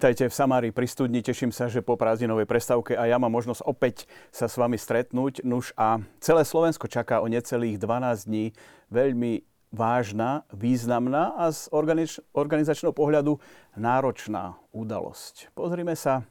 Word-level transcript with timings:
Vítajte 0.00 0.32
v 0.32 0.38
Samári 0.40 0.72
pri 0.72 0.88
studni. 0.88 1.20
Teším 1.20 1.52
sa, 1.52 1.68
že 1.68 1.84
po 1.84 1.92
prázdninovej 1.92 2.48
prestávke 2.48 2.96
a 2.96 3.04
ja 3.04 3.20
mám 3.20 3.36
možnosť 3.36 3.60
opäť 3.68 4.08
sa 4.32 4.48
s 4.48 4.56
vami 4.56 4.80
stretnúť. 4.80 5.44
Nuž 5.44 5.76
a 5.76 6.00
celé 6.24 6.48
Slovensko 6.48 6.88
čaká 6.88 7.20
o 7.20 7.28
necelých 7.28 7.76
12 7.76 8.24
dní 8.24 8.56
veľmi 8.88 9.44
vážna, 9.68 10.48
významná 10.56 11.36
a 11.36 11.52
z 11.52 11.68
organič- 11.76 12.16
organizačného 12.32 12.96
pohľadu 12.96 13.44
náročná 13.76 14.56
udalosť. 14.72 15.52
Pozrime 15.52 15.92
sa 15.92 16.24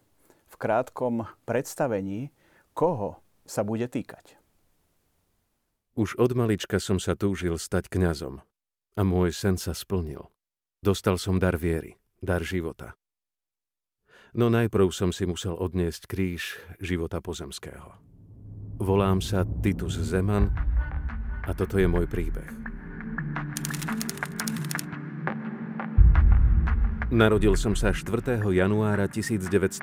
v 0.49 0.55
krátkom 0.58 1.30
predstavení, 1.45 2.33
koho 2.73 3.22
sa 3.45 3.61
bude 3.61 3.86
týkať. 3.86 4.41
Už 5.94 6.17
od 6.17 6.33
malička 6.33 6.81
som 6.81 6.97
sa 6.97 7.13
túžil 7.13 7.53
stať 7.61 7.86
kňazom 7.86 8.41
a 8.97 9.02
môj 9.05 9.30
sen 9.30 9.61
sa 9.61 9.77
splnil. 9.77 10.25
Dostal 10.81 11.22
som 11.22 11.38
dar 11.38 11.53
viery, 11.53 12.02
dar 12.17 12.41
života. 12.41 12.97
No 14.38 14.45
najprv 14.53 14.93
som 14.93 15.09
si 15.09 15.25
musel 15.25 15.57
odniesť 15.57 16.05
kríž 16.05 16.61
života 16.77 17.17
pozemského. 17.17 17.97
Volám 18.77 19.25
sa 19.25 19.41
Titus 19.41 19.97
Zeman 19.97 20.53
a 21.44 21.52
toto 21.58 21.81
je 21.81 21.89
môj 21.89 22.05
príbeh. 22.05 22.45
Narodil 27.09 27.58
som 27.58 27.73
sa 27.73 27.89
4. 27.89 28.38
januára 28.53 29.09
1915 29.09 29.81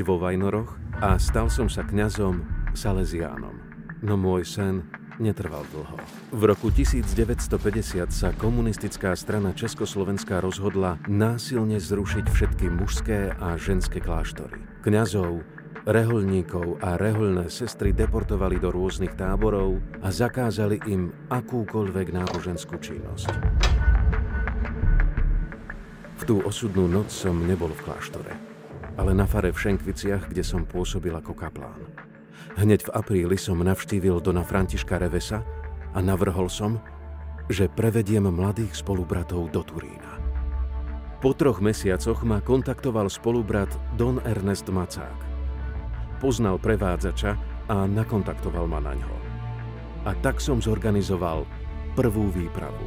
vo 0.00 0.16
Vajnoroch 0.16 0.80
a 1.04 1.20
stal 1.20 1.52
som 1.52 1.68
sa 1.68 1.84
kňazom 1.84 2.40
Salesiánom. 2.72 3.60
No 4.00 4.16
môj 4.16 4.48
sen 4.48 4.88
netrval 5.22 5.66
dlho. 5.70 5.96
V 6.34 6.42
roku 6.42 6.68
1950 6.70 8.10
sa 8.10 8.30
komunistická 8.34 9.14
strana 9.14 9.54
Československá 9.54 10.42
rozhodla 10.42 10.98
násilne 11.06 11.78
zrušiť 11.78 12.26
všetky 12.30 12.66
mužské 12.70 13.34
a 13.38 13.54
ženské 13.54 14.02
kláštory. 14.02 14.58
Kňazov, 14.82 15.44
reholníkov 15.84 16.80
a 16.80 16.96
reholné 16.96 17.52
sestry 17.52 17.92
deportovali 17.92 18.56
do 18.56 18.72
rôznych 18.72 19.12
táborov 19.14 19.80
a 20.00 20.08
zakázali 20.08 20.80
im 20.88 21.12
akúkoľvek 21.28 22.06
náboženskú 22.12 22.80
činnosť. 22.80 23.28
V 26.14 26.22
tú 26.24 26.40
osudnú 26.40 26.88
noc 26.88 27.12
som 27.12 27.36
nebol 27.44 27.68
v 27.68 27.84
kláštore, 27.84 28.32
ale 28.96 29.12
na 29.12 29.28
fare 29.28 29.52
v 29.52 29.60
Šenkviciach, 29.60 30.32
kde 30.32 30.40
som 30.40 30.64
pôsobil 30.64 31.12
ako 31.12 31.36
kaplán. 31.36 31.84
Hneď 32.54 32.86
v 32.86 32.94
apríli 32.94 33.34
som 33.34 33.58
navštívil 33.58 34.22
Dona 34.22 34.46
Františka 34.46 34.94
Revesa 34.94 35.42
a 35.90 35.98
navrhol 35.98 36.46
som, 36.46 36.78
že 37.50 37.66
prevediem 37.66 38.30
mladých 38.30 38.78
spolubratov 38.78 39.50
do 39.50 39.66
Turína. 39.66 40.22
Po 41.18 41.34
troch 41.34 41.58
mesiacoch 41.58 42.22
ma 42.22 42.38
kontaktoval 42.38 43.10
spolubrat 43.10 43.66
Don 43.98 44.22
Ernest 44.22 44.70
Macák. 44.70 45.18
Poznal 46.22 46.62
prevádzača 46.62 47.34
a 47.66 47.90
nakontaktoval 47.90 48.70
ma 48.70 48.78
na 48.78 48.94
ňo. 48.94 49.12
A 50.06 50.14
tak 50.22 50.38
som 50.38 50.62
zorganizoval 50.62 51.42
prvú 51.98 52.30
výpravu. 52.30 52.86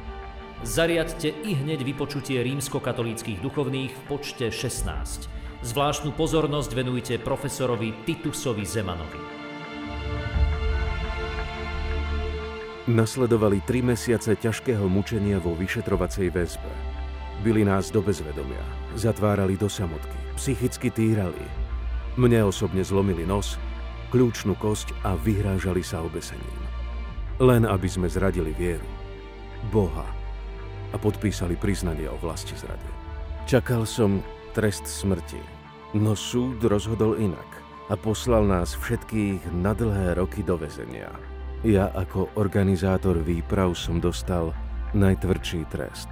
Zariadte 0.59 1.31
i 1.31 1.56
hneď 1.56 1.88
vypočutie 1.88 2.44
rímskokatolíckých 2.44 3.40
duchovných 3.40 3.96
v 3.96 4.02
počte 4.12 4.52
16. 4.52 5.64
Zvláštnu 5.64 6.12
pozornosť 6.12 6.72
venujte 6.75 7.16
profesorovi 7.16 7.96
Titusovi 8.03 8.68
Zemanovi. 8.68 9.22
Nasledovali 12.92 13.64
tri 13.64 13.80
mesiace 13.80 14.36
ťažkého 14.36 14.84
mučenia 14.92 15.40
vo 15.40 15.56
vyšetrovacej 15.56 16.28
väzbe. 16.28 16.72
Byli 17.40 17.64
nás 17.64 17.88
do 17.88 18.03
bezvedomia, 18.03 18.64
zatvárali 19.00 19.56
do 19.56 19.72
samotky, 19.72 20.19
psychicky 20.36 20.92
týrali. 20.92 21.46
Mne 22.19 22.52
osobne 22.52 22.84
zlomili 22.84 23.24
nos, 23.24 23.56
kľúčnú 24.12 24.59
kosť 24.59 24.92
a 25.08 25.16
vyhrážali 25.16 25.80
sa 25.80 26.03
obesením. 26.03 26.59
Len 27.40 27.64
aby 27.64 27.88
sme 27.88 28.12
zradili 28.12 28.52
vieru, 28.52 28.84
Boha 29.72 30.19
a 30.94 30.98
podpísali 30.98 31.56
priznanie 31.56 32.10
o 32.10 32.18
vlasti 32.18 32.58
zrade. 32.58 32.90
Čakal 33.50 33.86
som 33.86 34.22
trest 34.54 34.86
smrti. 34.86 35.42
No 35.98 36.14
súd 36.14 36.62
rozhodol 36.66 37.18
inak 37.18 37.50
a 37.90 37.98
poslal 37.98 38.46
nás 38.46 38.78
všetkých 38.78 39.50
na 39.58 39.74
dlhé 39.74 40.14
roky 40.22 40.46
do 40.46 40.54
väzenia. 40.54 41.10
Ja 41.66 41.90
ako 41.92 42.38
organizátor 42.38 43.20
výprav 43.20 43.74
som 43.74 43.98
dostal 43.98 44.54
najtvrdší 44.94 45.66
trest. 45.74 46.10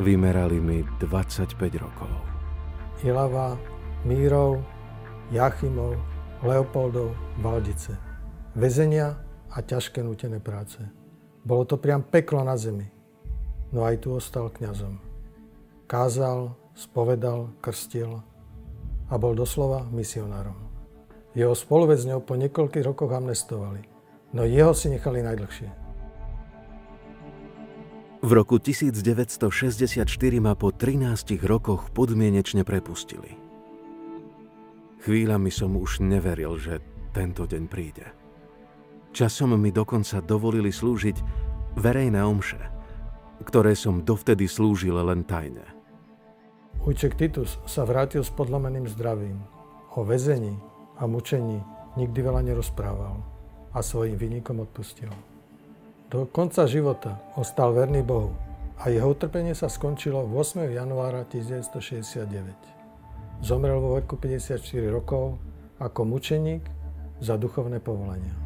Vymerali 0.00 0.60
mi 0.60 0.84
25 0.98 1.56
rokov. 1.80 2.10
Ilava, 3.04 3.60
Mírov, 4.08 4.64
Jachimov, 5.28 6.00
Leopoldov, 6.40 7.12
Valdice. 7.40 7.96
Väzenia 8.56 9.20
a 9.52 9.58
ťažké 9.60 10.00
nutené 10.00 10.40
práce. 10.40 10.80
Bolo 11.44 11.68
to 11.68 11.76
priam 11.76 12.04
peklo 12.04 12.40
na 12.40 12.56
zemi. 12.56 12.95
No 13.74 13.82
aj 13.82 14.06
tu 14.06 14.14
ostal 14.14 14.50
kňazom. 14.50 15.02
Kázal, 15.86 16.54
spovedal, 16.74 17.50
krstil 17.62 18.22
a 19.10 19.14
bol 19.16 19.32
doslova 19.34 19.86
misionárom. 19.90 20.58
Jeho 21.36 21.52
spoluväzňov 21.52 22.24
po 22.24 22.34
niekoľkých 22.34 22.84
rokoch 22.86 23.12
amnestovali, 23.12 23.84
no 24.32 24.42
jeho 24.44 24.72
si 24.72 24.90
nechali 24.90 25.20
najdlhšie. 25.20 25.68
V 28.26 28.30
roku 28.32 28.58
1964 28.58 30.08
ma 30.42 30.58
po 30.58 30.74
13 30.74 31.38
rokoch 31.46 31.92
podmienečne 31.94 32.66
prepustili. 32.66 33.38
Chvíľami 35.06 35.52
som 35.54 35.76
už 35.78 36.02
neveril, 36.02 36.58
že 36.58 36.82
tento 37.14 37.46
deň 37.46 37.62
príde. 37.70 38.10
Časom 39.14 39.54
mi 39.54 39.70
dokonca 39.70 40.18
dovolili 40.18 40.74
slúžiť 40.74 41.16
verejné 41.78 42.18
omše, 42.18 42.75
ktoré 43.44 43.76
som 43.76 44.00
dovtedy 44.00 44.48
slúžil 44.48 44.96
len 44.96 45.26
tajne. 45.26 45.76
Ujček 46.86 47.18
Titus 47.18 47.58
sa 47.66 47.82
vrátil 47.82 48.22
s 48.22 48.30
podlomeným 48.30 48.86
zdravím. 48.86 49.42
O 49.96 50.04
väzení 50.04 50.54
a 51.00 51.08
mučení 51.08 51.64
nikdy 51.96 52.20
veľa 52.20 52.44
nerozprával 52.44 53.16
a 53.72 53.80
svojim 53.80 54.14
vynikom 54.14 54.60
odpustil. 54.60 55.08
Do 56.06 56.30
konca 56.30 56.68
života 56.70 57.18
ostal 57.34 57.74
verný 57.74 58.06
Bohu 58.06 58.30
a 58.78 58.92
jeho 58.92 59.10
utrpenie 59.10 59.56
sa 59.56 59.66
skončilo 59.66 60.22
8. 60.22 60.70
januára 60.70 61.26
1969. 61.26 63.42
Zomrel 63.42 63.82
vo 63.82 63.98
veku 63.98 64.20
54 64.20 64.62
rokov 64.92 65.40
ako 65.82 66.00
mučeník 66.06 66.62
za 67.18 67.34
duchovné 67.34 67.82
povolania. 67.82 68.45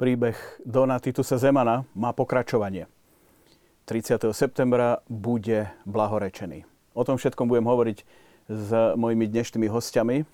Príbeh 0.00 0.32
Dona 0.64 0.96
Titusa 0.96 1.36
Zemana 1.36 1.84
má 1.92 2.16
pokračovanie. 2.16 2.88
30. 3.84 4.32
septembra 4.32 5.04
bude 5.12 5.68
blahorečený. 5.84 6.64
O 6.96 7.04
tom 7.04 7.20
všetkom 7.20 7.44
budem 7.44 7.68
hovoriť 7.68 7.98
s 8.48 8.96
mojimi 8.96 9.28
dnešnými 9.28 9.68
hostiami. 9.68 10.24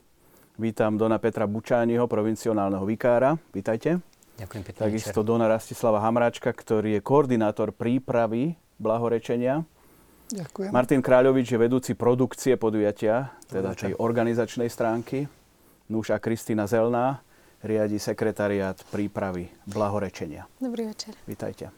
Vítam 0.62 0.94
Dona 0.94 1.18
Petra 1.18 1.50
Bučániho, 1.50 2.06
provincionálneho 2.06 2.86
vikára. 2.86 3.34
Vítajte. 3.50 3.98
Ďakujem 4.38 4.62
pekne. 4.70 4.80
Takisto 4.86 5.26
večer. 5.26 5.34
Dona 5.34 5.50
Rastislava 5.50 5.98
Hamráčka, 5.98 6.54
ktorý 6.54 6.94
je 6.94 7.00
koordinátor 7.02 7.74
prípravy 7.74 8.54
blahorečenia. 8.78 9.66
Ďakujem. 10.30 10.70
Martin 10.70 11.02
Kráľovič 11.02 11.50
je 11.50 11.58
vedúci 11.58 11.98
produkcie 11.98 12.54
podujatia, 12.54 13.34
teda 13.50 13.74
tej 13.74 13.98
organizačnej 13.98 14.70
stránky. 14.70 15.26
Nuž 15.90 16.14
a 16.14 16.22
Kristýna 16.22 16.70
Zelná, 16.70 17.18
riadi 17.64 17.96
sekretariát 17.96 18.76
prípravy 18.92 19.48
blahorečenia. 19.64 20.44
Dobrý 20.60 20.92
večer. 20.92 21.16
Vítajte. 21.24 21.72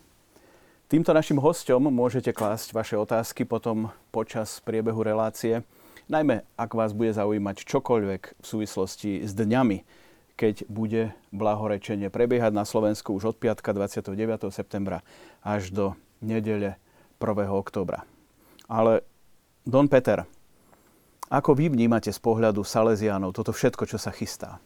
Týmto 0.88 1.12
našim 1.12 1.36
hostom 1.36 1.92
môžete 1.92 2.32
klásť 2.32 2.72
vaše 2.72 2.96
otázky 2.96 3.44
potom 3.44 3.92
počas 4.08 4.56
priebehu 4.64 5.04
relácie, 5.04 5.60
najmä 6.08 6.48
ak 6.56 6.70
vás 6.72 6.96
bude 6.96 7.12
zaujímať 7.12 7.68
čokoľvek 7.68 8.22
v 8.40 8.46
súvislosti 8.46 9.20
s 9.20 9.36
dňami, 9.36 9.84
keď 10.38 10.64
bude 10.70 11.12
blahorečenie 11.28 12.08
prebiehať 12.08 12.56
na 12.56 12.64
Slovensku 12.64 13.12
už 13.12 13.34
od 13.34 13.36
piatka 13.36 13.76
29. 13.76 14.48
septembra 14.48 15.04
až 15.44 15.68
do 15.68 15.92
nedele 16.24 16.80
1. 17.20 17.52
októbra. 17.52 18.08
Ale 18.64 19.04
Don 19.68 19.92
Peter, 19.92 20.24
ako 21.28 21.52
vy 21.52 21.68
vnímate 21.68 22.08
z 22.08 22.20
pohľadu 22.22 22.64
Salesiánov 22.64 23.36
toto 23.36 23.52
všetko, 23.52 23.84
čo 23.84 24.00
sa 24.00 24.08
chystá? 24.08 24.56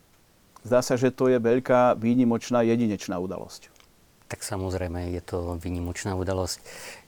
Zdá 0.63 0.79
sa, 0.79 0.95
že 0.95 1.11
to 1.11 1.27
je 1.27 1.43
veľká, 1.43 1.99
výnimočná, 1.99 2.63
jedinečná 2.63 3.19
udalosť. 3.19 3.73
Tak 4.31 4.47
samozrejme, 4.47 5.13
je 5.13 5.21
to 5.21 5.59
výnimočná 5.59 6.15
udalosť. 6.17 6.63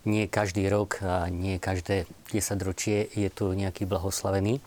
Nie 0.04 0.28
každý 0.28 0.66
rok 0.68 1.00
a 1.00 1.30
nie 1.30 1.62
každé 1.62 2.04
10 2.34 2.60
ročie 2.66 3.08
je 3.14 3.30
tu 3.30 3.48
nejaký 3.54 3.86
blahoslavený. 3.86 4.58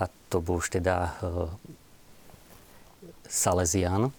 A 0.00 0.10
to 0.32 0.40
bol 0.42 0.58
už 0.58 0.80
teda 0.80 1.14
uh, 1.22 1.46
Salesian. 3.28 4.10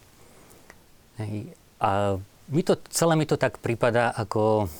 A 1.82 1.90
mi 2.48 2.62
to, 2.62 2.80
celé 2.88 3.18
mi 3.18 3.26
to 3.28 3.36
tak 3.36 3.60
prípada, 3.60 4.14
ako, 4.16 4.70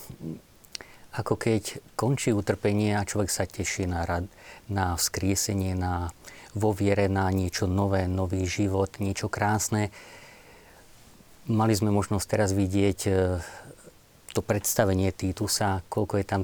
ako 1.12 1.34
keď 1.36 1.82
končí 1.98 2.32
utrpenie 2.32 2.96
a 2.96 3.04
človek 3.04 3.28
sa 3.28 3.44
teší 3.44 3.84
na, 3.84 4.06
rad, 4.08 4.24
na 4.70 4.96
vzkriesenie, 4.96 5.76
na 5.76 6.08
vo 6.54 6.72
viere 6.72 7.10
na 7.10 7.28
niečo 7.28 7.68
nové, 7.68 8.08
nový 8.08 8.44
život, 8.48 9.00
niečo 9.00 9.28
krásne. 9.28 9.92
Mali 11.48 11.72
sme 11.72 11.92
možnosť 11.92 12.26
teraz 12.28 12.50
vidieť 12.52 12.98
e, 13.08 13.12
to 14.32 14.40
predstavenie 14.44 15.12
Týtusa, 15.12 15.80
koľko 15.88 16.14
je 16.20 16.26
tam 16.28 16.42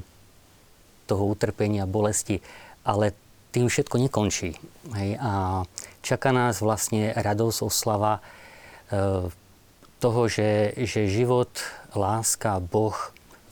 toho 1.05 1.23
utrpenia, 1.29 1.85
bolesti, 1.85 2.41
ale 2.81 3.13
tým 3.53 3.69
všetko 3.69 4.01
nekončí. 4.09 4.57
Hej? 4.97 5.09
A 5.21 5.63
čaká 6.01 6.33
nás 6.33 6.59
vlastne 6.59 7.13
radosť, 7.13 7.59
oslava 7.61 8.19
e, 8.19 8.21
toho, 10.01 10.21
že, 10.27 10.75
že 10.85 11.07
život, 11.07 11.49
láska, 11.95 12.59
Boh, 12.59 12.97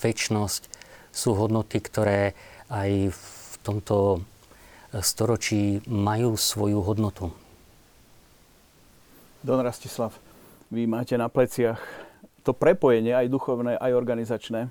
väčnosť 0.03 0.67
sú 1.15 1.37
hodnoty, 1.37 1.79
ktoré 1.79 2.35
aj 2.67 3.13
v 3.13 3.53
tomto 3.63 4.25
storočí 5.01 5.81
majú 5.89 6.37
svoju 6.37 6.83
hodnotu. 6.85 7.33
Don 9.41 9.59
Rastislav, 9.59 10.13
vy 10.69 10.85
máte 10.85 11.17
na 11.17 11.27
pleciach 11.27 11.81
to 12.43 12.51
prepojenie 12.51 13.15
aj 13.15 13.31
duchovné, 13.31 13.79
aj 13.79 13.91
organizačné. 13.95 14.67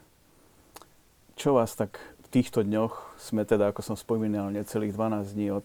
Čo 1.35 1.57
vás 1.57 1.73
tak 1.73 1.99
v 1.99 2.27
týchto 2.29 2.63
dňoch, 2.63 3.17
sme 3.19 3.49
teda, 3.49 3.73
ako 3.73 3.81
som 3.83 3.97
spomínal, 3.97 4.53
necelých 4.53 4.93
12 4.95 5.35
dní 5.35 5.49
od 5.57 5.65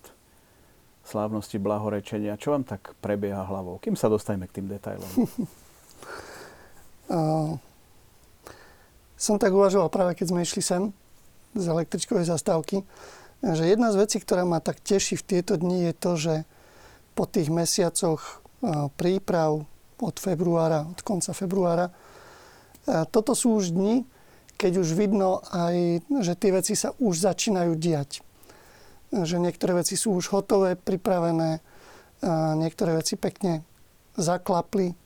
slávnosti 1.08 1.60
blahorečenia, 1.60 2.40
čo 2.40 2.52
vám 2.56 2.64
tak 2.64 2.96
prebieha 3.00 3.44
hlavou? 3.44 3.80
Kým 3.80 3.96
sa 3.96 4.12
dostaneme 4.12 4.48
k 4.48 4.60
tým 4.60 4.68
detailom? 4.72 5.08
som 9.16 9.40
tak 9.40 9.52
uvažoval 9.56 9.88
práve, 9.88 10.16
keď 10.20 10.28
sme 10.32 10.44
išli 10.44 10.62
sem 10.64 10.92
z 11.56 11.66
električkovej 11.72 12.28
zastávky, 12.28 12.84
že 13.42 13.70
jedna 13.70 13.94
z 13.94 14.00
vecí, 14.02 14.18
ktorá 14.18 14.46
ma 14.46 14.58
tak 14.62 14.82
teší 14.82 15.18
v 15.20 15.28
tieto 15.28 15.58
dni, 15.58 15.90
je 15.90 15.94
to, 15.94 16.12
že 16.18 16.36
po 17.14 17.26
tých 17.30 17.50
mesiacoch 17.54 18.42
príprav 18.98 19.66
od 19.98 20.16
februára, 20.18 20.86
od 20.86 21.00
konca 21.06 21.34
februára, 21.34 21.94
toto 23.14 23.34
sú 23.38 23.58
už 23.62 23.74
dni, 23.74 24.06
keď 24.58 24.82
už 24.82 24.90
vidno 24.98 25.46
aj, 25.54 26.02
že 26.26 26.34
tie 26.34 26.50
veci 26.50 26.74
sa 26.74 26.98
už 26.98 27.14
začínajú 27.22 27.78
diať. 27.78 28.26
Že 29.14 29.38
niektoré 29.38 29.78
veci 29.78 29.94
sú 29.94 30.18
už 30.18 30.34
hotové, 30.34 30.74
pripravené, 30.74 31.62
niektoré 32.58 32.98
veci 32.98 33.14
pekne 33.16 33.62
zaklapli, 34.18 34.98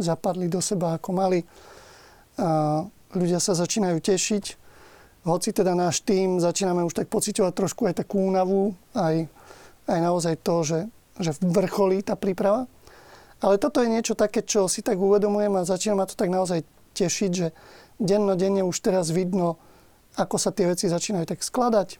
zapadli 0.00 0.48
do 0.48 0.64
seba 0.64 0.96
ako 0.96 1.10
mali. 1.12 1.44
Ľudia 3.12 3.38
sa 3.44 3.52
začínajú 3.52 4.00
tešiť, 4.00 4.44
hoci 5.24 5.56
teda 5.56 5.72
náš 5.72 6.04
tým 6.04 6.36
začíname 6.36 6.84
už 6.84 6.92
tak 6.92 7.08
pocitovať 7.08 7.52
trošku 7.56 7.88
aj 7.88 8.04
takú 8.04 8.20
únavu, 8.20 8.76
aj, 8.92 9.24
aj 9.88 9.98
naozaj 9.98 10.34
to, 10.44 10.56
že, 10.64 10.80
že 11.16 11.32
vrcholí 11.40 12.04
tá 12.04 12.12
príprava. 12.14 12.68
Ale 13.40 13.60
toto 13.60 13.80
je 13.80 13.92
niečo 13.92 14.16
také, 14.16 14.44
čo 14.44 14.68
si 14.68 14.80
tak 14.84 15.00
uvedomujem 15.00 15.52
a 15.56 15.68
začína 15.68 16.00
ma 16.00 16.08
to 16.08 16.16
tak 16.16 16.32
naozaj 16.32 16.64
tešiť, 16.96 17.30
že 17.32 17.52
dennodenne 17.98 18.62
už 18.64 18.76
teraz 18.84 19.10
vidno, 19.10 19.58
ako 20.14 20.36
sa 20.38 20.54
tie 20.54 20.70
veci 20.70 20.86
začínajú 20.86 21.26
tak 21.26 21.40
skladať, 21.42 21.98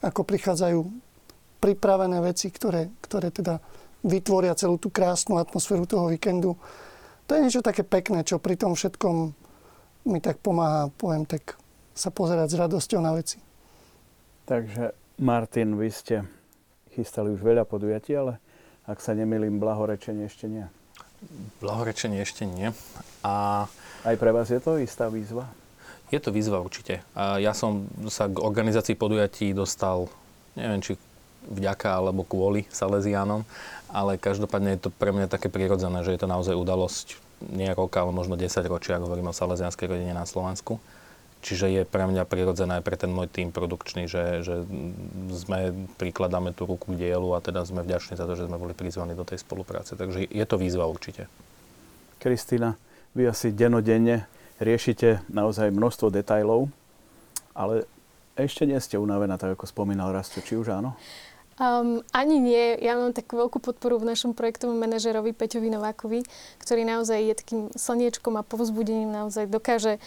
ako 0.00 0.24
prichádzajú 0.24 0.80
pripravené 1.60 2.24
veci, 2.24 2.48
ktoré, 2.48 2.88
ktoré 3.04 3.28
teda 3.28 3.60
vytvoria 4.00 4.56
celú 4.56 4.80
tú 4.80 4.88
krásnu 4.88 5.36
atmosféru 5.36 5.84
toho 5.84 6.08
víkendu. 6.08 6.56
To 7.28 7.36
je 7.36 7.44
niečo 7.44 7.60
také 7.60 7.84
pekné, 7.84 8.24
čo 8.24 8.40
pri 8.40 8.56
tom 8.56 8.72
všetkom 8.72 9.36
mi 10.08 10.18
tak 10.24 10.40
pomáha, 10.40 10.88
poviem 10.96 11.28
tak, 11.28 11.59
sa 12.00 12.08
pozerať 12.08 12.56
s 12.56 12.56
radosťou 12.56 13.00
na 13.04 13.12
veci. 13.12 13.36
Takže 14.48 14.96
Martin, 15.20 15.76
vy 15.76 15.88
ste 15.92 16.24
chystali 16.96 17.30
už 17.30 17.44
veľa 17.44 17.68
podujatí, 17.68 18.16
ale 18.16 18.40
ak 18.88 18.98
sa 19.04 19.12
nemýlim, 19.12 19.60
blahorečenie 19.60 20.24
ešte 20.26 20.48
nie. 20.48 20.64
Blahorečenie 21.60 22.24
ešte 22.24 22.48
nie. 22.48 22.72
A... 23.20 23.68
Aj 24.00 24.16
pre 24.16 24.32
vás 24.32 24.48
je 24.48 24.56
to 24.56 24.80
istá 24.80 25.12
výzva? 25.12 25.44
Je 26.08 26.18
to 26.18 26.32
výzva 26.32 26.58
určite. 26.58 27.04
A 27.12 27.36
ja 27.36 27.52
som 27.52 27.86
sa 28.08 28.26
k 28.26 28.40
organizácii 28.40 28.96
podujatí 28.96 29.52
dostal, 29.52 30.08
neviem, 30.56 30.80
či 30.80 30.96
vďaka 31.46 32.00
alebo 32.00 32.24
kvôli 32.24 32.64
Salesianom, 32.72 33.44
ale 33.92 34.16
každopádne 34.16 34.76
je 34.76 34.88
to 34.88 34.90
pre 34.90 35.12
mňa 35.12 35.28
také 35.28 35.52
prirodzené, 35.52 36.02
že 36.02 36.16
je 36.16 36.20
to 36.20 36.28
naozaj 36.28 36.56
udalosť 36.56 37.20
nie 37.48 37.72
roka, 37.72 38.04
ale 38.04 38.12
možno 38.12 38.36
10 38.36 38.52
ročia, 38.68 39.00
ak 39.00 39.04
hovorím 39.04 39.32
o 39.32 39.36
salesianskej 39.36 39.88
rodine 39.88 40.12
na 40.12 40.28
Slovensku. 40.28 40.76
Čiže 41.40 41.72
je 41.72 41.82
pre 41.88 42.04
mňa 42.04 42.28
prirodzené 42.28 42.78
aj 42.78 42.84
pre 42.84 43.00
ten 43.00 43.08
môj 43.08 43.24
tým 43.32 43.48
produkčný, 43.48 44.04
že, 44.04 44.44
že 44.44 44.60
sme, 45.32 45.72
prikladáme 45.96 46.52
tú 46.52 46.68
ruku 46.68 46.92
k 46.92 47.08
dielu 47.08 47.32
a 47.32 47.40
teda 47.40 47.64
sme 47.64 47.80
vďační 47.80 48.20
za 48.20 48.28
to, 48.28 48.36
že 48.36 48.44
sme 48.44 48.60
boli 48.60 48.76
prizvaní 48.76 49.16
do 49.16 49.24
tej 49.24 49.40
spolupráce. 49.40 49.96
Takže 49.96 50.28
je 50.28 50.44
to 50.44 50.56
výzva 50.60 50.84
určite. 50.84 51.32
Kristýna, 52.20 52.76
vy 53.16 53.32
asi 53.32 53.56
denodenne 53.56 54.28
riešite 54.60 55.24
naozaj 55.32 55.72
množstvo 55.72 56.12
detajlov, 56.12 56.68
ale 57.56 57.88
ešte 58.36 58.68
nie 58.68 58.76
ste 58.76 59.00
unavená, 59.00 59.40
tak 59.40 59.56
ako 59.56 59.64
spomínal 59.64 60.12
Rasto, 60.12 60.44
či 60.44 60.60
už 60.60 60.76
áno? 60.76 60.92
Um, 61.60 62.00
ani 62.16 62.40
nie. 62.40 62.80
Ja 62.80 62.96
mám 62.96 63.12
takú 63.12 63.36
veľkú 63.36 63.60
podporu 63.60 64.00
v 64.00 64.08
našom 64.08 64.32
projektovom 64.32 64.80
manažerovi 64.80 65.36
Peťovi 65.36 65.68
Novákovi, 65.68 66.24
ktorý 66.56 66.88
naozaj 66.88 67.20
je 67.20 67.34
takým 67.36 67.60
slniečkom 67.76 68.40
a 68.40 68.42
povzbudením, 68.48 69.12
naozaj 69.12 69.44
dokáže 69.44 70.00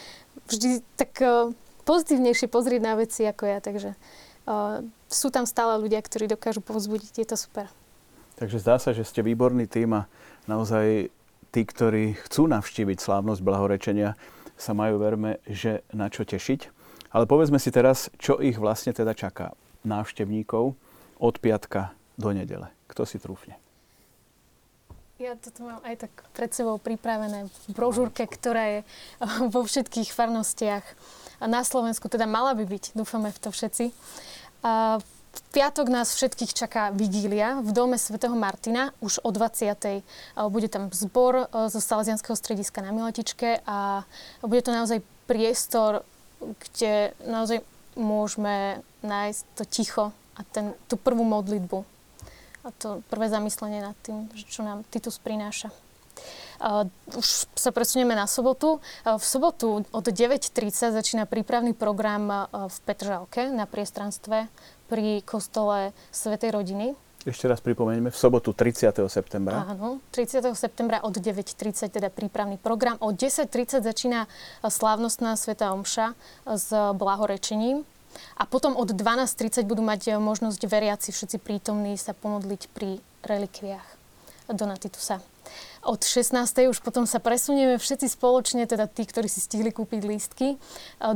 vždy 0.50 0.82
tak 0.98 1.14
uh, 1.22 1.54
pozitívnejšie 1.86 2.50
pozrieť 2.50 2.82
na 2.82 2.98
veci 2.98 3.22
ako 3.22 3.46
ja. 3.46 3.62
Takže 3.62 3.94
uh, 3.94 4.82
sú 5.06 5.30
tam 5.30 5.46
stále 5.46 5.78
ľudia, 5.78 6.02
ktorí 6.02 6.26
dokážu 6.26 6.58
povzbudiť. 6.58 7.22
Je 7.22 7.26
to 7.30 7.38
super. 7.38 7.70
Takže 8.34 8.58
zdá 8.58 8.82
sa, 8.82 8.90
že 8.90 9.06
ste 9.06 9.22
výborný 9.22 9.70
tým 9.70 9.94
a 9.94 10.10
naozaj 10.50 11.06
tí, 11.54 11.62
ktorí 11.62 12.18
chcú 12.26 12.50
navštíviť 12.50 12.98
slávnosť 12.98 13.46
blahorečenia, 13.46 14.18
sa 14.58 14.74
majú 14.74 14.98
verme, 14.98 15.38
že 15.46 15.86
na 15.94 16.10
čo 16.10 16.26
tešiť. 16.26 16.66
Ale 17.14 17.30
povedzme 17.30 17.62
si 17.62 17.70
teraz, 17.70 18.10
čo 18.18 18.42
ich 18.42 18.58
vlastne 18.58 18.90
teda 18.90 19.14
čaká 19.14 19.54
návštevníkov 19.86 20.74
od 21.18 21.38
piatka 21.38 21.94
do 22.18 22.30
nedele. 22.30 22.70
Kto 22.86 23.06
si 23.06 23.18
trúfne? 23.18 23.58
Ja 25.22 25.38
toto 25.38 25.62
mám 25.62 25.78
aj 25.86 26.06
tak 26.06 26.12
pred 26.34 26.50
sebou 26.50 26.74
pripravené 26.82 27.46
v 27.46 27.66
brožúrke, 27.70 28.26
ktorá 28.26 28.64
je 28.66 28.80
vo 29.46 29.62
všetkých 29.62 30.10
farnostiach 30.10 30.82
a 31.38 31.46
na 31.46 31.62
Slovensku, 31.62 32.10
teda 32.10 32.26
mala 32.26 32.50
by 32.58 32.66
byť, 32.66 32.98
dúfame 32.98 33.30
v 33.30 33.38
to 33.38 33.54
všetci. 33.54 33.94
A 34.66 34.98
piatok 35.54 35.86
nás 35.86 36.18
všetkých 36.18 36.50
čaká 36.54 36.90
vigília 36.90 37.62
v 37.62 37.70
dome 37.70 37.94
svätého 37.94 38.34
Martina 38.34 38.90
už 38.98 39.22
o 39.22 39.30
20. 39.30 40.02
Bude 40.50 40.66
tam 40.66 40.90
zbor 40.90 41.46
zo 41.50 41.78
Salesianského 41.78 42.34
strediska 42.34 42.82
na 42.82 42.90
Miletičke 42.90 43.62
a 43.70 44.02
bude 44.42 44.66
to 44.66 44.74
naozaj 44.74 44.98
priestor, 45.30 46.02
kde 46.42 47.14
naozaj 47.22 47.62
môžeme 47.94 48.82
nájsť 49.06 49.42
to 49.54 49.64
ticho 49.70 50.04
a 50.34 50.40
ten, 50.50 50.74
tú 50.90 50.98
prvú 50.98 51.22
modlitbu 51.22 51.94
a 52.64 52.68
to 52.72 53.04
prvé 53.12 53.28
zamyslenie 53.28 53.84
nad 53.84 53.96
tým, 54.00 54.26
čo 54.32 54.64
nám 54.64 54.88
Titus 54.88 55.20
prináša. 55.20 55.68
Uh, 56.62 56.86
už 57.12 57.50
sa 57.58 57.74
presunieme 57.74 58.14
na 58.16 58.24
sobotu. 58.24 58.80
Uh, 59.04 59.18
v 59.20 59.24
sobotu 59.26 59.84
od 59.90 60.06
9.30 60.06 60.94
začína 60.94 61.28
prípravný 61.28 61.76
program 61.76 62.30
uh, 62.30 62.70
v 62.70 62.76
Petržalke 62.86 63.50
na 63.52 63.68
priestranstve 63.68 64.48
pri 64.88 65.20
kostole 65.26 65.92
Svetej 66.14 66.54
rodiny. 66.54 66.86
Ešte 67.24 67.48
raz 67.48 67.64
pripomeňme, 67.64 68.12
v 68.12 68.16
sobotu 68.16 68.52
30. 68.52 68.92
septembra. 69.08 69.64
Áno, 69.64 70.04
30. 70.12 70.44
septembra 70.54 71.00
od 71.00 71.16
9.30 71.16 71.88
teda 71.88 72.08
prípravný 72.12 72.60
program. 72.60 73.00
O 73.00 73.16
10.30 73.16 73.80
začína 73.80 74.28
slávnostná 74.60 75.32
Sveta 75.34 75.72
Omša 75.72 76.12
s 76.44 76.68
blahorečením. 76.96 77.88
A 78.36 78.44
potom 78.44 78.74
od 78.74 78.90
12.30 78.92 79.64
budú 79.64 79.82
mať 79.82 80.18
možnosť 80.18 80.60
veriaci 80.66 81.10
všetci 81.14 81.38
prítomní 81.40 81.94
sa 81.98 82.12
pomodliť 82.12 82.62
pri 82.72 82.98
relikviách 83.24 83.88
Donatitusa. 84.52 85.24
Od 85.84 86.00
16. 86.00 86.32
už 86.72 86.80
potom 86.80 87.04
sa 87.04 87.20
presunieme 87.20 87.76
všetci 87.76 88.16
spoločne, 88.16 88.64
teda 88.64 88.88
tí, 88.88 89.04
ktorí 89.04 89.28
si 89.28 89.40
stihli 89.44 89.68
kúpiť 89.68 90.00
lístky, 90.00 90.56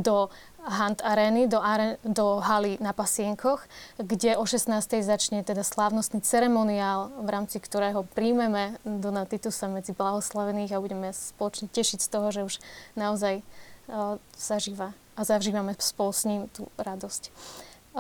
do 0.01 0.29
Hunt 0.69 1.01
Areny, 1.01 1.49
do, 1.49 1.65
are, 1.65 1.97
do 2.05 2.45
haly 2.45 2.77
na 2.77 2.93
Pasienkoch, 2.93 3.65
kde 3.97 4.37
o 4.37 4.45
16. 4.45 4.69
začne 5.01 5.41
teda 5.41 5.65
slávnostný 5.65 6.21
ceremoniál, 6.21 7.09
v 7.25 7.29
rámci 7.33 7.57
ktorého 7.57 8.05
príjmeme 8.13 8.77
Dona 8.85 9.25
Titusa 9.25 9.73
medzi 9.73 9.97
blahoslavených 9.97 10.77
a 10.77 10.83
budeme 10.85 11.09
spoločne 11.17 11.73
tešiť 11.73 12.05
z 12.05 12.09
toho, 12.13 12.29
že 12.29 12.45
už 12.45 12.55
naozaj 13.01 13.41
uh, 13.41 14.21
zažíva 14.37 14.93
a 15.19 15.27
zažívame 15.27 15.75
spolu 15.83 16.15
s 16.15 16.23
ním 16.23 16.47
tú 16.55 16.71
radosť 16.79 17.35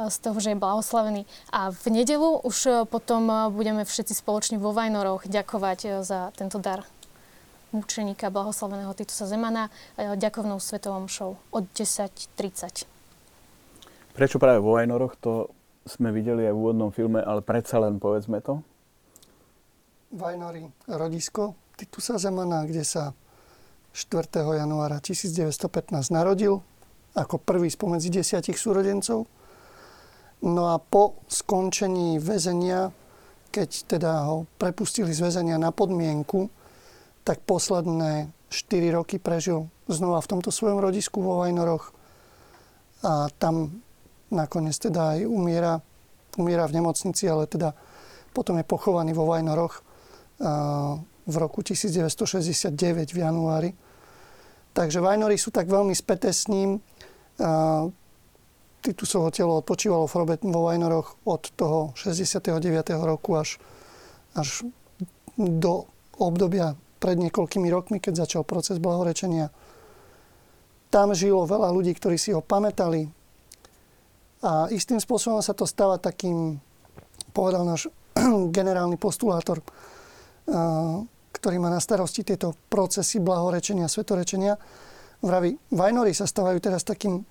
z 0.06 0.16
toho, 0.22 0.38
že 0.38 0.54
je 0.54 0.62
blahoslavený. 0.62 1.26
A 1.50 1.74
v 1.74 1.86
nedelu 1.90 2.38
už 2.46 2.56
e, 2.66 2.72
potom 2.86 3.26
e, 3.26 3.34
budeme 3.50 3.82
všetci 3.82 4.14
spoločne 4.14 4.56
vo 4.62 4.70
Vajnoroch 4.70 5.26
ďakovať 5.26 5.78
e, 5.82 5.88
za 6.06 6.30
tento 6.38 6.62
dar 6.62 6.86
mučeníka 7.74 8.30
blahoslaveného 8.32 8.94
Titusa 8.96 9.28
Zemana 9.28 9.68
ďakovnou 9.98 10.56
svetovom 10.56 11.04
show 11.04 11.36
od 11.52 11.68
10.30. 11.76 12.88
Prečo 14.16 14.40
práve 14.40 14.64
vo 14.64 14.80
Vajnoroch? 14.80 15.20
To 15.20 15.52
sme 15.84 16.08
videli 16.08 16.48
aj 16.48 16.54
v 16.56 16.60
úvodnom 16.64 16.88
filme, 16.88 17.20
ale 17.20 17.44
predsa 17.44 17.76
len 17.76 18.00
povedzme 18.00 18.40
to. 18.40 18.64
Vajnory, 20.16 20.64
rodisko 20.88 21.52
Titusa 21.76 22.16
Zemana, 22.16 22.64
kde 22.64 22.88
sa 22.88 23.12
4. 23.92 24.32
januára 24.56 25.04
1915 25.04 25.68
narodil 26.08 26.64
ako 27.18 27.42
prvý 27.42 27.68
spomedzi 27.68 28.14
desiatich 28.14 28.56
súrodencov 28.56 29.26
No 30.42 30.70
a 30.70 30.78
po 30.78 31.18
skončení 31.26 32.22
väzenia, 32.22 32.94
keď 33.50 33.98
teda 33.98 34.30
ho 34.30 34.46
prepustili 34.54 35.10
z 35.10 35.26
väzenia 35.26 35.58
na 35.58 35.74
podmienku, 35.74 36.46
tak 37.26 37.42
posledné 37.42 38.30
4 38.46 38.94
roky 38.94 39.18
prežil 39.18 39.66
znova 39.90 40.22
v 40.22 40.30
tomto 40.30 40.54
svojom 40.54 40.78
rodisku 40.78 41.18
vo 41.18 41.42
Vajnoroch 41.42 41.90
a 43.02 43.26
tam 43.34 43.82
nakoniec 44.30 44.78
teda 44.78 45.18
aj 45.18 45.26
umiera, 45.26 45.82
umiera 46.38 46.70
v 46.70 46.76
nemocnici, 46.78 47.26
ale 47.26 47.50
teda 47.50 47.74
potom 48.30 48.62
je 48.62 48.64
pochovaný 48.64 49.18
vo 49.18 49.26
Vajnoroch 49.26 49.82
v 51.28 51.34
roku 51.34 51.66
1969 51.66 53.10
v 53.10 53.18
januári. 53.18 53.70
Takže 54.70 55.02
Vajnory 55.02 55.34
sú 55.34 55.50
tak 55.50 55.66
veľmi 55.66 55.98
späté 55.98 56.30
s 56.30 56.46
ním. 56.46 56.78
Titusovho 58.78 59.30
telo 59.30 59.58
odpočívalo 59.58 60.06
vo 60.06 60.60
Vajnoroch 60.70 61.22
od 61.26 61.42
toho 61.54 61.94
69. 61.94 62.58
roku 63.02 63.38
až, 63.38 63.58
až 64.34 64.66
do 65.38 65.86
obdobia 66.18 66.74
pred 66.98 67.14
niekoľkými 67.18 67.70
rokmi, 67.70 68.02
keď 68.02 68.26
začal 68.26 68.42
proces 68.42 68.82
blahorečenia. 68.82 69.54
Tam 70.90 71.14
žilo 71.14 71.46
veľa 71.46 71.70
ľudí, 71.70 71.94
ktorí 71.94 72.18
si 72.18 72.34
ho 72.34 72.42
pamätali. 72.42 73.06
A 74.42 74.70
istým 74.70 74.98
spôsobom 74.98 75.42
sa 75.42 75.54
to 75.54 75.66
stáva 75.66 75.98
takým, 75.98 76.58
povedal 77.34 77.62
náš 77.62 77.90
generálny 78.58 78.98
postulátor, 78.98 79.62
ktorý 81.34 81.56
má 81.62 81.70
na 81.70 81.78
starosti 81.78 82.26
tieto 82.26 82.54
procesy 82.66 83.22
blahorečenia, 83.22 83.86
svetorečenia. 83.86 84.58
Vraví, 85.18 85.58
Vajnory 85.74 86.14
sa 86.14 86.30
stávajú 86.30 86.62
teraz 86.62 86.86
takým 86.86 87.26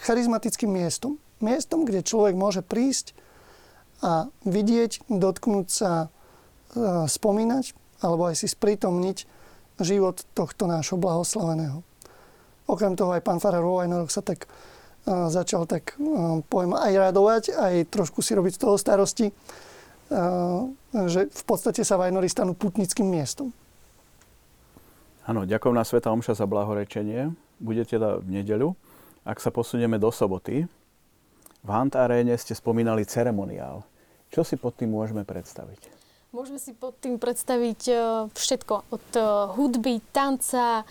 charizmatickým 0.00 0.72
miestom. 0.72 1.20
Miestom, 1.44 1.84
kde 1.84 2.00
človek 2.00 2.32
môže 2.32 2.64
prísť 2.64 3.12
a 4.00 4.28
vidieť, 4.48 5.08
dotknúť 5.08 5.66
sa, 5.68 6.08
e, 6.72 7.08
spomínať 7.08 7.76
alebo 8.00 8.28
aj 8.28 8.40
si 8.40 8.48
sprítomniť 8.48 9.24
život 9.80 10.24
tohto 10.32 10.68
nášho 10.68 10.96
blahoslaveného. 10.96 11.84
Okrem 12.68 12.96
toho 12.96 13.12
aj 13.12 13.24
pán 13.24 13.40
Farar 13.40 13.64
Vojnorok 13.64 14.10
sa 14.10 14.24
tak 14.24 14.48
uh, 14.48 15.30
začal 15.30 15.70
tak, 15.70 15.94
uh, 16.00 16.42
poviem, 16.50 16.74
aj 16.74 16.92
radovať, 16.98 17.42
aj 17.54 17.74
trošku 17.94 18.24
si 18.26 18.34
robiť 18.34 18.56
z 18.56 18.60
toho 18.60 18.74
starosti, 18.74 19.30
že 20.92 21.26
v 21.26 21.44
podstate 21.50 21.82
sa 21.82 21.98
Vajnory 21.98 22.30
stanú 22.30 22.54
putnickým 22.54 23.10
miestom. 23.10 23.50
Áno, 25.26 25.42
na 25.42 25.82
Sveta 25.82 26.14
Omša 26.14 26.38
za 26.38 26.46
blahorečenie. 26.46 27.34
Bude 27.58 27.82
teda 27.82 28.22
v 28.22 28.38
nedeľu. 28.40 28.78
Ak 29.26 29.42
sa 29.42 29.50
posunieme 29.50 29.98
do 29.98 30.14
soboty, 30.14 30.70
v 31.66 31.68
Hunt 31.68 31.98
Aréne 31.98 32.38
ste 32.38 32.54
spomínali 32.54 33.02
ceremoniál. 33.02 33.82
Čo 34.30 34.46
si 34.46 34.54
pod 34.54 34.78
tým 34.78 34.94
môžeme 34.94 35.26
predstaviť? 35.26 35.96
Môžeme 36.30 36.62
si 36.62 36.76
pod 36.76 36.94
tým 37.00 37.16
predstaviť 37.16 37.80
e, 37.88 37.94
všetko. 38.28 38.74
Od 38.92 39.06
e, 39.16 39.20
hudby, 39.56 40.04
tanca, 40.12 40.82
e, 40.82 40.84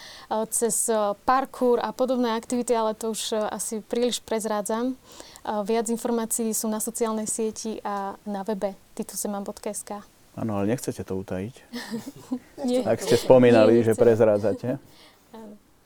cez 0.49 0.89
parkour 1.23 1.79
a 1.79 1.93
podobné 1.93 2.33
aktivity, 2.33 2.73
ale 2.73 2.97
to 2.97 3.13
už 3.13 3.39
asi 3.53 3.79
príliš 3.85 4.25
prezrádzam. 4.25 4.97
Viac 5.45 5.87
informácií 5.93 6.49
sú 6.51 6.65
na 6.65 6.81
sociálnej 6.81 7.29
sieti 7.29 7.77
a 7.85 8.17
na 8.25 8.41
webe 8.41 8.73
titusemam.sk. 8.97 10.14
Áno, 10.35 10.59
ale 10.59 10.75
nechcete 10.75 10.99
to 11.07 11.15
utajiť? 11.15 11.55
Ak 12.91 12.99
ste 12.99 13.15
spomínali, 13.15 13.79
Nie, 13.79 13.87
že 13.87 13.93
prezrádzate. 13.95 14.77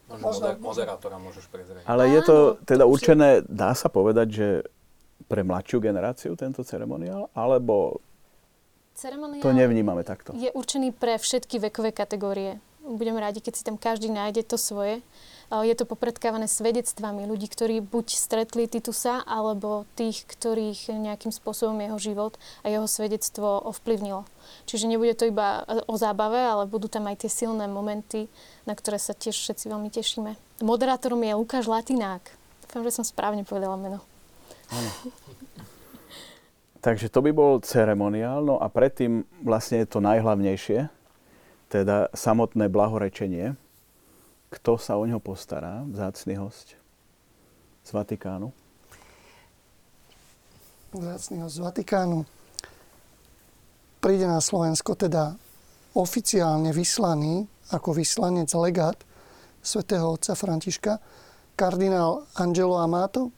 Možno 0.10 0.58
moderátora 0.58 1.22
môžeš 1.22 1.46
prezrieť. 1.54 1.86
Ale 1.86 2.10
je 2.10 2.22
to 2.26 2.38
teda 2.66 2.90
určené, 2.90 3.46
dá 3.46 3.78
sa 3.78 3.94
povedať, 3.94 4.28
že 4.34 4.48
pre 5.30 5.46
mladšiu 5.46 5.78
generáciu 5.78 6.34
tento 6.34 6.66
ceremoniál, 6.66 7.30
alebo 7.38 8.02
ceremoniál 8.98 9.46
to 9.46 9.54
nevnímame 9.54 10.02
takto? 10.02 10.34
Je 10.34 10.50
určený 10.50 10.98
pre 10.98 11.22
všetky 11.22 11.62
vekové 11.70 11.94
kategórie. 11.94 12.58
Budeme 12.82 13.22
rádi, 13.22 13.38
keď 13.38 13.54
si 13.54 13.62
tam 13.62 13.78
každý 13.78 14.10
nájde 14.10 14.42
to 14.50 14.58
svoje. 14.58 15.06
Je 15.50 15.74
to 15.74 15.90
popredkávané 15.90 16.46
svedectvami 16.46 17.26
ľudí, 17.26 17.50
ktorí 17.50 17.82
buď 17.82 18.14
stretli 18.14 18.70
Titusa, 18.70 19.26
alebo 19.26 19.90
tých, 19.98 20.22
ktorých 20.30 20.94
nejakým 20.94 21.34
spôsobom 21.34 21.74
jeho 21.82 21.98
život 21.98 22.38
a 22.62 22.70
jeho 22.70 22.86
svedectvo 22.86 23.58
ovplyvnilo. 23.66 24.30
Čiže 24.70 24.86
nebude 24.86 25.18
to 25.18 25.26
iba 25.26 25.66
o 25.90 25.98
zábave, 25.98 26.38
ale 26.38 26.70
budú 26.70 26.86
tam 26.86 27.10
aj 27.10 27.26
tie 27.26 27.32
silné 27.34 27.66
momenty, 27.66 28.30
na 28.70 28.78
ktoré 28.78 29.02
sa 29.02 29.18
tiež 29.18 29.34
všetci 29.34 29.74
veľmi 29.74 29.90
tešíme. 29.90 30.38
Moderátorom 30.62 31.26
je 31.26 31.34
Lukáš 31.34 31.66
Latinák. 31.66 32.22
Dúfam, 32.70 32.86
že 32.86 33.02
som 33.02 33.06
správne 33.08 33.42
povedala 33.42 33.74
meno. 33.74 34.06
Ano. 34.70 34.92
Takže 36.86 37.12
to 37.12 37.20
by 37.26 37.34
bol 37.36 37.60
ceremoniál, 37.60 38.40
no 38.40 38.56
a 38.62 38.72
predtým 38.72 39.28
vlastne 39.44 39.84
je 39.84 39.88
to 39.90 40.00
najhlavnejšie, 40.00 40.88
teda 41.68 42.08
samotné 42.16 42.72
blahorečenie. 42.72 43.60
Kto 44.50 44.82
sa 44.82 44.98
o 44.98 45.06
ňo 45.06 45.22
postará, 45.22 45.86
vzácný 45.86 46.42
host 46.42 46.74
z 47.86 47.90
Vatikánu? 47.94 48.50
Vzácný 50.90 51.46
host 51.46 51.62
z 51.62 51.62
Vatikánu 51.62 52.26
príde 54.02 54.26
na 54.26 54.42
Slovensko 54.42 54.98
teda 54.98 55.38
oficiálne 55.94 56.74
vyslaný 56.74 57.46
ako 57.70 57.94
vyslanec 57.94 58.50
legát 58.58 58.98
svätého 59.62 60.18
otca 60.18 60.34
Františka, 60.34 60.98
kardinál 61.54 62.26
Angelo 62.40 62.82
Amato, 62.82 63.30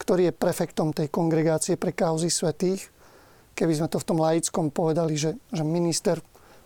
ktorý 0.00 0.32
je 0.32 0.34
prefektom 0.34 0.90
tej 0.90 1.06
kongregácie 1.06 1.78
pre 1.78 1.94
kauzy 1.94 2.32
svetých. 2.32 2.88
Keby 3.54 3.72
sme 3.78 3.88
to 3.88 4.02
v 4.02 4.08
tom 4.08 4.18
laickom 4.18 4.74
povedali, 4.74 5.14
že, 5.14 5.38
že 5.54 5.62
minister 5.62 6.18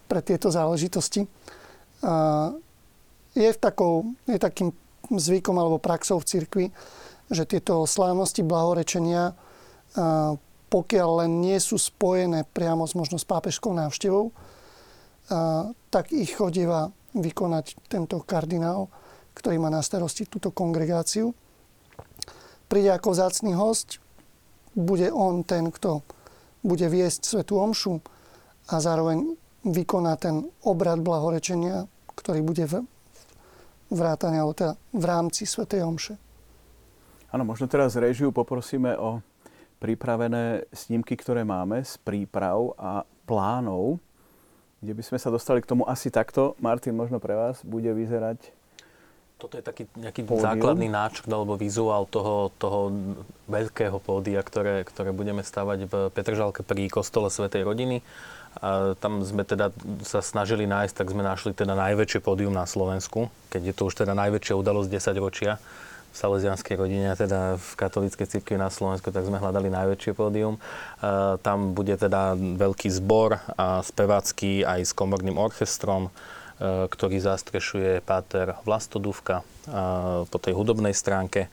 pre 0.09 0.25
tieto 0.25 0.51
záležitosti. 0.51 1.29
Je, 3.37 3.51
takou, 3.57 4.17
je 4.27 4.39
takým 4.39 4.75
zvykom 5.11 5.57
alebo 5.59 5.83
praxou 5.83 6.19
v 6.19 6.29
cirkvi, 6.29 6.67
že 7.31 7.47
tieto 7.47 7.87
slávnosti 7.87 8.43
blahorečenia 8.43 9.35
pokiaľ 10.71 11.27
len 11.27 11.43
nie 11.43 11.59
sú 11.59 11.75
spojené 11.75 12.47
priamo 12.47 12.87
s 12.87 12.95
možno 12.95 13.19
s 13.19 13.27
pápežskou 13.27 13.75
návštevou, 13.75 14.31
tak 15.91 16.15
ich 16.15 16.39
chodieva 16.39 16.95
vykonať 17.15 17.91
tento 17.91 18.23
kardinál, 18.23 18.87
ktorý 19.35 19.59
má 19.59 19.67
na 19.71 19.83
starosti 19.83 20.31
túto 20.31 20.55
kongregáciu. 20.55 21.35
Príde 22.71 22.95
ako 22.95 23.19
zácný 23.19 23.59
host, 23.59 23.99
bude 24.79 25.11
on 25.11 25.43
ten, 25.43 25.75
kto 25.75 26.07
bude 26.63 26.87
viesť 26.87 27.27
Svetú 27.27 27.59
Omšu 27.59 27.99
a 28.71 28.79
zároveň 28.79 29.35
vykoná 29.67 30.15
ten 30.23 30.47
obrad 30.63 31.03
blahorečenia, 31.03 31.91
ktorý 32.15 32.47
bude 32.47 32.71
vrátane, 33.91 34.39
alebo 34.39 34.55
teda 34.55 34.79
v 34.95 35.05
rámci 35.05 35.45
Svetej 35.45 35.83
Omše. 35.85 36.15
Áno, 37.31 37.47
možno 37.47 37.71
teraz 37.71 37.95
režiu 37.95 38.35
poprosíme 38.35 38.95
o 38.99 39.23
pripravené 39.79 40.67
snímky, 40.75 41.15
ktoré 41.15 41.47
máme 41.47 41.83
z 41.83 41.99
príprav 42.03 42.75
a 42.79 43.03
plánov, 43.27 44.03
kde 44.83 44.93
by 44.97 45.03
sme 45.05 45.19
sa 45.19 45.29
dostali 45.31 45.63
k 45.63 45.71
tomu 45.71 45.87
asi 45.87 46.11
takto. 46.11 46.59
Martin, 46.59 46.97
možno 46.97 47.21
pre 47.23 47.37
vás 47.37 47.63
bude 47.63 47.91
vyzerať 47.93 48.61
toto 49.41 49.57
je 49.57 49.65
taký 49.65 49.89
nejaký 49.97 50.29
pódium. 50.29 50.45
základný 50.45 50.93
náčrt 50.93 51.25
alebo 51.33 51.57
vizuál 51.57 52.05
toho, 52.05 52.53
toho 52.61 52.93
veľkého 53.49 53.97
pódia, 53.97 54.45
ktoré, 54.45 54.85
ktoré 54.85 55.17
budeme 55.17 55.41
stavať 55.41 55.89
v 55.89 55.95
Petržalke 56.13 56.61
pri 56.61 56.93
kostole 56.93 57.33
Svetej 57.33 57.65
rodiny. 57.65 58.05
A 58.59 58.99
tam 58.99 59.23
sme 59.23 59.47
teda 59.47 59.71
sa 60.03 60.19
snažili 60.19 60.67
nájsť, 60.67 60.95
tak 60.99 61.15
sme 61.15 61.23
našli 61.23 61.55
teda 61.55 61.79
najväčšie 61.79 62.19
pódium 62.19 62.51
na 62.51 62.67
Slovensku, 62.67 63.31
keď 63.47 63.71
je 63.71 63.75
to 63.79 63.83
už 63.87 63.95
teda 64.03 64.13
najväčšia 64.19 64.59
udalosť 64.59 64.91
10 64.91 65.23
ročia 65.23 65.63
v 66.11 66.17
salesianskej 66.19 66.75
rodine, 66.75 67.15
teda 67.15 67.55
v 67.55 67.71
katolíckej 67.79 68.27
cirkvi 68.27 68.59
na 68.59 68.67
Slovensku, 68.67 69.15
tak 69.15 69.23
sme 69.23 69.39
hľadali 69.39 69.71
najväčšie 69.71 70.13
pódium. 70.19 70.59
E, 70.59 70.61
tam 71.39 71.79
bude 71.79 71.95
teda 71.95 72.35
veľký 72.35 72.91
zbor 72.91 73.39
a 73.55 73.87
spevácky 73.87 74.67
aj 74.67 74.91
s 74.91 74.93
komorným 74.93 75.39
orchestrom, 75.39 76.11
e, 76.11 76.91
ktorý 76.91 77.23
zastrešuje 77.23 78.03
páter 78.03 78.59
Vlastodúvka 78.67 79.47
e, 79.47 80.27
po 80.27 80.39
tej 80.43 80.59
hudobnej 80.59 80.99
stránke 80.99 81.47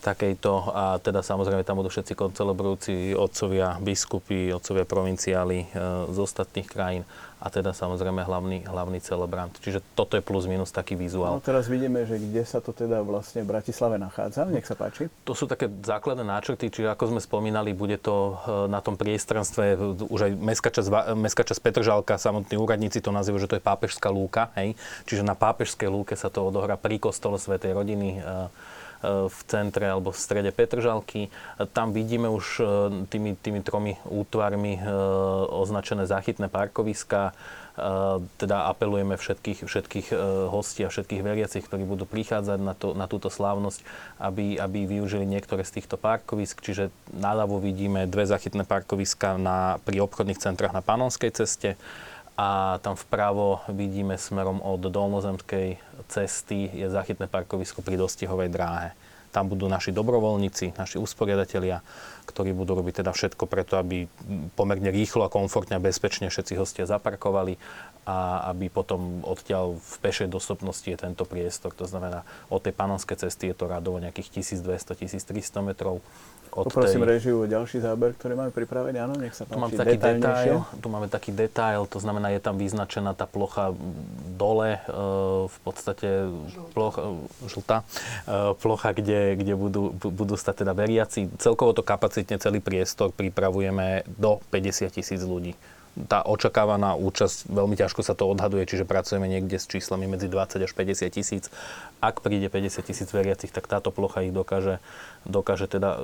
takejto. 0.00 0.52
A 0.72 0.84
teda 0.98 1.20
samozrejme 1.20 1.62
tam 1.62 1.78
budú 1.78 1.92
všetci 1.92 2.16
koncelebrujúci 2.16 3.14
otcovia, 3.14 3.76
biskupy, 3.78 4.50
otcovia 4.50 4.88
provinciáli 4.88 5.68
z 6.08 6.16
ostatných 6.16 6.68
krajín 6.68 7.04
a 7.40 7.48
teda 7.48 7.72
samozrejme 7.72 8.20
hlavný, 8.20 8.68
hlavný 8.68 9.00
celebrant. 9.00 9.56
Čiže 9.64 9.80
toto 9.96 10.20
je 10.20 10.22
plus 10.22 10.44
minus 10.44 10.68
taký 10.68 10.92
vizuál. 10.92 11.40
No 11.40 11.42
teraz 11.42 11.72
vidíme, 11.72 12.04
že 12.04 12.20
kde 12.20 12.44
sa 12.44 12.60
to 12.60 12.76
teda 12.76 13.00
vlastne 13.00 13.40
v 13.40 13.56
Bratislave 13.56 13.96
nachádza. 13.96 14.44
Nech 14.44 14.68
sa 14.68 14.76
páči. 14.76 15.08
To 15.24 15.32
sú 15.32 15.48
také 15.48 15.72
základné 15.80 16.20
náčrty, 16.20 16.68
čiže 16.68 16.92
ako 16.92 17.16
sme 17.16 17.20
spomínali, 17.24 17.72
bude 17.72 17.96
to 17.96 18.36
e, 18.44 18.68
na 18.68 18.84
tom 18.84 19.00
priestranstve 19.00 19.80
už 20.12 20.20
aj 20.20 20.32
mestská 20.36 20.68
časť, 20.68 21.16
mestská 21.16 21.42
časť 21.48 21.60
Petržalka, 21.64 22.20
samotní 22.20 22.60
úradníci 22.60 23.00
to 23.00 23.08
nazývajú, 23.08 23.40
že 23.40 23.50
to 23.56 23.56
je 23.56 23.64
pápežská 23.64 24.12
lúka. 24.12 24.52
Hej? 24.60 24.76
Čiže 25.08 25.24
na 25.24 25.32
pápežskej 25.32 25.88
lúke 25.88 26.12
sa 26.20 26.28
to 26.28 26.44
odohrá 26.44 26.76
pri 26.76 27.00
kostole 27.00 27.40
Svetej 27.40 27.72
rodiny 27.72 28.20
e, 28.20 28.52
v 29.02 29.38
centre 29.48 29.88
alebo 29.88 30.12
v 30.12 30.20
strede 30.20 30.52
Petržalky. 30.52 31.32
Tam 31.72 31.96
vidíme 31.96 32.28
už 32.28 32.46
e, 32.60 32.64
tými, 33.08 33.32
tými 33.32 33.64
tromi 33.64 33.96
útvarmi 34.04 34.76
e, 34.76 34.80
označené 35.48 36.04
záchytné 36.04 36.52
parkoviska. 36.52 37.32
E, 37.32 37.32
teda 38.36 38.68
apelujeme 38.68 39.16
všetkých, 39.16 39.64
všetkých 39.64 40.06
hostí 40.52 40.84
a 40.84 40.92
všetkých 40.92 41.24
veriacich, 41.24 41.64
ktorí 41.64 41.88
budú 41.88 42.04
prichádzať 42.04 42.58
na, 42.60 42.74
to, 42.76 42.92
na 42.92 43.08
túto 43.08 43.32
slávnosť, 43.32 43.80
aby, 44.20 44.60
aby 44.60 44.84
využili 44.84 45.24
niektoré 45.24 45.64
z 45.64 45.80
týchto 45.80 45.96
parkovisk. 45.96 46.60
Čiže 46.60 46.92
naľavo 47.16 47.56
vidíme 47.56 48.04
dve 48.04 48.28
záchytné 48.28 48.68
parkoviska 48.68 49.40
na, 49.40 49.80
pri 49.80 50.04
obchodných 50.04 50.40
centrách 50.44 50.76
na 50.76 50.84
Panonskej 50.84 51.32
ceste 51.32 51.80
a 52.40 52.80
tam 52.80 52.96
vpravo 52.96 53.60
vidíme 53.68 54.16
smerom 54.16 54.64
od 54.64 54.80
Dolnozemskej 54.80 55.76
cesty 56.08 56.72
je 56.72 56.88
zachytné 56.88 57.28
parkovisko 57.28 57.84
pri 57.84 58.00
dostihovej 58.00 58.48
dráhe. 58.48 58.96
Tam 59.28 59.44
budú 59.44 59.68
naši 59.68 59.92
dobrovoľníci, 59.92 60.74
naši 60.74 60.96
usporiadatelia, 60.96 61.84
ktorí 62.24 62.56
budú 62.56 62.80
robiť 62.80 63.04
teda 63.04 63.12
všetko 63.12 63.44
preto, 63.44 63.76
aby 63.76 64.08
pomerne 64.56 64.88
rýchlo 64.88 65.22
a 65.22 65.30
komfortne 65.30 65.76
a 65.76 65.84
bezpečne 65.84 66.32
všetci 66.32 66.56
hostia 66.56 66.88
zaparkovali 66.88 67.60
a 68.08 68.48
aby 68.50 68.72
potom 68.72 69.20
odtiaľ 69.22 69.76
v 69.76 69.94
pešej 70.00 70.32
dostupnosti 70.32 70.88
je 70.88 70.96
tento 70.96 71.28
priestor. 71.28 71.76
To 71.76 71.84
znamená, 71.84 72.24
od 72.48 72.64
tej 72.64 72.72
panonskej 72.72 73.20
cesty 73.20 73.52
je 73.52 73.54
to 73.54 73.68
radovo 73.68 74.00
nejakých 74.00 74.40
1200-1300 74.40 75.60
metrov 75.60 76.00
od 76.50 76.66
Poprosím 76.66 77.06
tej... 77.06 77.10
režiu 77.16 77.34
o 77.42 77.46
ďalší 77.46 77.78
záber, 77.80 78.12
ktorý 78.18 78.34
máme 78.34 78.52
pripravený. 78.52 78.98
Áno, 78.98 79.14
nech 79.14 79.32
sa 79.32 79.46
páči. 79.46 79.54
Tu 79.54 79.62
máme 79.62 79.76
taký 79.78 79.96
detail, 79.98 80.56
tu 80.82 80.88
máme 80.90 81.08
taký 81.08 81.30
detail, 81.30 81.80
to 81.86 81.98
znamená, 82.02 82.26
je 82.34 82.40
tam 82.42 82.58
vyznačená 82.58 83.14
tá 83.14 83.24
plocha 83.24 83.70
dole, 84.34 84.76
e, 84.76 84.80
v 85.46 85.58
podstate 85.62 86.26
plocha, 86.74 87.02
žltá, 87.46 87.86
e, 88.26 88.54
plocha, 88.58 88.90
kde, 88.90 89.38
kde 89.38 89.54
budú, 89.54 89.94
budú 89.94 90.34
stať 90.34 90.66
teda 90.66 90.72
veriaci. 90.74 91.30
Celkovo 91.38 91.70
to 91.70 91.86
kapacitne 91.86 92.36
celý 92.42 92.58
priestor 92.58 93.14
pripravujeme 93.14 94.04
do 94.18 94.42
50 94.50 94.90
tisíc 94.90 95.22
ľudí 95.22 95.54
tá 96.06 96.22
očakávaná 96.22 96.94
účasť, 96.94 97.50
veľmi 97.50 97.74
ťažko 97.74 98.06
sa 98.06 98.14
to 98.14 98.30
odhaduje, 98.30 98.62
čiže 98.64 98.86
pracujeme 98.86 99.26
niekde 99.26 99.58
s 99.58 99.66
číslami 99.66 100.06
medzi 100.06 100.30
20 100.30 100.62
až 100.62 100.72
50 100.72 101.10
tisíc. 101.10 101.44
Ak 101.98 102.22
príde 102.22 102.46
50 102.46 102.86
tisíc 102.86 103.08
veriacich, 103.10 103.50
tak 103.50 103.66
táto 103.66 103.90
plocha 103.90 104.22
ich 104.22 104.30
dokáže, 104.30 104.78
dokáže 105.26 105.66
teda 105.66 105.98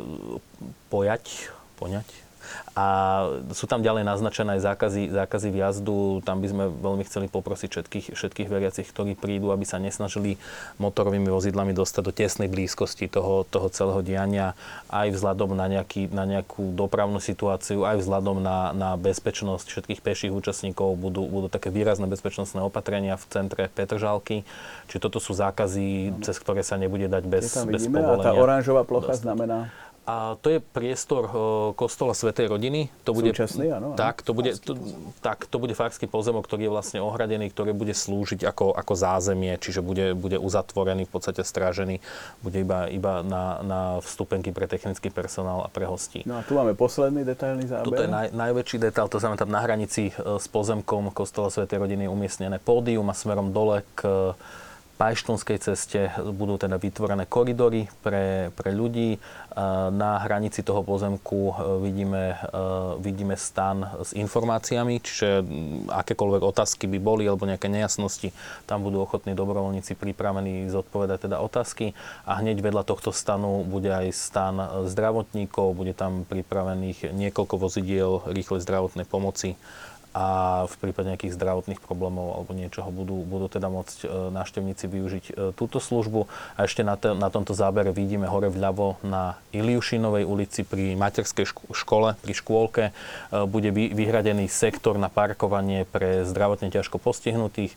pojať, 0.91 1.55
poňať, 1.79 2.09
a 2.77 2.87
sú 3.57 3.65
tam 3.65 3.81
ďalej 3.81 4.05
naznačené 4.05 4.61
aj 4.61 4.69
zákazy, 4.69 5.03
zákazy 5.09 5.49
vjazdu. 5.49 6.21
Tam 6.29 6.45
by 6.45 6.49
sme 6.53 6.65
veľmi 6.69 7.05
chceli 7.09 7.27
poprosiť 7.33 7.69
všetkých, 7.73 8.07
všetkých 8.13 8.49
veriacich, 8.53 8.85
ktorí 8.93 9.17
prídu, 9.17 9.49
aby 9.49 9.65
sa 9.65 9.81
nesnažili 9.81 10.37
motorovými 10.77 11.33
vozidlami 11.33 11.73
dostať 11.73 12.03
do 12.05 12.13
tesnej 12.13 12.53
blízkosti 12.53 13.09
toho, 13.09 13.49
toho 13.49 13.73
celého 13.73 14.05
diania, 14.05 14.53
aj 14.93 15.09
vzhľadom 15.17 15.57
na, 15.57 15.73
nejaký, 15.73 16.13
na 16.13 16.29
nejakú 16.29 16.77
dopravnú 16.77 17.17
situáciu, 17.17 17.89
aj 17.89 18.05
vzhľadom 18.05 18.45
na, 18.45 18.77
na 18.77 18.91
bezpečnosť 19.01 19.67
všetkých 19.73 20.01
peších 20.05 20.33
účastníkov. 20.37 21.01
Budú, 21.01 21.25
budú 21.25 21.49
také 21.49 21.73
výrazné 21.73 22.05
bezpečnostné 22.07 22.61
opatrenia 22.61 23.17
v 23.17 23.25
centre 23.33 23.73
Petržalky. 23.73 24.45
Čiže 24.93 25.01
toto 25.01 25.19
sú 25.19 25.33
zákazy, 25.33 26.21
cez 26.21 26.37
ktoré 26.37 26.61
sa 26.61 26.77
nebude 26.77 27.09
dať 27.09 27.25
bez, 27.25 27.57
bez 27.65 27.89
povolenia. 27.89 28.21
A 28.21 28.27
tá 28.29 28.33
oranžová 28.37 28.85
plocha 28.85 29.17
dostať. 29.17 29.25
znamená? 29.25 29.59
A 30.07 30.39
to 30.39 30.55
je 30.55 30.59
priestor 30.63 31.27
kostola 31.75 32.15
Svetej 32.15 32.47
rodiny. 32.47 32.95
To 33.03 33.11
bude, 33.11 33.35
Súčasný, 33.35 33.75
áno. 33.75 33.99
Tak, 33.99 34.23
to 34.23 34.31
bude, 34.31 34.55
to, 34.55 34.79
tak, 35.19 35.51
to 35.51 35.59
bude 35.59 35.75
farský 35.75 36.07
pozemok, 36.07 36.47
ktorý 36.47 36.71
je 36.71 36.73
vlastne 36.73 36.99
ohradený, 37.03 37.51
ktorý 37.51 37.75
bude 37.75 37.91
slúžiť 37.91 38.47
ako, 38.47 38.71
ako 38.71 38.93
zázemie, 38.95 39.59
čiže 39.59 39.83
bude, 39.83 40.15
bude 40.15 40.39
uzatvorený, 40.39 41.11
v 41.11 41.13
podstate 41.13 41.43
strážený, 41.43 41.99
bude 42.39 42.59
iba, 42.63 42.87
iba 42.87 43.27
na, 43.27 43.59
na 43.67 43.81
vstupenky 43.99 44.55
pre 44.55 44.71
technický 44.71 45.11
personál 45.11 45.67
a 45.67 45.69
pre 45.69 45.91
hostí. 45.91 46.23
No 46.23 46.39
a 46.39 46.47
tu 46.47 46.55
máme 46.55 46.79
posledný 46.79 47.27
detailný 47.27 47.67
záber. 47.67 47.91
Toto 47.91 48.07
je 48.07 48.11
naj, 48.11 48.31
najväčší 48.31 48.79
detail, 48.79 49.11
to 49.11 49.19
znamená 49.19 49.43
tam 49.43 49.51
na 49.51 49.59
hranici 49.59 50.15
e, 50.15 50.39
s 50.39 50.47
pozemkom 50.47 51.11
kostola 51.11 51.51
Svetej 51.51 51.83
rodiny 51.83 52.07
je 52.07 52.11
umiestnené 52.15 52.63
pódium 52.63 53.11
a 53.11 53.15
smerom 53.19 53.51
dole 53.51 53.83
k 53.99 54.07
Pajštonskej 54.97 55.59
ceste 55.61 56.09
budú 56.33 56.57
teda 56.57 56.81
vytvorené 56.81 57.29
koridory 57.29 57.85
pre, 58.01 58.49
pre 58.57 58.73
ľudí. 58.73 59.21
Na 59.93 60.21
hranici 60.25 60.65
toho 60.65 60.85
pozemku 60.85 61.49
e, 61.49 61.53
vidíme, 61.81 62.37
e, 62.37 62.37
vidíme 63.01 63.41
stan 63.41 63.89
s 64.05 64.13
informáciami, 64.13 65.01
čiže 65.01 65.41
akékoľvek 65.89 66.43
otázky 66.45 66.85
by 66.93 66.99
boli 67.01 67.25
alebo 67.25 67.49
nejaké 67.49 67.73
nejasnosti, 67.73 68.37
tam 68.69 68.85
budú 68.85 69.01
ochotní 69.01 69.33
dobrovoľníci 69.33 69.97
pripravení 69.97 70.69
zodpovedať 70.69 71.29
teda 71.29 71.41
otázky. 71.41 71.97
A 72.29 72.41
hneď 72.41 72.61
vedľa 72.61 72.85
tohto 72.85 73.17
stanu 73.17 73.65
bude 73.65 73.89
aj 73.89 74.13
stan 74.13 74.57
zdravotníkov, 74.93 75.73
bude 75.73 75.97
tam 75.97 76.29
pripravených 76.29 77.17
niekoľko 77.17 77.55
vozidiel 77.57 78.29
rýchlej 78.29 78.61
zdravotnej 78.61 79.09
pomoci 79.09 79.57
a 80.17 80.65
v 80.65 80.75
prípade 80.81 81.13
nejakých 81.13 81.37
zdravotných 81.37 81.85
problémov 81.85 82.41
alebo 82.41 82.57
niečoho 82.57 82.89
budú, 82.89 83.21
budú 83.21 83.53
teda 83.53 83.69
môcť 83.69 83.99
e, 84.01 84.33
návštevníci 84.33 84.89
využiť 84.89 85.25
e, 85.29 85.33
túto 85.53 85.77
službu. 85.77 86.25
A 86.57 86.65
ešte 86.65 86.81
na, 86.81 86.97
te, 86.97 87.13
na 87.13 87.29
tomto 87.29 87.53
zábere 87.53 87.93
vidíme 87.93 88.25
hore 88.25 88.49
vľavo 88.49 88.97
na 89.05 89.37
Iliušinovej 89.53 90.25
ulici 90.25 90.65
pri 90.65 90.97
materskej 90.97 91.45
škole, 91.69 92.17
pri 92.17 92.33
škôlke, 92.33 92.85
e, 92.89 92.93
bude 93.45 93.69
vy, 93.69 93.93
vyhradený 93.93 94.49
sektor 94.49 94.97
na 94.97 95.13
parkovanie 95.13 95.85
pre 95.85 96.25
zdravotne 96.25 96.73
ťažko 96.73 96.97
postihnutých. 96.97 97.77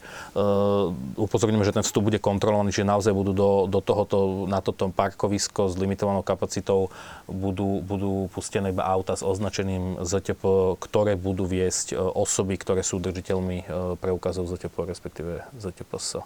Upozorňujem, 1.19 1.67
že 1.67 1.75
ten 1.75 1.84
vstup 1.84 2.08
bude 2.08 2.23
kontrolovaný, 2.23 2.71
že 2.71 2.88
naozaj 2.88 3.12
budú 3.12 3.36
do, 3.36 3.52
do 3.67 3.84
tohoto, 3.84 4.47
na 4.47 4.63
toto 4.63 4.88
parkovisko 4.88 5.67
s 5.67 5.75
limitovanou 5.75 6.23
kapacitou 6.23 6.88
budú, 7.28 7.84
budú 7.84 8.32
pustené 8.32 8.71
iba 8.71 8.88
auta 8.88 9.19
s 9.19 9.25
označeným 9.28 10.08
ZTP, 10.08 10.75
ktoré 10.80 11.19
budú 11.19 11.43
viesť 11.43 11.97
osoby, 11.97 12.28
ktoré 12.37 12.85
sú 12.85 13.01
držiteľmi 13.01 13.57
e, 13.61 13.65
preukazov 13.97 14.45
ZTP, 14.45 14.75
respektíve 14.85 15.41
ZTPS. 15.57 16.21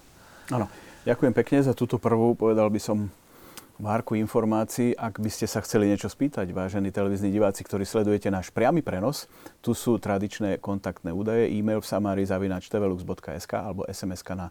Áno. 0.51 0.67
Ďakujem 1.03 1.33
pekne 1.35 1.59
za 1.63 1.75
túto 1.75 1.99
prvú, 1.99 2.31
povedal 2.35 2.71
by 2.71 2.79
som, 2.79 3.11
várku 3.81 4.15
informácií. 4.15 4.93
Ak 4.93 5.17
by 5.17 5.29
ste 5.31 5.49
sa 5.49 5.59
chceli 5.59 5.89
niečo 5.89 6.07
spýtať, 6.07 6.47
vážení 6.53 6.93
televízni 6.93 7.33
diváci, 7.33 7.65
ktorí 7.65 7.83
sledujete 7.83 8.29
náš 8.29 8.53
priamy 8.53 8.85
prenos, 8.85 9.25
tu 9.59 9.73
sú 9.73 9.97
tradičné 9.97 10.61
kontaktné 10.61 11.11
údaje, 11.11 11.49
e-mail 11.51 11.81
v 11.81 11.87
samári 11.87 12.23
zavinač.tvlux.sk 12.23 13.51
alebo 13.51 13.83
sms 13.89 14.21
na 14.37 14.47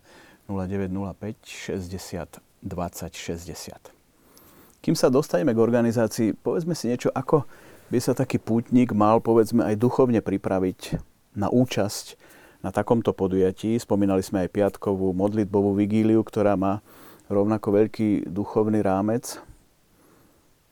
0905 0.50 1.80
60 1.80 2.42
20 2.62 3.14
60. 3.14 4.82
Kým 4.82 4.98
sa 4.98 5.06
dostaneme 5.06 5.54
k 5.54 5.62
organizácii, 5.62 6.34
povedzme 6.34 6.74
si 6.74 6.90
niečo, 6.90 7.14
ako 7.14 7.46
by 7.88 7.98
sa 8.02 8.18
taký 8.18 8.42
pútnik 8.42 8.90
mal 8.90 9.22
povedzme 9.22 9.62
aj 9.62 9.78
duchovne 9.78 10.18
pripraviť 10.18 11.11
na 11.36 11.48
účasť 11.48 12.18
na 12.62 12.70
takomto 12.70 13.10
podujatí. 13.10 13.74
Spomínali 13.76 14.22
sme 14.22 14.46
aj 14.46 14.54
piatkovú 14.54 15.10
modlitbovú 15.12 15.74
vigíliu, 15.74 16.22
ktorá 16.22 16.54
má 16.54 16.78
rovnako 17.26 17.74
veľký 17.74 18.30
duchovný 18.30 18.80
rámec. 18.80 19.42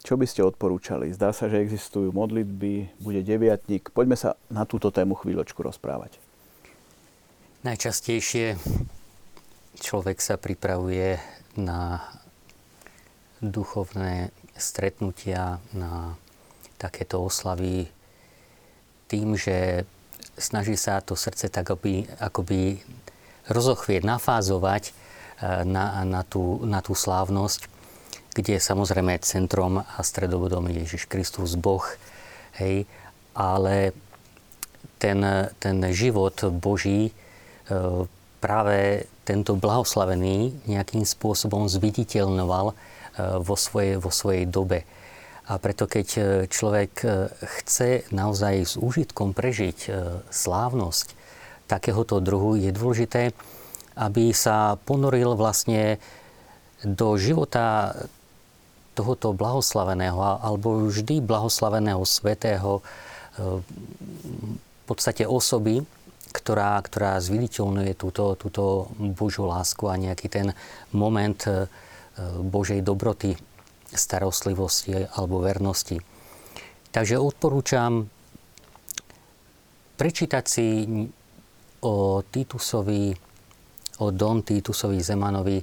Čo 0.01 0.17
by 0.17 0.25
ste 0.25 0.47
odporúčali? 0.47 1.13
Zdá 1.13 1.35
sa, 1.37 1.51
že 1.51 1.61
existujú 1.61 2.09
modlitby, 2.15 3.03
bude 3.05 3.21
deviatník. 3.21 3.93
Poďme 3.93 4.17
sa 4.17 4.39
na 4.49 4.65
túto 4.65 4.89
tému 4.89 5.13
chvíľočku 5.19 5.61
rozprávať. 5.61 6.17
Najčastejšie 7.61 8.57
človek 9.77 10.25
sa 10.25 10.41
pripravuje 10.41 11.21
na 11.61 12.01
duchovné 13.45 14.33
stretnutia, 14.57 15.61
na 15.77 16.17
takéto 16.81 17.21
oslavy 17.21 17.93
tým, 19.13 19.37
že 19.37 19.85
snaží 20.41 20.75
sa 20.75 21.05
to 21.05 21.15
srdce 21.15 21.53
tak 21.53 21.69
akoby, 21.69 22.09
akoby 22.19 22.81
rozochvieť, 23.47 24.03
nafázovať 24.03 24.83
e, 24.89 24.93
na, 25.69 26.03
na, 26.03 26.25
tú, 26.25 26.65
na 26.67 26.81
tú 26.81 26.97
slávnosť, 26.97 27.69
kde 28.35 28.57
je 28.57 28.63
samozrejme 28.63 29.21
centrom 29.23 29.85
a 29.85 30.01
stredobodom 30.01 30.67
Ježiš 30.73 31.07
Kristus, 31.07 31.55
Boh. 31.55 31.85
Hej, 32.59 32.89
ale 33.37 33.95
ten, 34.99 35.23
ten 35.61 35.77
život 35.93 36.37
Boží 36.51 37.11
e, 37.11 37.13
práve 38.41 39.07
tento 39.25 39.55
blahoslavený 39.55 40.67
nejakým 40.67 41.07
spôsobom 41.07 41.69
zviditeľnoval 41.69 42.73
e, 42.73 42.75
vo 43.41 43.55
svojej, 43.55 44.01
vo 44.01 44.11
svojej 44.11 44.45
dobe. 44.49 44.83
A 45.51 45.59
preto 45.59 45.91
keď 45.91 46.09
e, 46.15 46.23
človek 46.47 46.93
e, 47.03 47.09
chce 47.59 48.07
naozaj 48.15 48.55
s 48.63 48.75
úžitkom 48.79 49.35
prežiť 49.35 49.79
e, 49.83 50.23
slávnosť 50.31 51.19
takéhoto 51.67 52.23
druhu, 52.23 52.55
je 52.55 52.71
dôležité, 52.71 53.35
aby 53.99 54.31
sa 54.31 54.79
ponoril 54.87 55.35
vlastne 55.35 55.99
do 56.87 57.19
života 57.19 57.99
tohoto 58.95 59.35
blahoslaveného 59.35 60.19
alebo 60.39 60.87
vždy 60.87 61.23
blahoslaveného 61.23 62.03
svetého 62.03 62.83
v 63.39 64.83
podstate 64.89 65.23
osoby, 65.29 65.87
ktorá, 66.35 66.75
ktorá 66.83 67.23
zviditeľňuje 67.23 67.93
túto, 67.95 68.35
túto 68.35 68.91
Božiu 68.99 69.47
lásku 69.47 69.87
a 69.87 69.95
nejaký 69.95 70.27
ten 70.27 70.47
moment 70.91 71.39
Božej 72.51 72.83
dobroty 72.83 73.39
starostlivosti 73.95 75.07
alebo 75.19 75.43
vernosti. 75.43 75.99
Takže 76.91 77.19
odporúčam 77.19 78.07
prečítať 79.95 80.45
si 80.47 80.67
o 81.87 82.25
Titusovi, 82.25 83.15
o 84.03 84.07
Don 84.11 84.43
Titusovi 84.43 84.99
Zemanovi 84.99 85.59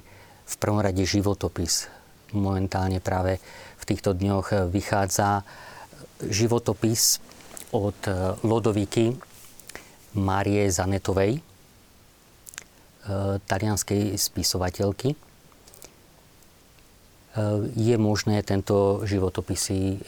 v 0.48 0.54
prvom 0.56 0.80
rade 0.80 1.04
životopis. 1.04 1.90
Momentálne 2.32 3.00
práve 3.00 3.40
v 3.76 3.84
týchto 3.84 4.16
dňoch 4.16 4.72
vychádza 4.72 5.44
životopis 6.24 7.20
od 7.76 7.96
Lodoviky 8.44 9.12
Márie 10.16 10.72
Zanetovej, 10.72 11.44
talianskej 13.44 14.16
spisovateľky 14.16 15.27
je 17.76 17.96
možné 18.00 18.40
tento 18.42 19.04
životopisy 19.04 20.00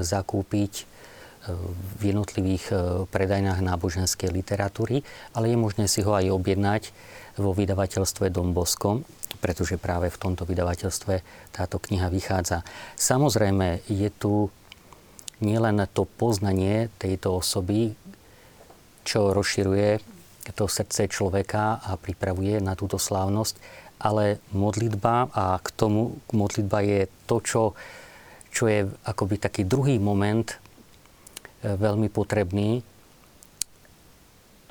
zakúpiť 0.00 0.72
e, 0.80 0.84
v 2.00 2.02
jednotlivých 2.10 2.64
predajnách 3.12 3.60
náboženskej 3.60 4.32
literatúry, 4.32 5.04
ale 5.36 5.52
je 5.52 5.56
možné 5.60 5.84
si 5.86 6.00
ho 6.02 6.16
aj 6.16 6.32
objednať 6.32 6.82
vo 7.36 7.52
vydavateľstve 7.52 8.32
Dom 8.32 8.56
Bosko, 8.56 9.04
pretože 9.38 9.76
práve 9.76 10.08
v 10.08 10.20
tomto 10.20 10.48
vydavateľstve 10.48 11.14
táto 11.52 11.76
kniha 11.76 12.08
vychádza. 12.08 12.64
Samozrejme, 12.96 13.84
je 13.86 14.08
tu 14.10 14.48
nielen 15.44 15.84
to 15.92 16.08
poznanie 16.08 16.88
tejto 16.96 17.44
osoby, 17.44 17.92
čo 19.04 19.36
rozširuje 19.36 20.16
to 20.54 20.70
srdce 20.70 21.10
človeka 21.10 21.82
a 21.82 21.98
pripravuje 21.98 22.62
na 22.62 22.78
túto 22.78 23.02
slávnosť, 23.02 23.58
ale 23.98 24.44
modlitba 24.52 25.32
a 25.32 25.56
k 25.60 25.68
tomu 25.72 26.20
modlitba 26.32 26.84
je 26.84 27.00
to, 27.24 27.36
čo, 27.40 27.62
čo 28.52 28.68
je 28.68 28.84
akoby 29.08 29.40
taký 29.40 29.64
druhý 29.64 29.96
moment 29.96 30.44
e, 30.52 30.56
veľmi 31.64 32.12
potrebný, 32.12 32.84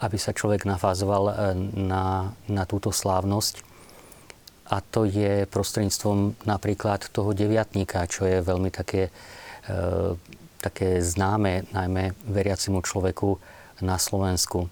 aby 0.05 0.17
sa 0.21 0.35
človek 0.35 0.69
nafázoval 0.69 1.23
e, 1.25 1.33
na, 1.73 2.29
na 2.45 2.63
túto 2.69 2.93
slávnosť. 2.93 3.65
A 4.69 4.81
to 4.81 5.05
je 5.05 5.45
prostredníctvom 5.49 6.41
napríklad 6.45 7.09
toho 7.13 7.33
deviatníka, 7.33 8.09
čo 8.09 8.25
je 8.29 8.45
veľmi 8.45 8.69
také, 8.69 9.09
e, 9.65 9.73
také 10.61 11.01
známe 11.01 11.65
najmä 11.73 12.13
veriacimu 12.29 12.85
človeku 12.85 13.41
na 13.81 13.97
Slovensku. 13.97 14.69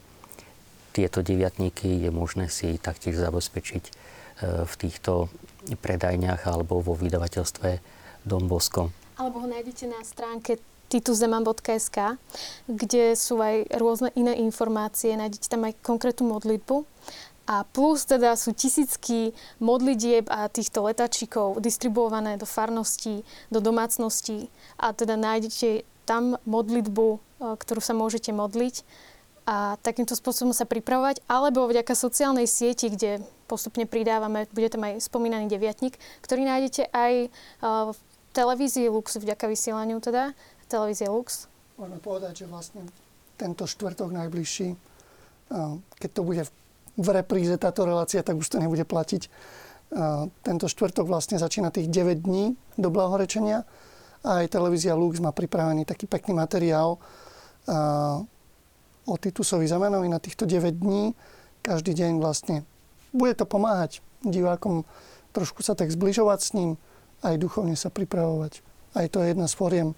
Tieto 0.94 1.26
deviatníky 1.26 2.06
je 2.06 2.14
možné 2.14 2.54
si 2.54 2.78
taktiež 2.78 3.18
zabezpečiť 3.18 4.13
v 4.44 4.74
týchto 4.78 5.32
predajniach 5.72 6.44
alebo 6.44 6.84
vo 6.84 6.94
vydavateľstve 6.94 7.80
Dom 8.28 8.52
Bosko. 8.52 8.92
Alebo 9.16 9.44
ho 9.44 9.48
nájdete 9.48 9.88
na 9.88 10.04
stránke 10.04 10.60
tituzeman.sk, 10.92 12.22
kde 12.70 13.04
sú 13.18 13.42
aj 13.42 13.72
rôzne 13.80 14.10
iné 14.14 14.38
informácie, 14.44 15.18
nájdete 15.18 15.48
tam 15.50 15.66
aj 15.66 15.80
konkrétnu 15.82 16.30
modlitbu. 16.30 16.86
A 17.44 17.68
plus 17.68 18.08
teda 18.08 18.40
sú 18.40 18.56
tisícky 18.56 19.36
modlitieb 19.60 20.32
a 20.32 20.48
týchto 20.48 20.88
letačikov 20.88 21.60
distribuované 21.60 22.40
do 22.40 22.48
farností, 22.48 23.28
do 23.52 23.60
domácností 23.60 24.48
a 24.80 24.96
teda 24.96 25.20
nájdete 25.20 25.84
tam 26.08 26.40
modlitbu, 26.48 27.08
e, 27.12 27.20
ktorú 27.60 27.84
sa 27.84 27.92
môžete 27.92 28.32
modliť 28.32 28.88
a 29.44 29.76
takýmto 29.84 30.16
spôsobom 30.16 30.56
sa 30.56 30.64
pripravovať, 30.64 31.20
alebo 31.28 31.68
vďaka 31.68 32.00
sociálnej 32.00 32.48
sieti, 32.48 32.88
kde 32.88 33.20
postupne 33.46 33.86
pridávame, 33.86 34.48
bude 34.52 34.70
tam 34.72 34.88
aj 34.88 35.04
spomínaný 35.04 35.52
deviatník, 35.52 36.00
ktorý 36.24 36.48
nájdete 36.48 36.90
aj 36.90 37.14
v 37.64 37.98
televízii 38.34 38.90
Lux, 38.90 39.20
vďaka 39.20 39.46
vysielaniu 39.46 40.02
teda, 40.02 40.34
televízie 40.66 41.06
Lux. 41.12 41.46
Môžeme 41.78 42.02
povedať, 42.02 42.44
že 42.44 42.46
vlastne 42.50 42.82
tento 43.38 43.70
štvrtok 43.70 44.10
najbližší, 44.14 44.74
keď 46.02 46.10
to 46.10 46.22
bude 46.26 46.44
v 46.94 47.08
repríze 47.10 47.54
táto 47.58 47.86
relácia, 47.86 48.22
tak 48.22 48.38
už 48.38 48.48
to 48.50 48.58
nebude 48.62 48.86
platiť. 48.86 49.30
Tento 50.42 50.66
štvrtok 50.66 51.06
vlastne 51.06 51.38
začína 51.38 51.70
tých 51.70 51.90
9 51.90 52.26
dní 52.26 52.58
do 52.78 52.90
blahorečenia 52.90 53.66
a 54.26 54.42
aj 54.42 54.54
televízia 54.54 54.98
Lux 54.98 55.22
má 55.22 55.30
pripravený 55.30 55.86
taký 55.86 56.10
pekný 56.10 56.34
materiál 56.34 56.98
o 59.04 59.14
Titusovi 59.20 59.70
Zamenovi 59.70 60.10
na 60.10 60.18
týchto 60.18 60.50
9 60.50 60.82
dní. 60.82 61.14
Každý 61.62 61.94
deň 61.94 62.18
vlastne 62.18 62.66
bude 63.14 63.38
to 63.38 63.46
pomáhať 63.46 64.02
divákom 64.26 64.84
trošku 65.34 65.66
sa 65.66 65.74
tak 65.74 65.90
zbližovať 65.90 66.40
s 66.40 66.50
ním, 66.54 66.72
aj 67.26 67.42
duchovne 67.42 67.74
sa 67.74 67.90
pripravovať. 67.90 68.62
Aj 68.94 69.10
to 69.10 69.26
je 69.26 69.34
jedna 69.34 69.50
z 69.50 69.58
fóriem. 69.58 69.90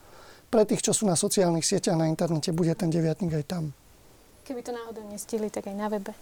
Pre 0.48 0.64
tých, 0.64 0.82
čo 0.82 0.96
sú 0.96 1.04
na 1.04 1.20
sociálnych 1.20 1.68
sieťach 1.68 2.00
na 2.00 2.08
internete, 2.08 2.56
bude 2.56 2.72
ten 2.80 2.88
deviatník 2.88 3.36
aj 3.36 3.46
tam. 3.46 3.64
Keby 4.48 4.64
to 4.64 4.72
náhodou 4.72 5.04
nestihli, 5.12 5.52
tak 5.52 5.68
aj 5.68 5.76
na 5.76 5.92
webe. 5.92 6.16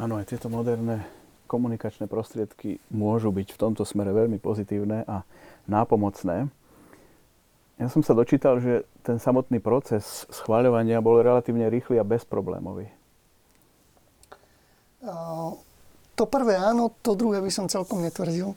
Áno, 0.00 0.16
aj 0.16 0.32
tieto 0.32 0.48
moderné 0.48 1.04
komunikačné 1.44 2.08
prostriedky 2.08 2.80
môžu 2.88 3.28
byť 3.34 3.52
v 3.52 3.60
tomto 3.60 3.82
smere 3.84 4.14
veľmi 4.14 4.40
pozitívne 4.40 5.04
a 5.04 5.26
nápomocné. 5.68 6.48
Ja 7.76 7.88
som 7.90 8.00
sa 8.00 8.16
dočítal, 8.16 8.62
že 8.62 8.86
ten 9.02 9.20
samotný 9.20 9.58
proces 9.58 10.24
schváľovania 10.30 11.02
bol 11.02 11.20
relatívne 11.20 11.66
rýchly 11.68 11.98
a 11.98 12.06
bezproblémový. 12.06 12.88
To 16.16 16.24
prvé 16.26 16.56
áno, 16.58 16.90
to 17.00 17.14
druhé 17.14 17.40
by 17.40 17.50
som 17.52 17.68
celkom 17.68 18.02
netvrdil. 18.04 18.52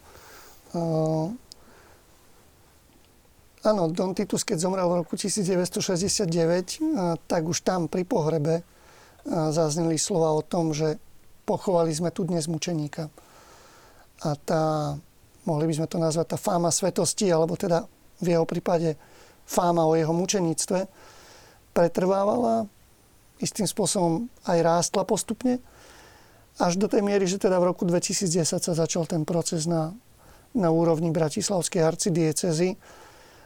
Áno, 3.63 3.81
Don 3.95 4.11
Titus, 4.11 4.43
keď 4.43 4.57
zomrel 4.59 4.89
v 4.91 5.05
roku 5.05 5.15
1969, 5.15 6.83
tak 7.29 7.41
už 7.47 7.63
tam 7.63 7.87
pri 7.87 8.03
pohrebe 8.03 8.63
zazneli 9.27 9.95
slova 9.95 10.35
o 10.35 10.43
tom, 10.43 10.75
že 10.75 10.99
pochovali 11.47 11.95
sme 11.95 12.11
tu 12.11 12.27
dnes 12.27 12.43
mučeníka. 12.51 13.07
A 14.27 14.35
tá 14.35 14.95
mohli 15.47 15.67
by 15.67 15.73
sme 15.79 15.87
to 15.87 15.99
nazvať 15.99 16.35
tá 16.35 16.37
fáma 16.39 16.71
svetosti, 16.71 17.31
alebo 17.31 17.55
teda 17.55 17.87
v 18.19 18.27
jeho 18.35 18.43
prípade 18.43 18.99
fáma 19.47 19.83
o 19.87 19.95
jeho 19.95 20.11
mučeníctve, 20.11 20.87
pretrvávala, 21.75 22.67
istým 23.43 23.67
spôsobom 23.67 24.27
aj 24.47 24.59
rástla 24.63 25.03
postupne, 25.03 25.59
až 26.61 26.77
do 26.77 26.85
tej 26.85 27.01
miery, 27.01 27.25
že 27.25 27.41
teda 27.41 27.57
v 27.57 27.73
roku 27.73 27.83
2010 27.85 28.45
sa 28.45 28.73
začal 28.73 29.09
ten 29.09 29.25
proces 29.25 29.65
na, 29.65 29.93
na 30.53 30.69
úrovni 30.69 31.09
Bratislavskej 31.09 31.81
arcidiecezy. 31.81 32.77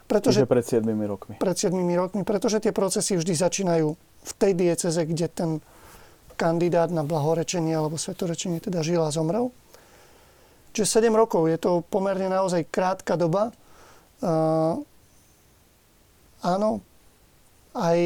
Pretože, 0.08 0.43
Čiže 0.43 0.52
pred 0.52 0.65
7 0.65 0.88
rokmi. 1.04 1.34
Pred 1.36 1.58
7 1.60 1.76
rokmi, 1.76 2.22
pretože 2.24 2.63
tie 2.63 2.72
procesy 2.72 3.20
vždy 3.20 3.34
začínajú 3.36 3.88
v 4.28 4.32
tej 4.39 4.52
dieceze, 4.56 5.04
kde 5.04 5.28
ten 5.28 5.52
kandidát 6.39 6.88
na 6.91 7.04
blahorečenie 7.04 7.76
alebo 7.76 8.00
svetorečenie 8.00 8.63
teda 8.63 8.84
žil 8.84 9.04
a 9.04 9.12
zomrel. 9.12 9.52
Čiže 10.72 11.04
7 11.04 11.12
rokov 11.12 11.50
je 11.50 11.58
to 11.60 11.82
pomerne 11.89 12.30
naozaj 12.30 12.67
krátka 12.70 13.17
doba. 13.17 13.52
Uh, 14.22 14.80
áno, 16.46 16.86
aj 17.74 18.00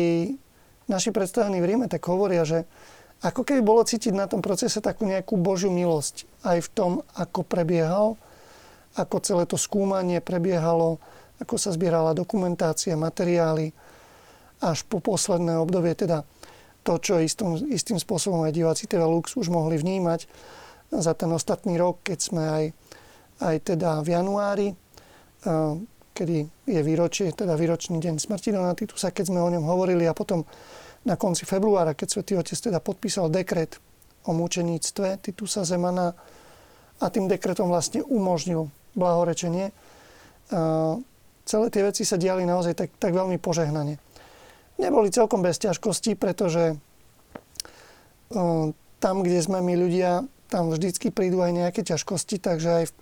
naši 0.87 1.09
predstavení 1.11 1.59
v 1.59 1.67
Ríme 1.67 1.87
tak 1.91 2.03
hovoria, 2.07 2.47
že 2.47 2.63
ako 3.21 3.45
keby 3.45 3.61
bolo 3.61 3.85
cítiť 3.85 4.17
na 4.17 4.25
tom 4.25 4.41
procese 4.41 4.81
takú 4.81 5.05
nejakú 5.05 5.37
Božiu 5.37 5.69
milosť 5.69 6.25
aj 6.41 6.57
v 6.65 6.69
tom, 6.73 6.91
ako 7.13 7.45
prebiehal, 7.45 8.17
ako 8.97 9.15
celé 9.21 9.43
to 9.45 9.61
skúmanie 9.61 10.19
prebiehalo, 10.19 10.97
ako 11.37 11.55
sa 11.57 11.69
zbierala 11.73 12.17
dokumentácia, 12.17 12.97
materiály, 12.97 13.73
až 14.61 14.85
po 14.85 15.01
posledné 15.01 15.57
obdobie, 15.57 15.93
teda 15.97 16.25
to, 16.81 16.97
čo 16.97 17.21
istým, 17.21 17.57
istým 17.69 17.97
spôsobom 18.01 18.41
aj 18.45 18.53
diváci 18.57 18.89
TV 18.89 19.01
Lux 19.05 19.37
už 19.37 19.53
mohli 19.53 19.77
vnímať 19.77 20.25
za 20.91 21.13
ten 21.13 21.29
ostatný 21.29 21.77
rok, 21.77 22.01
keď 22.01 22.19
sme 22.19 22.43
aj, 22.45 22.65
aj 23.41 23.55
teda 23.73 24.01
v 24.01 24.07
januári, 24.17 24.67
kedy 26.13 26.37
je 26.69 26.81
výročie, 26.81 27.33
teda 27.33 27.57
výročný 27.57 27.97
deň 27.97 28.21
smrti 28.21 28.53
Donatitusa, 28.53 29.13
keď 29.13 29.33
sme 29.33 29.39
o 29.41 29.49
ňom 29.49 29.65
hovorili 29.65 30.05
a 30.05 30.13
potom 30.13 30.45
na 31.01 31.17
konci 31.17 31.49
februára, 31.49 31.97
keď 31.97 32.07
svätý 32.09 32.33
Otec 32.37 32.57
teda 32.57 32.77
podpísal 32.77 33.33
dekret 33.33 33.81
o 34.29 34.37
mučeníctve 34.37 35.17
Titusa 35.17 35.65
Zemana 35.65 36.13
a 37.01 37.05
tým 37.09 37.25
dekretom 37.25 37.73
vlastne 37.73 38.05
umožnil 38.05 38.69
blahorečenie. 38.93 39.73
Celé 41.41 41.65
tie 41.73 41.81
veci 41.81 42.05
sa 42.05 42.21
diali 42.21 42.45
naozaj 42.45 42.77
tak, 42.77 42.89
tak 43.01 43.17
veľmi 43.17 43.41
požehnane. 43.41 43.97
Neboli 44.77 45.09
celkom 45.09 45.41
bez 45.41 45.57
ťažkostí, 45.57 46.13
pretože 46.13 46.77
tam, 49.01 49.15
kde 49.25 49.39
sme 49.41 49.57
my 49.65 49.73
ľudia, 49.73 50.21
tam 50.53 50.69
vždycky 50.69 51.09
prídu 51.09 51.41
aj 51.41 51.51
nejaké 51.55 51.81
ťažkosti, 51.81 52.37
takže 52.37 52.69
aj 52.69 52.85
v, 52.89 52.93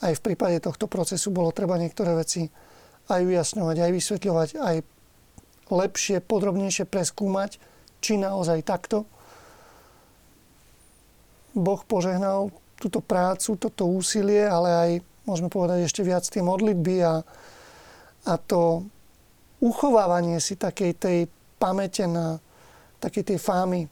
aj 0.00 0.12
v 0.16 0.24
prípade 0.24 0.56
tohto 0.64 0.88
procesu 0.88 1.28
bolo 1.28 1.52
treba 1.52 1.76
niektoré 1.76 2.16
veci 2.16 2.48
aj 3.12 3.20
ujasňovať, 3.20 3.76
aj 3.84 3.90
vysvetľovať, 3.92 4.48
aj 4.56 4.76
lepšie, 5.70 6.20
podrobnejšie 6.24 6.84
preskúmať, 6.88 7.56
či 8.04 8.20
naozaj 8.20 8.64
takto. 8.64 9.08
Boh 11.54 11.80
požehnal 11.86 12.50
túto 12.76 12.98
prácu, 13.00 13.56
toto 13.56 13.86
úsilie, 13.86 14.44
ale 14.44 14.68
aj, 14.74 14.90
môžeme 15.24 15.48
povedať 15.48 15.86
ešte 15.86 16.02
viac, 16.02 16.26
tie 16.26 16.42
modlitby 16.42 16.96
a, 17.00 17.22
a 18.28 18.32
to 18.36 18.84
uchovávanie 19.62 20.42
si 20.42 20.58
takej 20.58 20.92
tej 20.98 21.18
pamäte 21.56 22.04
na 22.04 22.42
takej 23.00 23.36
tej 23.36 23.38
fámy 23.40 23.88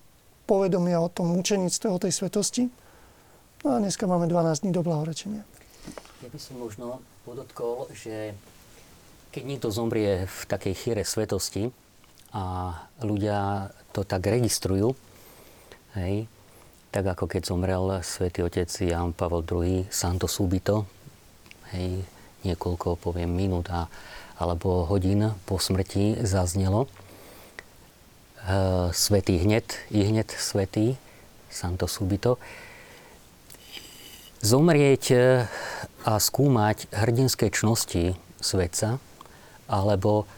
povedomia 0.49 1.01
o 1.01 1.13
tom 1.13 1.33
mučenictve, 1.37 1.89
o 1.89 2.01
tej 2.01 2.13
svetosti. 2.13 2.69
No 3.63 3.77
a 3.77 3.81
dneska 3.81 4.09
máme 4.11 4.27
12 4.27 4.67
dní 4.67 4.73
do 4.75 4.83
blahorečenia. 4.83 5.45
Ja 6.25 6.29
by 6.29 6.39
som 6.41 6.59
možno 6.59 6.99
podotkol, 7.23 7.87
že 7.95 8.35
keď 9.33 9.43
niekto 9.49 9.73
zomrie 9.73 10.29
v 10.29 10.41
takej 10.45 10.75
chýre 10.77 11.03
svetosti 11.09 11.73
a 12.37 12.77
ľudia 13.01 13.73
to 13.97 14.05
tak 14.05 14.29
registrujú, 14.29 14.93
hej, 15.97 16.29
tak 16.93 17.17
ako 17.17 17.25
keď 17.25 17.43
zomrel 17.49 17.85
svätý 18.05 18.45
otec 18.45 18.69
Jan 18.69 19.17
Pavel 19.17 19.41
II, 19.49 19.89
Santo 19.89 20.29
Subito, 20.29 20.85
hej, 21.73 22.05
niekoľko, 22.45 23.01
poviem, 23.01 23.33
minút 23.33 23.73
a, 23.73 23.89
alebo 24.37 24.85
hodín 24.85 25.33
po 25.49 25.57
smrti 25.57 26.21
zaznelo. 26.21 26.85
E, 26.85 26.89
svetý 28.93 29.41
hneď, 29.41 29.65
i 29.89 30.05
hneď 30.05 30.29
svetý, 30.37 31.01
Santo 31.49 31.89
Subito. 31.89 32.37
Zomrieť 34.45 35.05
a 36.05 36.21
skúmať 36.21 36.93
hrdinské 36.93 37.49
čnosti 37.49 38.19
svetca, 38.43 39.01
alebo 39.73 40.29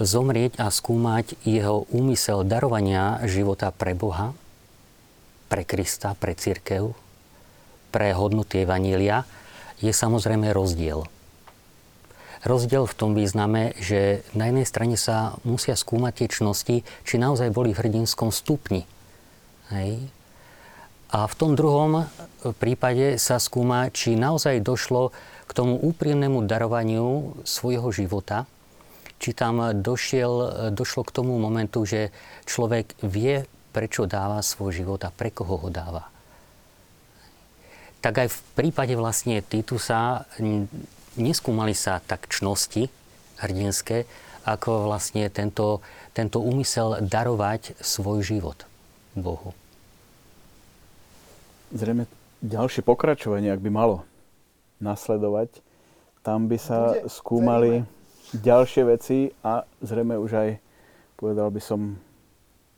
zomrieť 0.00 0.56
a 0.58 0.72
skúmať 0.72 1.36
jeho 1.44 1.84
úmysel 1.92 2.42
darovania 2.48 3.20
života 3.28 3.68
pre 3.70 3.92
Boha, 3.92 4.32
pre 5.52 5.62
Krista, 5.62 6.16
pre 6.16 6.32
církev, 6.32 6.96
pre 7.92 8.10
hodnoty 8.16 8.64
Evanília, 8.64 9.22
je 9.78 9.92
samozrejme 9.92 10.50
rozdiel. 10.50 11.06
Rozdiel 12.44 12.84
v 12.84 12.98
tom 12.98 13.16
význame, 13.16 13.72
že 13.80 14.20
na 14.36 14.50
jednej 14.50 14.68
strane 14.68 14.96
sa 15.00 15.38
musia 15.46 15.78
skúmať 15.78 16.12
tie 16.12 16.28
čnosti, 16.28 16.76
či 16.84 17.14
naozaj 17.16 17.54
boli 17.54 17.72
v 17.72 17.80
hrdinskom 17.80 18.34
stupni. 18.34 18.84
Hej. 19.72 20.12
A 21.14 21.30
v 21.30 21.34
tom 21.38 21.54
druhom 21.54 22.10
prípade 22.58 23.16
sa 23.22 23.38
skúma, 23.38 23.88
či 23.94 24.18
naozaj 24.18 24.60
došlo 24.60 25.14
k 25.46 25.50
tomu 25.54 25.78
úprimnému 25.78 26.44
darovaniu 26.44 27.38
svojho 27.46 27.88
života, 27.94 28.50
či 29.18 29.30
tam 29.32 29.72
došiel, 29.72 30.32
došlo 30.74 31.02
k 31.06 31.14
tomu 31.14 31.38
momentu, 31.38 31.86
že 31.86 32.12
človek 32.44 32.98
vie, 33.00 33.46
prečo 33.74 34.06
dáva 34.06 34.38
svoj 34.44 34.84
život 34.84 35.00
a 35.02 35.10
pre 35.10 35.34
koho 35.34 35.58
ho 35.58 35.68
dáva. 35.72 36.06
Tak 38.04 38.14
aj 38.20 38.28
v 38.30 38.38
prípade 38.54 38.94
vlastne 38.94 39.40
Titusa 39.40 40.28
neskúmali 41.16 41.72
sa 41.72 42.04
tak 42.04 42.28
čnosti 42.28 42.92
hrdinské, 43.40 44.04
ako 44.44 44.92
vlastne 44.92 45.26
tento, 45.32 45.80
tento 46.12 46.38
úmysel 46.38 47.00
darovať 47.00 47.80
svoj 47.80 48.20
život 48.20 48.68
Bohu. 49.16 49.56
Zrejme 51.72 52.04
ďalšie 52.44 52.84
pokračovanie, 52.84 53.50
ak 53.50 53.64
by 53.64 53.70
malo 53.72 54.04
nasledovať, 54.84 55.64
tam 56.20 56.44
by 56.46 56.60
sa 56.60 56.92
Bude, 56.92 57.08
skúmali 57.08 57.72
ďalšie 58.34 58.82
veci 58.86 59.30
a 59.46 59.62
zrejme 59.82 60.18
už 60.18 60.30
aj, 60.34 60.50
povedal 61.14 61.48
by 61.54 61.60
som, 61.62 61.98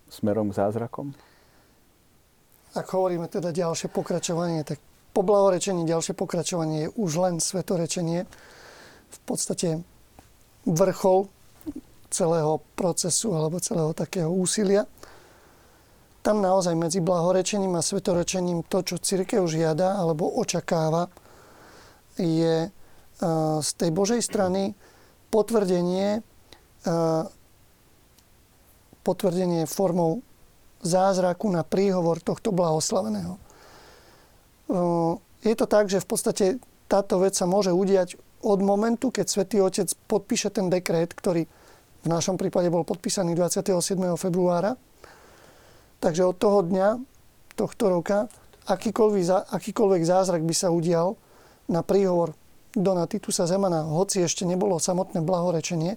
smerom 0.07 0.53
k 0.53 0.59
zázrakom? 0.61 1.17
Ak 2.77 2.93
hovoríme 2.93 3.27
teda 3.27 3.57
ďalšie 3.57 3.89
pokračovanie, 3.89 4.63
tak 4.63 4.79
po 5.17 5.25
blahorečení 5.25 5.89
ďalšie 5.89 6.13
pokračovanie 6.13 6.87
je 6.87 6.95
už 7.01 7.11
len 7.25 7.35
svetorečenie. 7.41 8.29
V 9.07 9.19
podstate 9.25 9.81
vrchol 10.69 11.33
celého 12.13 12.61
procesu 12.77 13.33
alebo 13.33 13.57
celého 13.59 13.97
takého 13.97 14.29
úsilia. 14.29 14.85
Tam 16.21 16.43
naozaj 16.43 16.75
medzi 16.77 17.01
blahorečením 17.01 17.79
a 17.79 17.87
svetorečením 17.87 18.67
to, 18.67 18.83
čo 18.85 19.01
církev 19.01 19.47
žiada 19.49 19.97
alebo 19.97 20.37
očakáva, 20.37 21.09
je 22.21 22.69
z 23.63 23.71
tej 23.81 23.91
Božej 23.93 24.21
strany 24.21 24.77
potvrdenie, 25.37 26.25
potvrdenie 29.05 29.69
formou 29.69 30.25
zázraku 30.81 31.53
na 31.53 31.61
príhovor 31.61 32.25
tohto 32.25 32.57
blahoslaveného. 32.57 33.37
Je 35.45 35.55
to 35.55 35.69
tak, 35.69 35.93
že 35.93 36.01
v 36.01 36.09
podstate 36.09 36.47
táto 36.89 37.21
vec 37.21 37.37
sa 37.37 37.45
môže 37.45 37.69
udiať 37.69 38.17
od 38.41 38.61
momentu, 38.65 39.13
keď 39.13 39.27
svätý 39.29 39.61
Otec 39.61 39.93
podpíše 40.09 40.49
ten 40.49 40.73
dekret, 40.73 41.13
ktorý 41.13 41.45
v 42.03 42.09
našom 42.09 42.39
prípade 42.41 42.71
bol 42.73 42.87
podpísaný 42.87 43.37
27. 43.37 43.99
februára. 44.17 44.79
Takže 45.99 46.23
od 46.25 46.37
toho 46.39 46.63
dňa, 46.63 47.03
tohto 47.59 47.85
roka, 47.91 48.31
akýkoľvek, 48.71 49.51
akýkoľvek 49.51 50.03
zázrak 50.07 50.43
by 50.47 50.55
sa 50.55 50.71
udial 50.71 51.19
na 51.67 51.83
príhovor 51.83 52.39
Dona 52.77 53.09
Titusa 53.09 53.49
Zemana, 53.49 53.89
hoci 53.89 54.21
ešte 54.21 54.45
nebolo 54.45 54.77
samotné 54.77 55.25
blahorečenie, 55.25 55.97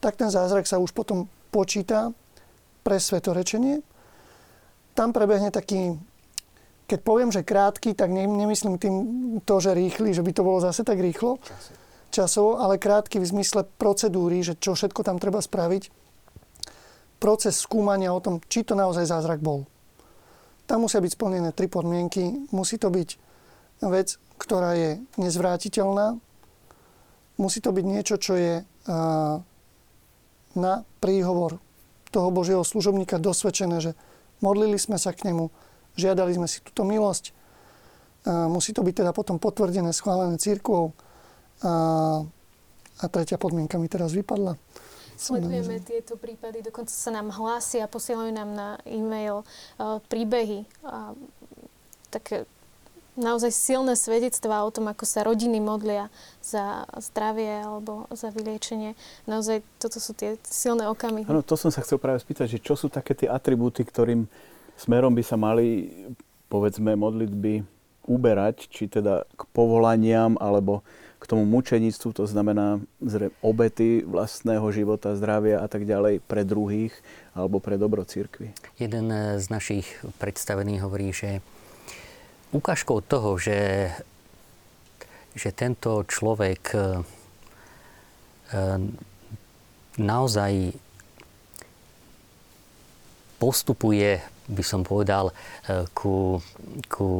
tak 0.00 0.16
ten 0.16 0.32
zázrak 0.32 0.64
sa 0.64 0.80
už 0.80 0.96
potom 0.96 1.28
počíta 1.52 2.16
pre 2.80 2.96
svetorečenie. 2.96 3.84
Tam 4.96 5.12
prebehne 5.12 5.52
taký, 5.52 6.00
keď 6.88 7.00
poviem, 7.04 7.28
že 7.28 7.44
krátky, 7.44 7.92
tak 7.92 8.08
nemyslím 8.08 8.80
tým 8.80 8.94
to, 9.44 9.60
že 9.60 9.76
rýchly, 9.76 10.16
že 10.16 10.24
by 10.24 10.32
to 10.32 10.42
bolo 10.42 10.64
zase 10.64 10.80
tak 10.82 10.96
rýchlo, 10.96 11.36
časovo, 12.08 12.58
ale 12.58 12.80
krátky 12.80 13.20
v 13.20 13.30
zmysle 13.30 13.68
procedúry, 13.76 14.40
že 14.40 14.56
čo 14.56 14.72
všetko 14.72 15.04
tam 15.04 15.20
treba 15.20 15.38
spraviť. 15.38 15.92
Proces 17.20 17.60
skúmania 17.60 18.16
o 18.16 18.24
tom, 18.24 18.40
či 18.48 18.64
to 18.64 18.72
naozaj 18.72 19.04
zázrak 19.04 19.44
bol. 19.44 19.68
Tam 20.64 20.80
musia 20.86 21.04
byť 21.04 21.12
splnené 21.12 21.50
tri 21.52 21.68
podmienky. 21.68 22.48
Musí 22.54 22.80
to 22.80 22.88
byť 22.88 23.29
vec, 23.80 24.20
ktorá 24.36 24.76
je 24.76 25.00
nezvrátiteľná. 25.16 26.20
Musí 27.40 27.64
to 27.64 27.72
byť 27.72 27.84
niečo, 27.84 28.16
čo 28.20 28.36
je 28.36 28.60
na 30.56 30.74
príhovor 31.00 31.56
toho 32.10 32.28
Božieho 32.34 32.60
služobníka 32.66 33.22
dosvedčené, 33.22 33.80
že 33.80 33.92
modlili 34.44 34.76
sme 34.76 34.98
sa 35.00 35.14
k 35.14 35.30
nemu, 35.30 35.48
žiadali 35.96 36.36
sme 36.36 36.50
si 36.50 36.60
túto 36.60 36.84
milosť. 36.84 37.32
Musí 38.50 38.76
to 38.76 38.84
byť 38.84 38.94
teda 39.04 39.12
potom 39.16 39.40
potvrdené, 39.40 39.94
schválené 39.96 40.36
církvou. 40.36 40.92
A, 41.64 41.72
a 43.00 43.04
tretia 43.08 43.40
podmienka 43.40 43.80
mi 43.80 43.88
teraz 43.88 44.12
vypadla. 44.12 44.56
Sledujeme 45.20 45.84
tieto 45.84 46.16
prípady, 46.16 46.64
dokonca 46.64 46.92
sa 46.92 47.12
nám 47.12 47.28
hlásia, 47.28 47.84
posielajú 47.84 48.32
nám 48.32 48.50
na 48.56 48.68
e-mail 48.88 49.44
uh, 49.44 50.00
príbehy. 50.08 50.64
Uh, 50.80 51.12
také 52.08 52.48
naozaj 53.20 53.52
silné 53.52 53.94
svedectvá 53.94 54.64
o 54.64 54.72
tom, 54.72 54.88
ako 54.88 55.04
sa 55.04 55.22
rodiny 55.22 55.60
modlia 55.60 56.08
za 56.40 56.88
zdravie 56.98 57.62
alebo 57.62 58.08
za 58.10 58.32
vyliečenie. 58.32 58.96
Naozaj 59.28 59.62
toto 59.78 60.00
sú 60.00 60.16
tie 60.16 60.40
silné 60.48 60.88
okamihy. 60.88 61.28
Áno, 61.28 61.44
to 61.44 61.54
som 61.54 61.68
sa 61.68 61.84
chcel 61.84 62.00
práve 62.00 62.24
spýtať, 62.24 62.56
že 62.56 62.64
čo 62.64 62.74
sú 62.74 62.88
také 62.88 63.12
tie 63.12 63.28
atribúty, 63.28 63.84
ktorým 63.84 64.26
smerom 64.80 65.12
by 65.12 65.22
sa 65.22 65.36
mali, 65.36 65.92
povedzme, 66.48 66.96
modlitby 66.96 67.62
uberať, 68.08 68.66
či 68.72 68.88
teda 68.88 69.28
k 69.36 69.42
povolaniam 69.52 70.40
alebo 70.40 70.80
k 71.20 71.28
tomu 71.28 71.44
mučenictvu, 71.44 72.16
to 72.16 72.24
znamená 72.24 72.80
zrejme 73.04 73.36
obety 73.44 74.00
vlastného 74.08 74.64
života, 74.72 75.12
zdravia 75.12 75.60
a 75.60 75.68
tak 75.68 75.84
ďalej 75.84 76.24
pre 76.24 76.48
druhých 76.48 76.96
alebo 77.36 77.60
pre 77.60 77.76
dobro 77.76 78.08
církvy. 78.08 78.56
Jeden 78.80 79.12
z 79.36 79.46
našich 79.52 79.84
predstavených 80.16 80.80
hovorí, 80.80 81.12
že 81.12 81.44
ukážkou 82.50 83.00
toho, 83.06 83.38
že, 83.38 83.90
že 85.34 85.50
tento 85.54 86.02
človek 86.06 86.62
e, 86.74 86.80
naozaj 89.98 90.74
postupuje, 93.38 94.20
by 94.50 94.62
som 94.66 94.82
povedal, 94.82 95.30
e, 95.30 95.34
ku, 95.94 96.42
ku 96.90 97.10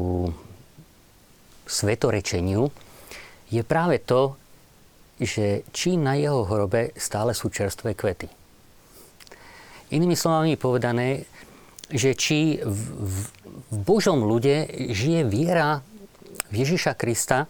svetorečeniu, 1.71 2.67
je 3.51 3.63
práve 3.63 4.03
to, 4.03 4.35
že 5.21 5.69
či 5.71 6.01
na 6.01 6.17
jeho 6.17 6.49
hrobe 6.49 6.97
stále 6.97 7.37
sú 7.37 7.53
čerstvé 7.53 7.95
kvety. 7.95 8.27
Inými 9.91 10.15
slovami 10.15 10.55
povedané, 10.55 11.27
že 11.91 12.15
či 12.15 12.63
v, 12.63 12.81
v, 13.07 13.17
Božom 13.71 14.23
ľude 14.27 14.67
žije 14.91 15.27
viera 15.27 15.83
v 16.51 16.55
Ježiša 16.67 16.99
Krista 16.99 17.47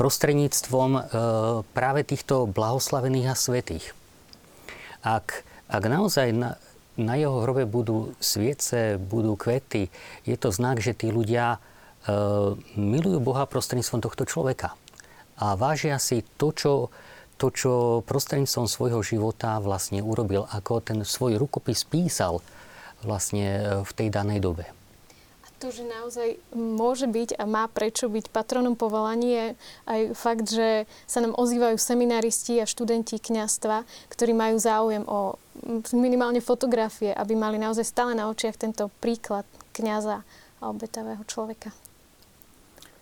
prostredníctvom 0.00 0.90
e, 0.96 1.00
práve 1.76 2.00
týchto 2.08 2.48
blahoslavených 2.48 3.28
a 3.28 3.36
svetých. 3.36 3.92
Ak, 5.04 5.44
ak 5.68 5.82
naozaj 5.84 6.32
na, 6.32 6.56
na 6.96 7.20
jeho 7.20 7.44
hrobe 7.44 7.68
budú 7.68 8.16
sviece, 8.20 8.96
budú 8.96 9.36
kvety, 9.36 9.92
je 10.24 10.36
to 10.40 10.48
znak, 10.48 10.80
že 10.80 10.96
tí 10.96 11.12
ľudia 11.12 11.56
e, 11.56 11.58
milujú 12.80 13.20
Boha 13.20 13.44
prostredníctvom 13.44 14.00
tohto 14.00 14.24
človeka 14.24 14.72
a 15.40 15.56
vážia 15.56 15.96
si 15.96 16.20
to, 16.36 16.52
čo, 16.52 16.72
to, 17.40 17.48
čo 17.48 17.72
prostredníctvom 18.04 18.68
svojho 18.68 19.00
života 19.00 19.56
vlastne 19.60 20.04
urobil, 20.04 20.44
ako 20.52 20.84
ten 20.84 21.00
svoj 21.00 21.40
rukopis 21.40 21.84
písal 21.88 22.44
vlastne 23.02 23.46
e, 23.46 23.60
v 23.82 23.92
tej 23.96 24.08
danej 24.12 24.40
dobe. 24.44 24.64
A 25.44 25.48
to, 25.58 25.72
že 25.72 25.84
naozaj 25.84 26.36
môže 26.52 27.08
byť 27.08 27.36
a 27.40 27.44
má 27.48 27.68
prečo 27.68 28.08
byť 28.08 28.32
patronom 28.32 28.76
povolaní, 28.76 29.28
je 29.28 29.46
aj 29.88 30.00
fakt, 30.16 30.46
že 30.48 30.84
sa 31.08 31.24
nám 31.24 31.36
ozývajú 31.36 31.76
seminaristi 31.76 32.60
a 32.60 32.68
študenti 32.68 33.20
kňastva, 33.20 33.84
ktorí 34.12 34.32
majú 34.36 34.56
záujem 34.60 35.04
o 35.08 35.36
minimálne 35.92 36.40
fotografie, 36.40 37.12
aby 37.12 37.36
mali 37.36 37.60
naozaj 37.60 37.84
stále 37.84 38.12
na 38.16 38.28
očiach 38.28 38.56
tento 38.56 38.88
príklad 39.00 39.44
kňaza 39.76 40.24
a 40.60 40.64
obetavého 40.68 41.24
človeka. 41.24 41.72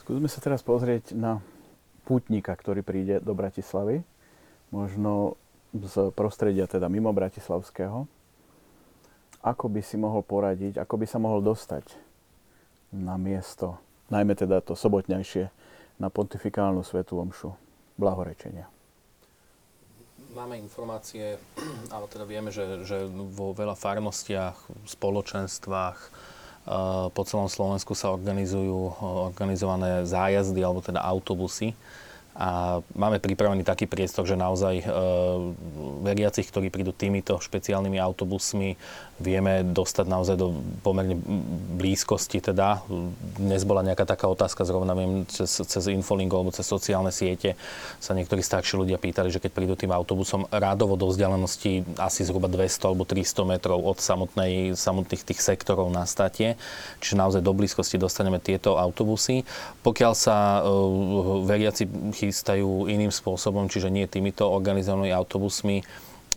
Skúsme 0.06 0.30
sa 0.30 0.40
teraz 0.40 0.64
pozrieť 0.64 1.12
na 1.12 1.42
pútnika, 2.08 2.56
ktorý 2.56 2.80
príde 2.80 3.20
do 3.20 3.36
Bratislavy, 3.36 4.00
možno 4.72 5.36
z 5.76 6.08
prostredia 6.16 6.64
teda 6.64 6.88
mimo 6.88 7.12
Bratislavského, 7.12 8.08
ako 9.42 9.70
by 9.70 9.80
si 9.84 9.96
mohol 9.96 10.26
poradiť, 10.26 10.82
ako 10.82 10.94
by 10.98 11.06
sa 11.06 11.18
mohol 11.22 11.40
dostať 11.40 11.94
na 12.90 13.14
miesto, 13.20 13.78
najmä 14.10 14.34
teda 14.34 14.64
to 14.64 14.72
sobotnejšie, 14.74 15.52
na 15.98 16.08
pontifikálnu 16.08 16.86
svetú 16.86 17.18
omšu 17.18 17.52
blahorečenia. 17.98 18.70
Máme 20.30 20.54
informácie, 20.62 21.42
ale 21.94 22.06
teda 22.06 22.22
vieme, 22.22 22.54
že, 22.54 22.86
že 22.86 23.06
vo 23.10 23.50
veľa 23.50 23.74
farnostiach, 23.74 24.86
spoločenstvách, 24.86 25.98
po 27.16 27.22
celom 27.24 27.48
Slovensku 27.48 27.96
sa 27.96 28.12
organizujú 28.12 29.00
organizované 29.32 30.04
zájazdy 30.04 30.60
alebo 30.60 30.84
teda 30.84 31.00
autobusy 31.00 31.72
a 32.38 32.78
máme 32.94 33.18
pripravený 33.18 33.66
taký 33.66 33.90
priestor, 33.90 34.22
že 34.22 34.38
naozaj 34.38 34.78
e, 34.78 34.84
veriacich, 36.06 36.46
ktorí 36.46 36.70
prídu 36.70 36.94
týmito 36.94 37.34
špeciálnymi 37.42 37.98
autobusmi, 37.98 38.78
vieme 39.18 39.66
dostať 39.66 40.06
naozaj 40.06 40.36
do 40.38 40.54
pomerne 40.86 41.18
blízkosti. 41.74 42.38
Teda. 42.38 42.86
Dnes 43.34 43.66
bola 43.66 43.82
nejaká 43.82 44.06
taká 44.06 44.30
otázka, 44.30 44.62
zrovna 44.62 44.94
viem, 44.94 45.26
cez, 45.26 45.50
cez 45.50 45.90
Infolink 45.90 46.30
alebo 46.30 46.54
cez 46.54 46.62
sociálne 46.62 47.10
siete 47.10 47.58
sa 47.98 48.14
niektorí 48.14 48.38
starší 48.38 48.78
ľudia 48.78 49.02
pýtali, 49.02 49.34
že 49.34 49.42
keď 49.42 49.50
prídu 49.50 49.74
tým 49.74 49.90
autobusom 49.90 50.46
rádovo 50.54 50.94
do 50.94 51.10
vzdialenosti 51.10 51.98
asi 51.98 52.22
zhruba 52.22 52.46
200 52.46 52.94
alebo 52.94 53.02
300 53.02 53.50
metrov 53.50 53.82
od 53.82 53.98
samotnej, 53.98 54.78
samotných 54.78 55.26
tých 55.26 55.42
sektorov 55.42 55.90
na 55.90 56.06
statie, 56.06 56.54
čiže 57.02 57.18
naozaj 57.18 57.42
do 57.42 57.50
blízkosti 57.50 57.98
dostaneme 57.98 58.38
tieto 58.38 58.78
autobusy. 58.78 59.42
Pokiaľ 59.82 60.12
sa 60.14 60.62
uh, 60.62 61.42
veriaci 61.42 61.90
chystajú 62.28 62.86
iným 62.86 63.10
spôsobom, 63.10 63.66
čiže 63.72 63.88
nie 63.88 64.04
týmito 64.04 64.44
organizovanými 64.44 65.10
autobusmi, 65.16 65.80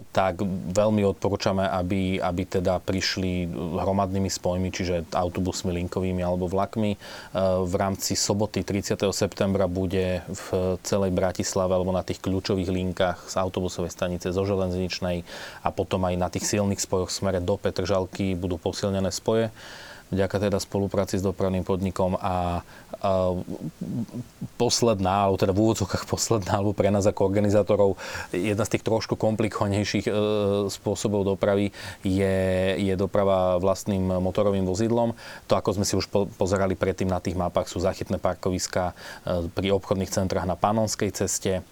tak 0.09 0.41
veľmi 0.73 1.05
odporúčame, 1.05 1.61
aby, 1.61 2.17
aby 2.17 2.43
teda 2.49 2.81
prišli 2.81 3.45
hromadnými 3.53 4.27
spojmi, 4.27 4.73
čiže 4.73 5.13
autobusmi 5.13 5.69
linkovými 5.77 6.25
alebo 6.25 6.49
vlakmi. 6.49 6.91
E, 6.91 6.97
v 7.61 7.73
rámci 7.77 8.17
soboty 8.17 8.65
30. 8.65 8.97
septembra 9.13 9.69
bude 9.69 10.25
v 10.25 10.45
celej 10.81 11.13
Bratislave 11.13 11.77
alebo 11.77 11.93
na 11.93 12.01
tých 12.01 12.17
kľúčových 12.17 12.73
linkách 12.73 13.29
z 13.29 13.35
autobusovej 13.37 13.93
stanice 13.93 14.33
zo 14.33 14.41
železničnej 14.41 15.21
a 15.61 15.69
potom 15.69 16.01
aj 16.09 16.15
na 16.17 16.27
tých 16.33 16.49
silných 16.49 16.81
spojoch 16.81 17.13
smere 17.13 17.37
do 17.37 17.61
Petržalky 17.61 18.33
budú 18.33 18.57
posilnené 18.57 19.13
spoje 19.13 19.53
vďaka 20.11 20.37
teda 20.43 20.59
spolupráci 20.59 21.17
s 21.17 21.23
dopravným 21.23 21.63
podnikom 21.63 22.19
a, 22.19 22.19
a 22.19 22.35
posledná, 24.61 25.25
alebo 25.25 25.37
teda 25.41 25.53
v 25.57 25.61
úvodzovkách 25.65 26.05
posledná, 26.05 26.61
alebo 26.61 26.77
pre 26.77 26.93
nás 26.93 27.09
ako 27.09 27.25
organizátorov, 27.25 27.97
jedna 28.29 28.61
z 28.61 28.77
tých 28.77 28.85
trošku 28.85 29.17
komplikovanejších 29.17 30.05
e, 30.05 30.11
spôsobov 30.69 31.25
dopravy 31.25 31.73
je, 32.05 32.37
je 32.77 32.93
doprava 32.93 33.57
vlastným 33.57 34.21
motorovým 34.21 34.69
vozidlom. 34.69 35.17
To, 35.49 35.53
ako 35.57 35.81
sme 35.81 35.85
si 35.85 35.97
už 35.97 36.05
po, 36.13 36.29
pozerali 36.29 36.77
predtým 36.77 37.09
na 37.09 37.17
tých 37.17 37.33
mapách, 37.33 37.73
sú 37.73 37.81
zachytné 37.81 38.21
parkoviska 38.21 38.93
e, 38.93 39.49
pri 39.49 39.73
obchodných 39.73 40.13
centrách 40.13 40.45
na 40.45 40.53
Panonskej 40.53 41.09
ceste, 41.09 41.65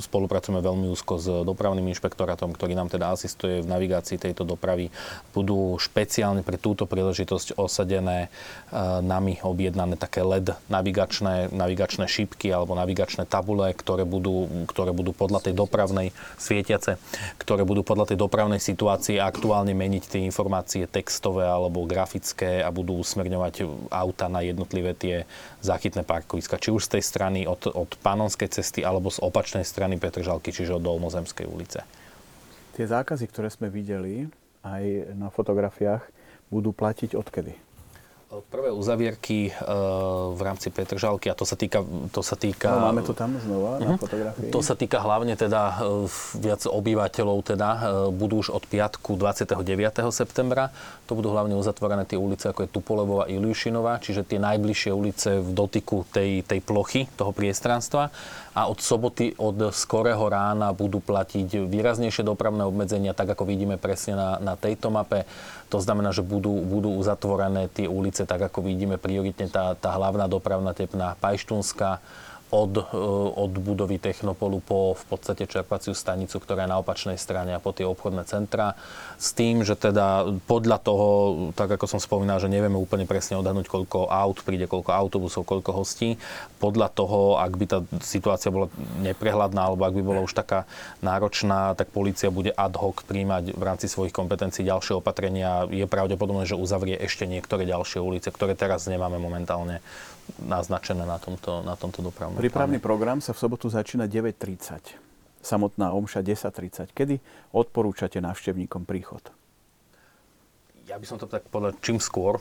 Spolupracujeme 0.00 0.64
veľmi 0.64 0.88
úzko 0.88 1.20
s 1.20 1.28
dopravným 1.44 1.92
inšpektorátom, 1.92 2.56
ktorý 2.56 2.72
nám 2.72 2.88
teda 2.88 3.12
asistuje 3.12 3.60
v 3.60 3.68
navigácii 3.68 4.16
tejto 4.16 4.48
dopravy. 4.48 4.88
Budú 5.36 5.76
špeciálne 5.76 6.40
pre 6.40 6.56
túto 6.56 6.88
príležitosť 6.88 7.60
osadené 7.60 8.32
nami 9.04 9.36
objednané 9.44 10.00
také 10.00 10.24
LED 10.24 10.56
navigačné, 10.72 11.52
navigačné 11.52 12.08
šípky 12.08 12.48
alebo 12.48 12.72
navigačné 12.72 13.28
tabule, 13.28 13.76
ktoré 13.76 14.08
budú, 14.08 14.48
ktoré 14.72 14.96
budú 14.96 15.12
podľa 15.12 15.44
tej 15.44 15.54
dopravnej 15.54 16.16
svietiace, 16.40 16.96
ktoré 17.36 17.68
budú 17.68 17.84
podľa 17.84 18.16
tej 18.16 18.18
dopravnej 18.24 18.58
situácie 18.58 19.20
aktuálne 19.20 19.76
meniť 19.76 20.16
tie 20.16 20.20
informácie 20.24 20.88
textové 20.88 21.44
alebo 21.44 21.84
grafické 21.84 22.64
a 22.64 22.72
budú 22.72 22.96
usmerňovať 23.04 23.68
auta 23.92 24.32
na 24.32 24.40
jednotlivé 24.40 24.96
tie 24.96 25.28
záchytné 25.60 26.08
parkoviska. 26.08 26.56
Či 26.56 26.72
už 26.72 26.88
z 26.88 26.98
tej 26.98 27.02
strany 27.04 27.40
od, 27.44 27.68
od 27.68 27.90
Panonskej 28.00 28.48
cesty 28.48 28.80
alebo 28.80 29.12
z 29.12 29.25
opačnej 29.26 29.66
strany 29.66 29.98
Petržalky, 29.98 30.54
čiže 30.54 30.78
od 30.78 30.82
Dolmozemskej 30.86 31.46
ulice. 31.46 31.82
Tie 32.76 32.84
zákazy, 32.84 33.24
ktoré 33.28 33.48
sme 33.48 33.72
videli 33.72 34.28
aj 34.60 35.14
na 35.16 35.32
fotografiách, 35.32 36.04
budú 36.52 36.70
platiť 36.76 37.16
odkedy? 37.16 37.66
Prvé 38.26 38.74
uzavierky 38.74 39.54
uh, 39.54 40.34
v 40.34 40.40
rámci 40.42 40.74
Petržalky, 40.74 41.30
a 41.30 41.38
to 41.38 41.46
sa 41.46 41.54
týka... 41.54 41.78
To 42.10 42.26
sa 42.26 42.34
týka 42.34 42.68
no, 42.74 42.90
máme 42.90 43.06
to 43.06 43.14
tam 43.14 43.38
znova 43.38 43.78
uh-huh. 43.78 43.86
na 43.86 43.94
mhm. 43.94 44.00
fotografii. 44.02 44.50
To 44.50 44.60
sa 44.66 44.74
týka 44.74 44.98
hlavne 44.98 45.38
teda 45.38 45.78
uh, 45.78 46.10
viac 46.34 46.66
obyvateľov, 46.66 47.38
teda 47.46 47.68
uh, 47.70 47.80
budú 48.10 48.42
už 48.42 48.50
od 48.50 48.66
piatku 48.66 49.14
29. 49.14 49.62
septembra. 50.10 50.74
To 51.06 51.14
budú 51.14 51.30
hlavne 51.30 51.54
uzatvorené 51.54 52.02
tie 52.02 52.18
ulice, 52.18 52.50
ako 52.50 52.66
je 52.66 52.72
Tupolevova 52.74 53.24
a 53.24 53.30
Iliušinová, 53.30 54.02
čiže 54.02 54.26
tie 54.26 54.42
najbližšie 54.42 54.90
ulice 54.90 55.38
v 55.38 55.50
dotyku 55.54 56.02
tej, 56.10 56.42
tej 56.42 56.60
plochy, 56.66 57.06
toho 57.14 57.30
priestranstva 57.30 58.10
a 58.56 58.72
od 58.72 58.80
soboty 58.80 59.36
od 59.36 59.68
skorého 59.68 60.24
rána 60.32 60.72
budú 60.72 60.96
platiť 61.04 61.68
výraznejšie 61.68 62.24
dopravné 62.24 62.64
obmedzenia, 62.64 63.12
tak 63.12 63.36
ako 63.36 63.44
vidíme 63.44 63.76
presne 63.76 64.16
na, 64.16 64.30
na 64.40 64.54
tejto 64.56 64.88
mape. 64.88 65.28
To 65.68 65.76
znamená, 65.76 66.16
že 66.16 66.24
budú, 66.24 66.64
budú 66.64 66.96
uzatvorené 66.96 67.68
tie 67.68 67.84
ulice, 67.84 68.24
tak 68.24 68.48
ako 68.48 68.64
vidíme 68.64 68.96
prioritne 68.96 69.52
tá, 69.52 69.76
tá 69.76 69.92
hlavná 69.92 70.24
dopravná 70.24 70.72
tepná 70.72 71.20
Pajštúnska, 71.20 72.00
od, 72.54 72.72
e, 72.78 72.82
od 73.34 73.52
budovy 73.58 73.98
Technopolu 73.98 74.62
po 74.62 74.94
v 74.94 75.04
podstate 75.10 75.50
čerpaciu 75.50 75.92
stanicu, 75.98 76.38
ktorá 76.38 76.64
je 76.64 76.72
na 76.72 76.78
opačnej 76.78 77.18
strane 77.18 77.52
a 77.56 77.62
po 77.62 77.74
tie 77.74 77.82
obchodné 77.82 78.22
centra. 78.28 78.78
S 79.18 79.34
tým, 79.34 79.66
že 79.66 79.74
teda 79.74 80.30
podľa 80.46 80.78
toho, 80.78 81.06
tak 81.58 81.74
ako 81.74 81.90
som 81.90 82.00
spomínal, 82.00 82.38
že 82.38 82.52
nevieme 82.52 82.78
úplne 82.78 83.08
presne 83.08 83.40
odhadnúť, 83.40 83.66
koľko 83.66 84.06
aut 84.06 84.38
príde, 84.46 84.70
koľko 84.70 84.94
autobusov, 84.94 85.42
koľko 85.42 85.74
hostí. 85.74 86.20
Podľa 86.62 86.88
toho, 86.94 87.40
ak 87.42 87.52
by 87.58 87.64
tá 87.66 87.78
situácia 88.04 88.54
bola 88.54 88.70
neprehľadná 89.02 89.66
alebo 89.66 89.82
ak 89.82 89.94
by 89.98 90.02
bola 90.06 90.20
už 90.22 90.36
taká 90.36 90.68
náročná, 91.02 91.74
tak 91.74 91.90
policia 91.90 92.30
bude 92.30 92.54
ad 92.54 92.78
hoc 92.78 93.02
príjmať 93.08 93.58
v 93.58 93.62
rámci 93.62 93.90
svojich 93.90 94.14
kompetencií 94.14 94.62
ďalšie 94.62 95.02
opatrenia. 95.02 95.66
Je 95.66 95.88
pravdepodobné, 95.88 96.46
že 96.46 96.54
uzavrie 96.54 96.94
ešte 96.94 97.26
niektoré 97.26 97.66
ďalšie 97.66 97.98
ulice, 97.98 98.28
ktoré 98.30 98.54
teraz 98.54 98.86
nemáme 98.86 99.18
momentálne 99.18 99.82
naznačené 100.42 101.06
na 101.06 101.18
tomto, 101.18 101.62
na 101.62 101.74
tomto 101.78 102.02
dopravnom 102.02 102.38
Prípravný 102.38 102.78
pláne. 102.78 102.86
program 102.86 103.18
sa 103.22 103.32
v 103.32 103.38
sobotu 103.40 103.66
začína 103.70 104.06
9.30. 104.10 104.98
Samotná 105.40 105.94
omša 105.94 106.22
10.30. 106.26 106.90
Kedy 106.90 107.22
odporúčate 107.54 108.18
návštevníkom 108.18 108.82
príchod? 108.84 109.22
Ja 110.86 111.02
by 111.02 111.06
som 111.06 111.18
to 111.18 111.26
tak 111.26 111.42
povedal 111.50 111.74
čím 111.82 111.98
skôr. 111.98 112.38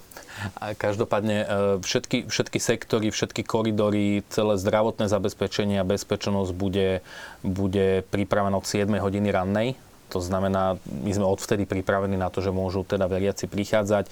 A 0.62 0.78
každopádne 0.78 1.38
e, 1.42 1.48
všetky, 1.82 2.30
všetky 2.30 2.62
sektory, 2.62 3.10
všetky 3.10 3.42
koridory, 3.42 4.22
celé 4.30 4.62
zdravotné 4.62 5.10
zabezpečenie 5.10 5.82
a 5.82 5.86
bezpečnosť 5.88 6.54
bude, 6.54 7.02
bude 7.42 8.06
pripravené 8.14 8.54
od 8.54 8.66
7 8.66 8.86
hodiny 9.02 9.34
rannej 9.34 9.74
to 10.10 10.22
znamená, 10.22 10.78
my 10.86 11.12
sme 11.12 11.26
odvtedy 11.26 11.66
pripravení 11.66 12.16
na 12.16 12.30
to, 12.30 12.40
že 12.40 12.54
môžu 12.54 12.86
teda 12.86 13.10
veriaci 13.10 13.50
prichádzať. 13.50 14.08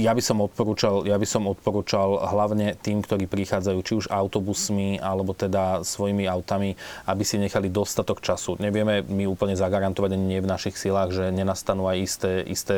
Ja 0.00 0.16
by 0.16 0.22
som 0.24 0.40
odporúčal, 0.40 1.04
ja 1.04 1.20
by 1.20 1.26
som 1.28 1.44
odporúčal 1.46 2.18
hlavne 2.18 2.74
tým, 2.80 3.04
ktorí 3.04 3.28
prichádzajú 3.28 3.78
či 3.84 3.92
už 3.98 4.06
autobusmi 4.08 4.98
alebo 4.98 5.36
teda 5.36 5.84
svojimi 5.84 6.24
autami, 6.26 6.74
aby 7.04 7.22
si 7.22 7.36
nechali 7.36 7.68
dostatok 7.68 8.24
času. 8.24 8.56
Nevieme 8.58 9.04
my 9.04 9.28
úplne 9.28 9.54
zagarantovať 9.54 10.16
ani 10.16 10.26
nie 10.36 10.40
v 10.40 10.50
našich 10.50 10.80
silách, 10.80 11.12
že 11.12 11.30
nenastanú 11.30 11.86
aj 11.86 11.98
isté, 12.00 12.32
isté 12.48 12.76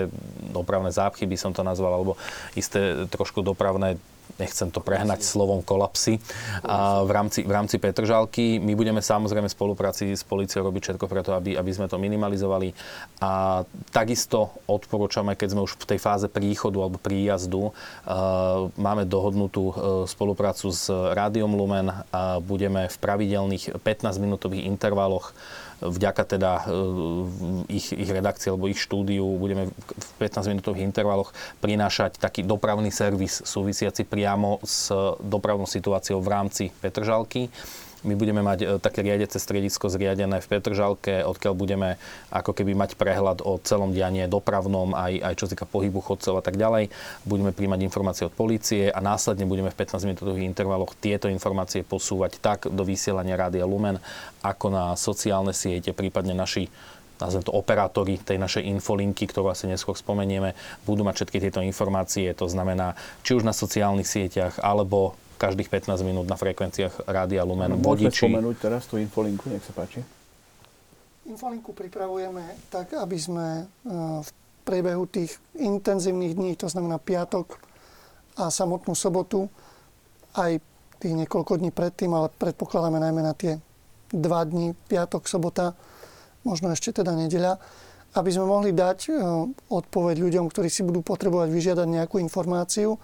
dopravné 0.51 0.91
zápchy, 0.91 1.25
by 1.25 1.39
som 1.39 1.55
to 1.55 1.63
nazval, 1.63 1.95
alebo 1.95 2.13
isté 2.59 3.07
trošku 3.09 3.41
dopravné 3.47 3.97
nechcem 4.41 4.73
to 4.73 4.81
prehnať 4.81 5.21
slovom 5.21 5.61
kolapsy. 5.61 6.17
A 6.65 7.05
v 7.05 7.11
rámci, 7.13 7.45
v 7.45 7.53
rámci 7.53 7.77
Petržalky 7.77 8.57
my 8.57 8.73
budeme 8.73 9.05
samozrejme 9.05 9.47
v 9.47 9.57
spolupráci 9.57 10.17
s 10.17 10.25
policiou 10.25 10.65
robiť 10.65 10.83
všetko 10.91 11.07
preto, 11.07 11.37
aby, 11.37 11.61
aby 11.61 11.71
sme 11.71 11.87
to 11.87 12.01
minimalizovali. 12.01 12.73
A 13.21 13.63
takisto 13.93 14.57
odporúčame, 14.65 15.37
keď 15.37 15.49
sme 15.53 15.65
už 15.69 15.77
v 15.77 15.89
tej 15.95 16.01
fáze 16.01 16.27
príchodu 16.27 16.81
alebo 16.81 16.97
príjazdu, 16.97 17.77
máme 18.81 19.05
dohodnutú 19.05 19.65
e, 19.71 19.75
spoluprácu 20.09 20.73
s 20.73 20.89
Rádiom 20.89 21.53
Lumen 21.53 21.93
a 22.11 22.41
budeme 22.41 22.89
v 22.89 22.97
pravidelných 22.97 23.77
15-minútových 23.85 24.65
intervaloch 24.65 25.37
vďaka 25.81 26.23
teda 26.37 26.53
e, 26.61 27.73
ich, 27.73 27.93
ich 27.97 28.11
redakcii 28.11 28.53
alebo 28.53 28.69
ich 28.69 28.81
štúdiu 28.81 29.25
budeme 29.41 29.73
v 29.73 30.11
15-minútových 30.21 30.85
intervaloch 30.85 31.33
prinášať 31.65 32.21
taký 32.21 32.45
dopravný 32.45 32.93
servis 32.93 33.41
súvisiaci 33.43 34.05
priamo 34.05 34.61
s 34.63 34.93
dopravnou 35.21 35.67
situáciou 35.67 36.21
v 36.21 36.29
rámci 36.29 36.65
Petržalky. 36.81 37.49
My 38.01 38.17
budeme 38.17 38.41
mať 38.41 38.59
e, 38.65 38.67
také 38.81 39.05
riadece 39.05 39.37
stredisko 39.37 39.93
zriadené 39.93 40.41
v 40.41 40.49
Petržalke, 40.49 41.21
odkiaľ 41.21 41.53
budeme 41.53 41.89
ako 42.33 42.57
keby 42.57 42.73
mať 42.73 42.97
prehľad 42.97 43.45
o 43.45 43.61
celom 43.61 43.93
dianie 43.93 44.25
dopravnom, 44.25 44.97
aj, 44.97 45.21
aj 45.21 45.35
čo 45.37 45.47
týka 45.51 45.69
pohybu 45.69 46.01
chodcov 46.01 46.41
a 46.41 46.43
tak 46.45 46.57
ďalej. 46.57 46.89
Budeme 47.29 47.53
príjmať 47.53 47.81
informácie 47.85 48.25
od 48.25 48.33
polície 48.33 48.89
a 48.89 49.05
následne 49.05 49.45
budeme 49.45 49.69
v 49.69 49.77
15-minútových 49.77 50.49
intervaloch 50.49 50.97
tieto 50.97 51.29
informácie 51.29 51.85
posúvať 51.85 52.41
tak 52.41 52.73
do 52.73 52.83
vysielania 52.89 53.37
Rádia 53.37 53.69
Lumen, 53.69 54.01
ako 54.41 54.67
na 54.73 54.85
sociálne 54.97 55.53
siete, 55.53 55.93
prípadne 55.93 56.33
naši 56.33 56.73
nazvem 57.21 57.45
to 57.45 57.53
operátori 57.53 58.17
tej 58.17 58.41
našej 58.41 58.65
infolinky, 58.65 59.29
ktorú 59.29 59.53
asi 59.53 59.69
neskôr 59.69 59.93
spomenieme, 59.93 60.57
budú 60.89 61.05
mať 61.05 61.21
všetky 61.21 61.39
tieto 61.45 61.61
informácie. 61.61 62.33
To 62.33 62.49
znamená, 62.49 62.97
či 63.21 63.37
už 63.37 63.45
na 63.45 63.53
sociálnych 63.53 64.09
sieťach, 64.09 64.57
alebo 64.65 65.13
každých 65.41 65.73
15 65.73 66.05
minút 66.05 66.29
na 66.29 66.37
frekvenciách 66.37 67.09
Rádia 67.09 67.41
Lumen. 67.49 67.81
Môžeme 67.81 68.13
vodiči. 68.13 68.29
spomenúť 68.29 68.57
teraz 68.61 68.85
tú 68.85 69.01
infolinku, 69.01 69.49
nech 69.49 69.65
sa 69.65 69.73
páči. 69.73 70.05
Infolinku 71.25 71.73
pripravujeme 71.73 72.69
tak, 72.69 72.93
aby 72.93 73.17
sme 73.17 73.47
e, 73.57 73.65
v 74.21 74.29
priebehu 74.69 75.09
tých 75.09 75.41
intenzívnych 75.57 76.37
dní, 76.37 76.61
to 76.61 76.69
znamená 76.69 77.01
piatok 77.01 77.57
a 78.37 78.53
samotnú 78.53 78.93
sobotu, 78.93 79.49
aj 80.37 80.61
tých 81.01 81.15
niekoľko 81.17 81.57
dní 81.57 81.73
predtým, 81.73 82.13
ale 82.13 82.29
predpokladáme 82.37 83.01
najmä 83.01 83.25
na 83.25 83.33
tie 83.33 83.57
dva 84.13 84.45
dní, 84.45 84.77
piatok, 84.93 85.25
sobota, 85.25 85.73
možno 86.45 86.69
ešte 86.77 87.01
teda 87.01 87.17
nedeľa, 87.17 87.57
aby 88.21 88.29
sme 88.29 88.45
mohli 88.45 88.77
dať 88.77 88.99
e, 89.09 89.11
odpoveď 89.73 90.21
ľuďom, 90.21 90.53
ktorí 90.53 90.69
si 90.69 90.85
budú 90.85 91.01
potrebovať 91.01 91.49
vyžiadať 91.49 91.87
nejakú 91.89 92.21
informáciu 92.21 93.01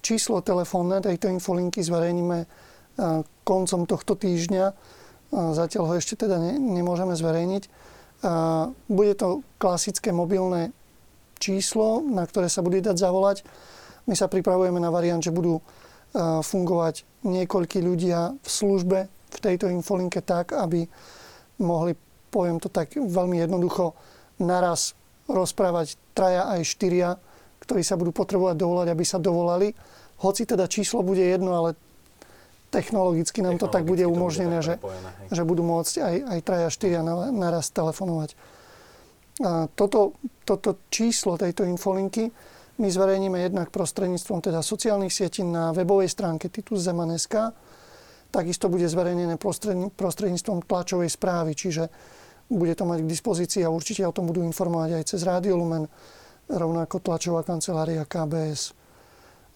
Číslo 0.00 0.44
telefónne 0.44 1.02
tejto 1.02 1.28
infolinky 1.30 1.82
zverejníme 1.82 2.38
e, 2.42 2.46
koncom 3.42 3.84
tohto 3.84 4.14
týždňa. 4.14 4.64
E, 4.70 4.74
zatiaľ 5.54 5.84
ho 5.90 5.94
ešte 5.98 6.26
teda 6.26 6.38
ne, 6.38 6.56
nemôžeme 6.56 7.12
zverejniť. 7.16 7.62
E, 7.66 7.70
bude 8.86 9.14
to 9.18 9.42
klasické 9.60 10.14
mobilné 10.14 10.70
číslo, 11.36 12.00
na 12.04 12.24
ktoré 12.24 12.48
sa 12.48 12.64
bude 12.64 12.80
dať 12.80 12.96
zavolať. 12.96 13.44
My 14.06 14.14
sa 14.14 14.30
pripravujeme 14.30 14.78
na 14.78 14.88
variant, 14.88 15.20
že 15.20 15.34
budú 15.34 15.58
fungovať 16.16 17.04
niekoľkí 17.28 17.82
ľudia 17.84 18.32
v 18.40 18.48
službe 18.48 18.98
v 19.10 19.38
tejto 19.42 19.68
infolinke 19.68 20.24
tak, 20.24 20.56
aby 20.56 20.88
mohli, 21.60 21.92
poviem 22.32 22.56
to 22.56 22.72
tak 22.72 22.96
veľmi 22.96 23.42
jednoducho, 23.42 23.92
naraz 24.40 24.96
rozprávať 25.26 25.98
traja 26.14 26.46
aj 26.56 26.60
štyria, 26.64 27.18
ktorí 27.66 27.82
sa 27.82 27.98
budú 27.98 28.14
potrebovať 28.14 28.56
dovolať, 28.56 28.86
aby 28.94 29.04
sa 29.04 29.18
dovolali 29.18 29.74
hoci 30.16 30.48
teda 30.48 30.64
číslo 30.64 31.04
bude 31.04 31.20
jedno, 31.20 31.52
ale 31.52 31.70
technologicky 32.72 33.44
nám 33.44 33.60
technologicky 33.60 33.68
to 33.68 33.68
tak 33.68 33.84
bude 33.84 34.04
umožnené, 34.08 34.58
bude 34.64 34.64
že, 34.64 34.74
že 35.32 35.42
budú 35.44 35.62
môcť 35.64 35.94
aj, 36.00 36.14
aj 36.24 36.38
traja, 36.40 36.68
štyria 36.72 37.00
naraz 37.32 37.68
telefonovať. 37.72 38.32
A 39.44 39.68
toto, 39.76 40.16
toto 40.48 40.80
číslo 40.88 41.36
tejto 41.36 41.68
infolinky 41.68 42.32
my 42.76 42.88
zverejníme 42.92 43.40
jednak 43.40 43.68
prostredníctvom 43.72 44.40
teda 44.44 44.60
sociálnych 44.60 45.12
sietí 45.12 45.44
na 45.44 45.72
webovej 45.72 46.12
stránke 46.12 46.48
Titus 46.48 46.84
Zeman.sk. 46.84 47.52
Takisto 48.32 48.68
bude 48.68 48.84
zverejnené 48.84 49.40
prostredníctvom 49.96 50.64
tlačovej 50.64 51.08
správy, 51.08 51.56
čiže 51.56 51.88
bude 52.52 52.72
to 52.76 52.84
mať 52.84 53.04
k 53.04 53.10
dispozícii 53.10 53.64
a 53.64 53.72
určite 53.72 54.04
o 54.04 54.12
tom 54.12 54.28
budú 54.28 54.44
informovať 54.44 55.00
aj 55.00 55.04
cez 55.08 55.20
Rádio 55.24 55.56
Lumen, 55.56 55.88
rovnako 56.46 57.02
tlačová 57.02 57.42
kancelária 57.42 58.06
KBS 58.06 58.74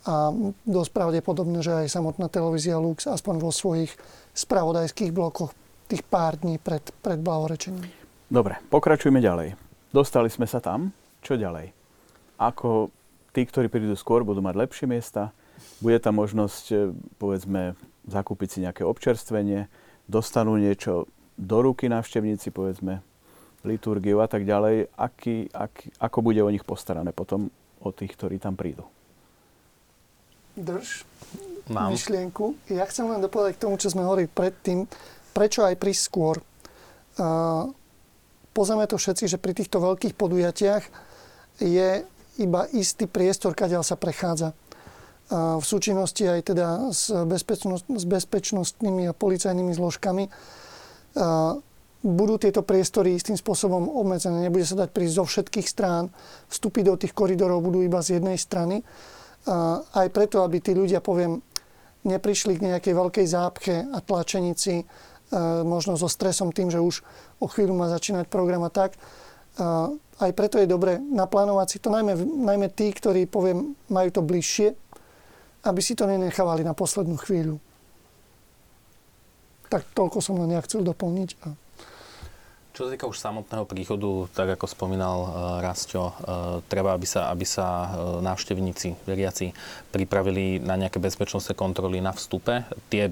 a 0.08 0.32
dosť 0.64 0.90
pravdepodobné, 0.96 1.60
že 1.60 1.76
aj 1.84 1.92
samotná 1.92 2.32
televízia 2.32 2.80
Lux 2.80 3.04
aspoň 3.04 3.34
vo 3.36 3.52
svojich 3.52 3.92
spravodajských 4.32 5.12
blokoch 5.12 5.52
tých 5.92 6.00
pár 6.06 6.40
dní 6.40 6.56
pred, 6.56 6.80
pred 7.04 7.20
blahorečením. 7.20 7.84
Dobre, 8.30 8.56
pokračujeme 8.72 9.20
ďalej. 9.20 9.58
Dostali 9.90 10.30
sme 10.30 10.46
sa 10.46 10.62
tam, 10.62 10.94
čo 11.20 11.34
ďalej? 11.36 11.74
Ako 12.40 12.88
tí, 13.34 13.42
ktorí 13.44 13.68
prídu 13.68 13.92
skôr, 13.98 14.22
budú 14.24 14.40
mať 14.40 14.54
lepšie 14.56 14.86
miesta, 14.86 15.34
bude 15.82 15.98
tam 16.00 16.16
možnosť, 16.22 16.64
e, 16.72 16.76
povedzme, 17.20 17.76
zakúpiť 18.08 18.48
si 18.48 18.58
nejaké 18.64 18.82
občerstvenie, 18.86 19.68
dostanú 20.08 20.56
niečo 20.56 21.10
do 21.36 21.58
ruky 21.60 21.90
návštevníci, 21.92 22.54
povedzme, 22.54 23.04
liturgiu 23.66 24.20
a 24.20 24.28
tak 24.28 24.48
ďalej. 24.48 24.92
Aký, 24.96 25.48
aký, 25.52 25.92
ako 26.00 26.18
bude 26.20 26.40
o 26.40 26.52
nich 26.52 26.64
postarané 26.64 27.12
potom, 27.12 27.52
o 27.80 27.88
tých, 27.92 28.12
ktorí 28.16 28.40
tam 28.40 28.56
prídu? 28.56 28.84
drž 30.56 31.06
Mám. 31.70 31.94
myšlienku. 31.94 32.58
Ja 32.68 32.84
chcem 32.90 33.06
len 33.06 33.22
dopovedať 33.22 33.56
k 33.56 33.62
tomu, 33.62 33.78
čo 33.78 33.92
sme 33.92 34.02
hovorili 34.02 34.26
predtým. 34.26 34.90
Prečo 35.30 35.62
aj 35.62 35.78
prísť 35.78 36.02
skôr? 36.02 36.36
Uh, 37.16 37.70
pozrieme 38.50 38.90
to 38.90 38.98
všetci, 38.98 39.30
že 39.30 39.38
pri 39.38 39.54
týchto 39.54 39.78
veľkých 39.78 40.18
podujatiach 40.18 40.84
je 41.62 42.02
iba 42.40 42.62
istý 42.74 43.06
priestor, 43.06 43.54
kadiaľ 43.54 43.84
sa 43.84 44.00
prechádza. 44.00 44.56
v 45.30 45.62
súčinnosti 45.62 46.24
aj 46.24 46.40
teda 46.42 46.90
s, 46.90 47.12
bezpečnosť, 47.12 47.84
s 47.86 48.04
bezpečnostnými 48.08 49.06
a 49.06 49.12
policajnými 49.12 49.76
zložkami 49.76 50.24
budú 52.00 52.40
tieto 52.40 52.64
priestory 52.64 53.12
istým 53.12 53.36
spôsobom 53.36 53.92
obmedzené. 54.00 54.48
Nebude 54.48 54.64
sa 54.64 54.76
dať 54.76 54.88
prísť 54.88 55.14
zo 55.20 55.24
všetkých 55.28 55.68
strán. 55.68 56.08
Vstupy 56.48 56.80
do 56.80 56.96
tých 56.96 57.12
koridorov 57.12 57.60
budú 57.60 57.84
iba 57.84 58.00
z 58.00 58.16
jednej 58.16 58.40
strany. 58.40 58.80
Aj 59.92 60.08
preto, 60.08 60.40
aby 60.40 60.64
tí 60.64 60.72
ľudia, 60.72 61.04
poviem, 61.04 61.44
neprišli 62.08 62.56
k 62.56 62.64
nejakej 62.72 62.96
veľkej 62.96 63.26
zápche 63.28 63.84
a 63.84 64.00
tlačenici, 64.00 64.88
možno 65.68 66.00
so 66.00 66.08
stresom 66.08 66.56
tým, 66.56 66.72
že 66.72 66.80
už 66.80 67.04
o 67.38 67.46
chvíľu 67.46 67.76
má 67.76 67.92
začínať 67.92 68.32
program 68.32 68.64
a 68.64 68.72
tak. 68.72 68.96
Aj 70.20 70.30
preto 70.32 70.56
je 70.56 70.68
dobre 70.68 70.96
naplánovať 70.96 71.66
si 71.68 71.78
to, 71.84 71.92
najmä, 71.92 72.16
najmä 72.16 72.72
tí, 72.72 72.92
ktorí, 72.92 73.28
poviem, 73.28 73.76
majú 73.92 74.08
to 74.08 74.24
bližšie, 74.24 74.72
aby 75.68 75.80
si 75.84 75.92
to 75.92 76.08
nenechávali 76.08 76.64
na 76.64 76.72
poslednú 76.72 77.20
chvíľu. 77.20 77.60
Tak 79.68 79.84
toľko 79.92 80.18
som 80.24 80.40
len 80.40 80.56
ja 80.56 80.64
chcel 80.64 80.80
doplniť. 80.80 81.36
Čo 82.70 82.86
sa 82.86 82.94
týka 82.94 83.10
už 83.10 83.18
samotného 83.18 83.66
príchodu, 83.66 84.30
tak 84.30 84.54
ako 84.54 84.70
spomínal 84.70 85.18
uh, 85.26 85.30
Rastio, 85.58 86.14
uh, 86.14 86.62
treba, 86.70 86.94
aby 86.94 87.02
sa, 87.02 87.26
aby 87.34 87.42
sa 87.42 87.66
uh, 87.66 87.88
návštevníci, 88.22 88.94
veriaci, 89.10 89.50
pripravili 89.90 90.62
na 90.62 90.78
nejaké 90.78 91.02
bezpečnostné 91.02 91.58
kontroly 91.58 91.98
na 91.98 92.14
vstupe. 92.14 92.62
Tie 92.86 93.10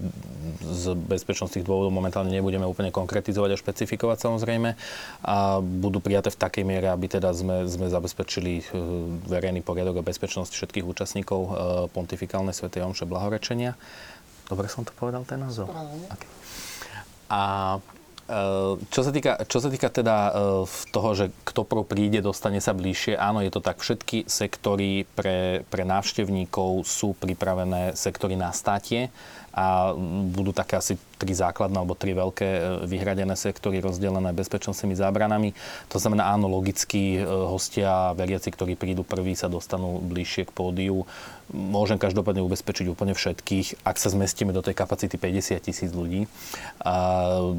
z 0.62 0.84
bezpečnostných 0.94 1.66
dôvodov 1.66 1.90
momentálne 1.90 2.30
nebudeme 2.30 2.64
úplne 2.70 2.94
konkretizovať 2.94 3.50
a 3.54 3.60
špecifikovať 3.60 4.18
samozrejme. 4.30 4.78
A 5.26 5.58
budú 5.58 5.98
prijaté 5.98 6.30
v 6.30 6.38
takej 6.38 6.64
miere, 6.64 6.88
aby 6.94 7.10
teda 7.10 7.34
sme, 7.34 7.66
sme 7.66 7.90
zabezpečili 7.90 8.62
verejný 9.26 9.66
poriadok 9.66 10.00
a 10.00 10.06
bezpečnosť 10.06 10.54
všetkých 10.54 10.86
účastníkov 10.86 11.40
pontifikálnej 11.90 12.54
svätej 12.54 12.86
omše 12.86 13.10
blahorečenia. 13.10 13.74
Dobre 14.46 14.70
som 14.70 14.86
to 14.86 14.94
povedal, 14.94 15.26
ten 15.26 15.42
názov? 15.42 15.68
Okay. 16.14 16.30
A 17.28 17.40
Eh, 17.68 17.97
čo 18.92 19.00
sa 19.00 19.08
týka, 19.08 19.40
čo 19.48 19.58
sa 19.64 19.72
týka 19.72 19.88
teda 19.88 20.16
eh, 20.28 20.32
toho, 20.92 21.10
že 21.16 21.32
kto 21.48 21.64
prv 21.64 21.82
príde, 21.88 22.20
dostane 22.20 22.60
sa 22.60 22.76
bližšie, 22.76 23.16
áno, 23.16 23.40
je 23.40 23.48
to 23.48 23.64
tak. 23.64 23.80
Všetky 23.80 24.28
sektory 24.28 25.08
pre, 25.16 25.64
pre 25.72 25.88
návštevníkov 25.88 26.84
sú 26.84 27.16
pripravené 27.16 27.96
sektory 27.96 28.36
na 28.36 28.52
státie 28.52 29.08
a 29.56 29.96
budú 30.28 30.52
také 30.52 30.76
asi 30.76 31.00
tri 31.16 31.32
základné 31.32 31.80
alebo 31.80 31.96
tri 31.96 32.12
veľké 32.12 32.48
eh, 32.52 32.62
vyhradené 32.84 33.32
sektory 33.32 33.80
rozdelené 33.80 34.36
bezpečnostnými 34.36 34.92
zábranami. 34.92 35.56
To 35.88 35.96
znamená, 35.96 36.28
áno, 36.28 36.52
logicky 36.52 37.24
hostia, 37.24 38.12
veriaci, 38.12 38.52
ktorí 38.52 38.76
prídu 38.76 39.08
prví, 39.08 39.32
sa 39.32 39.48
dostanú 39.48 40.04
bližšie 40.04 40.52
k 40.52 40.54
pódiu 40.54 41.08
môžem 41.52 41.96
každopádne 41.96 42.44
ubezpečiť 42.44 42.86
úplne 42.92 43.16
všetkých, 43.16 43.82
ak 43.84 43.96
sa 43.96 44.12
zmestíme 44.12 44.52
do 44.52 44.60
tej 44.60 44.76
kapacity 44.76 45.16
50 45.16 45.64
tisíc 45.64 45.90
ľudí. 45.92 46.28
A 46.84 46.94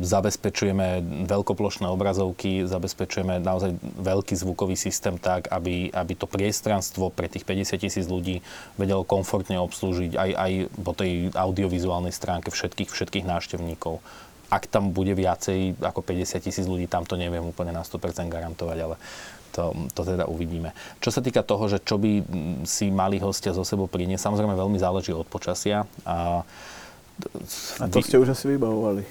zabezpečujeme 0.01 1.01
veľkoplošné 1.25 1.89
obrazovky, 1.89 2.65
zabezpečujeme 2.69 3.41
naozaj 3.41 3.75
veľký 3.81 4.35
zvukový 4.37 4.77
systém 4.77 5.17
tak, 5.17 5.49
aby, 5.49 5.89
aby 5.89 6.13
to 6.13 6.29
priestranstvo 6.29 7.09
pre 7.09 7.25
tých 7.27 7.45
50 7.45 7.81
tisíc 7.81 8.05
ľudí 8.05 8.45
vedelo 8.77 9.01
komfortne 9.01 9.57
obslúžiť 9.57 10.15
aj, 10.15 10.29
aj 10.37 10.51
po 10.81 10.93
tej 10.93 11.33
audiovizuálnej 11.33 12.13
stránke 12.13 12.53
všetkých, 12.53 12.89
všetkých 12.93 13.25
návštevníkov 13.25 14.01
ak 14.49 14.65
tam 14.65 14.89
bude 14.89 15.13
viacej 15.13 15.77
ako 15.77 16.01
50 16.01 16.41
tisíc 16.41 16.65
ľudí, 16.65 16.89
tam 16.89 17.05
to 17.05 17.13
neviem 17.13 17.45
úplne 17.45 17.69
na 17.69 17.85
100% 17.85 18.33
garantovať, 18.33 18.77
ale 18.81 18.95
to, 19.59 19.75
to 19.91 20.01
teda 20.07 20.23
uvidíme. 20.31 20.71
Čo 21.03 21.11
sa 21.11 21.19
týka 21.19 21.43
toho, 21.43 21.67
že 21.67 21.83
čo 21.83 21.99
by 21.99 22.23
si 22.63 22.87
mali 22.87 23.19
hostia 23.19 23.51
zo 23.51 23.67
sebou 23.67 23.91
priniesť, 23.91 24.31
samozrejme 24.31 24.55
veľmi 24.55 24.79
záleží 24.79 25.11
od 25.11 25.27
počasia. 25.27 25.83
A, 26.07 26.47
a 27.83 27.83
to 27.91 27.99
ste 27.99 28.15
už 28.15 28.31
asi 28.31 28.55
vybavovali 28.55 29.03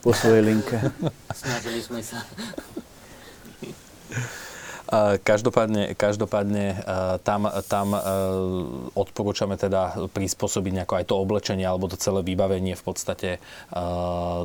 po 0.00 0.16
svojej 0.16 0.40
linke. 0.40 0.80
Snažili 1.36 1.84
sme 1.84 2.00
sa. 2.00 2.24
Každopádne, 5.24 5.96
každopádne 5.96 6.84
tam, 7.24 7.48
tam 7.64 7.96
odporúčame 8.92 9.56
teda 9.56 9.96
prispôsobiť 10.12 10.72
nejako 10.84 10.94
aj 11.00 11.08
to 11.08 11.14
oblečenie 11.16 11.64
alebo 11.64 11.88
to 11.88 11.96
celé 11.96 12.20
vybavenie 12.20 12.76
v 12.76 12.84
podstate 12.84 13.40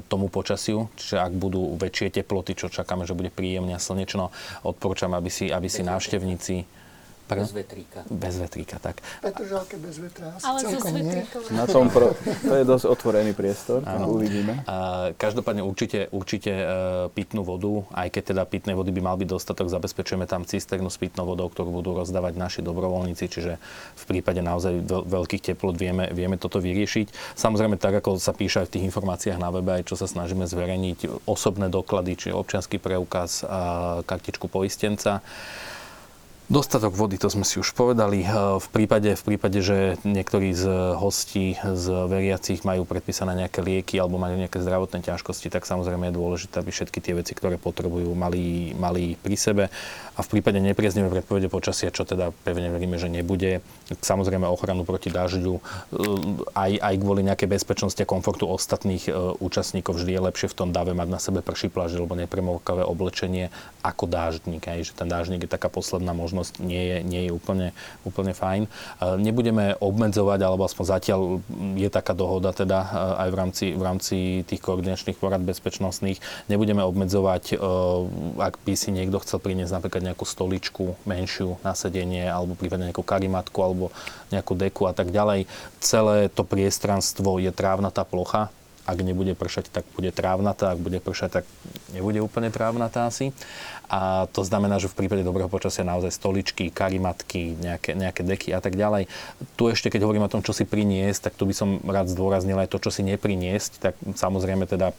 tomu 0.07 0.31
počasiu. 0.31 0.87
Čiže 0.95 1.19
ak 1.19 1.35
budú 1.35 1.75
väčšie 1.75 2.23
teploty, 2.23 2.55
čo 2.55 2.71
čakáme, 2.71 3.03
že 3.03 3.11
bude 3.11 3.27
príjemne 3.27 3.75
a 3.75 3.83
slnečno, 3.83 4.31
odporúčame, 4.63 5.19
aby 5.19 5.27
si, 5.27 5.51
aby 5.51 5.67
si 5.67 5.83
návštevníci 5.83 6.63
Pardon? 7.27 7.43
Bez 7.43 7.51
vetríka. 7.51 7.99
Bez 8.07 8.35
vetríka, 8.39 8.75
tak. 8.79 9.03
Petržalke 9.19 9.75
bez 9.75 9.99
vetra, 9.99 10.31
Ale 10.39 10.63
celkom 10.63 10.95
nie. 10.95 11.27
Na 11.51 11.67
tom 11.67 11.91
pro, 11.91 12.15
to 12.23 12.53
je 12.55 12.63
dosť 12.63 12.85
otvorený 12.87 13.35
priestor, 13.35 13.83
tak 13.83 13.99
uvidíme. 14.07 14.63
A, 14.63 15.11
každopádne 15.11 15.59
určite, 15.59 16.07
určite 16.15 16.51
e, 16.55 16.65
pitnú 17.11 17.43
vodu, 17.43 17.83
aj 17.91 18.15
keď 18.15 18.23
teda 18.31 18.43
pitnej 18.47 18.79
vody 18.79 18.95
by 18.95 19.01
mal 19.03 19.19
byť 19.19 19.27
dostatok, 19.27 19.67
zabezpečujeme 19.67 20.23
tam 20.23 20.47
cisternu 20.47 20.87
s 20.87 20.95
pitnou 20.95 21.27
vodou, 21.27 21.51
ktorú 21.51 21.83
budú 21.83 21.99
rozdávať 21.99 22.39
naši 22.39 22.59
dobrovoľníci, 22.63 23.27
čiže 23.27 23.59
v 23.99 24.03
prípade 24.07 24.39
naozaj 24.39 24.87
veľ, 24.87 25.03
veľkých 25.03 25.51
teplot 25.51 25.75
vieme, 25.75 26.07
vieme 26.15 26.39
toto 26.39 26.63
vyriešiť. 26.63 27.35
Samozrejme, 27.35 27.75
tak 27.75 27.99
ako 27.99 28.23
sa 28.23 28.31
píše 28.31 28.63
aj 28.63 28.71
v 28.71 28.73
tých 28.79 28.87
informáciách 28.87 29.35
na 29.35 29.51
webe, 29.51 29.75
aj 29.75 29.83
čo 29.83 29.99
sa 29.99 30.07
snažíme 30.07 30.47
zverejniť, 30.47 31.27
osobné 31.27 31.67
doklady, 31.67 32.15
či 32.15 32.27
občianský 32.31 32.79
preukaz 32.79 33.43
a 33.43 33.59
kartičku 34.07 34.47
poistenca. 34.47 35.19
Dostatok 36.47 36.95
vody, 36.95 37.19
to 37.19 37.27
sme 37.27 37.43
si 37.43 37.59
už 37.59 37.75
povedali. 37.75 38.23
Eh, 38.23 38.31
v 38.31 38.67
prípade, 38.71 39.19
v 39.19 39.23
prípade, 39.35 39.59
že 39.59 39.99
niektorí 40.07 40.55
z 40.55 40.95
hostí, 40.95 41.59
z 41.59 41.85
veriacich 42.07 42.63
majú 42.63 42.87
predpísané 42.87 43.35
nejaké 43.35 43.59
lieky 43.59 43.99
alebo 43.99 44.15
majú 44.15 44.39
nejaké 44.39 44.63
zdravotné 44.63 45.03
ťažkosti, 45.03 45.51
tak 45.51 45.67
samozrejme 45.67 46.07
je 46.07 46.15
dôležité, 46.15 46.63
aby 46.63 46.71
všetky 46.71 47.03
tie 47.03 47.19
veci, 47.19 47.35
ktoré 47.35 47.59
potrebujú, 47.59 48.15
mali, 48.15 48.71
mali 48.79 49.19
pri 49.19 49.35
sebe. 49.35 49.63
A 50.15 50.23
v 50.23 50.39
prípade 50.39 50.63
nepriaznivé 50.63 51.11
predpovede 51.11 51.51
počasia, 51.51 51.91
čo 51.91 52.07
teda 52.07 52.31
pevne 52.47 52.71
veríme, 52.71 52.95
že 52.95 53.11
nebude, 53.11 53.59
samozrejme 53.99 54.47
ochranu 54.47 54.87
proti 54.87 55.11
dažďu, 55.11 55.51
eh, 55.51 55.61
aj, 56.55 56.71
aj 56.79 56.95
kvôli 56.95 57.27
nejakej 57.27 57.59
bezpečnosti 57.59 57.99
a 57.99 58.07
komfortu 58.07 58.47
ostatných 58.47 59.11
eh, 59.11 59.35
účastníkov 59.43 59.99
vždy 59.99 60.15
je 60.15 60.21
lepšie 60.31 60.47
v 60.47 60.57
tom 60.63 60.71
dave 60.71 60.95
mať 60.95 61.11
na 61.11 61.19
sebe 61.19 61.43
prší 61.43 61.67
pláž 61.67 61.99
alebo 61.99 62.15
nepremokavé 62.15 62.87
oblečenie 62.87 63.51
ako 63.83 64.07
dáždnik. 64.07 64.63
Aj, 64.63 64.79
že 64.79 64.95
ten 64.95 65.11
dáždnik 65.11 65.43
je 65.43 65.51
taká 65.51 65.67
posledná 65.67 66.15
možnosť 66.15 66.36
možnosť 66.37 66.61
nie 66.61 66.83
je, 66.85 66.97
nie 67.01 67.21
je 67.25 67.31
úplne, 67.33 67.73
úplne 68.05 68.37
fajn. 68.37 68.69
Nebudeme 69.17 69.73
obmedzovať, 69.81 70.39
alebo 70.45 70.69
aspoň 70.69 70.85
zatiaľ 70.85 71.41
je 71.73 71.89
taká 71.89 72.13
dohoda 72.13 72.53
teda 72.53 72.85
aj 73.17 73.29
v 73.33 73.35
rámci, 73.35 73.65
v 73.73 73.81
rámci 73.81 74.17
tých 74.45 74.61
koordinačných 74.61 75.17
porad 75.17 75.41
bezpečnostných, 75.41 76.21
nebudeme 76.45 76.85
obmedzovať, 76.85 77.57
ak 78.37 78.61
by 78.61 78.73
si 78.77 78.93
niekto 78.93 79.17
chcel 79.25 79.41
priniesť 79.41 79.81
napríklad 79.81 80.13
nejakú 80.13 80.25
stoličku 80.29 80.93
menšiu 81.09 81.57
na 81.65 81.73
sedenie, 81.73 82.29
alebo 82.29 82.53
prípadne 82.53 82.93
nejakú 82.93 83.01
karimatku, 83.01 83.57
alebo 83.65 83.89
nejakú 84.29 84.53
deku 84.53 84.85
a 84.85 84.93
tak 84.93 85.09
ďalej. 85.09 85.49
Celé 85.81 86.29
to 86.29 86.45
priestranstvo 86.45 87.41
je 87.41 87.49
trávnatá 87.49 88.05
plocha, 88.05 88.53
ak 88.87 89.03
nebude 89.03 89.35
pršať, 89.35 89.67
tak 89.67 89.83
bude 89.99 90.15
trávnatá, 90.15 90.71
ak 90.71 90.79
bude 90.79 91.03
pršať, 91.03 91.43
tak 91.43 91.45
nebude 91.91 92.23
úplne 92.23 92.47
trávnatá 92.47 93.11
asi. 93.11 93.35
A 93.91 94.31
to 94.31 94.47
znamená, 94.47 94.79
že 94.79 94.87
v 94.87 95.03
prípade 95.03 95.27
dobrého 95.27 95.51
počasia 95.51 95.83
naozaj 95.83 96.15
stoličky, 96.15 96.71
karimatky, 96.71 97.59
nejaké, 97.59 97.99
nejaké 97.99 98.23
deky 98.23 98.49
a 98.55 98.63
tak 98.63 98.79
ďalej. 98.79 99.11
Tu 99.59 99.63
ešte, 99.67 99.91
keď 99.91 100.07
hovorím 100.07 100.27
o 100.27 100.31
tom, 100.31 100.39
čo 100.39 100.55
si 100.55 100.63
priniesť, 100.63 101.31
tak 101.31 101.33
tu 101.35 101.43
by 101.43 101.55
som 101.55 101.83
rád 101.83 102.07
zdôraznil 102.07 102.55
aj 102.63 102.71
to, 102.71 102.79
čo 102.79 102.91
si 102.95 103.03
nepriniesť. 103.03 103.71
Tak 103.83 103.93
samozrejme 104.15 104.63
teda 104.67 104.95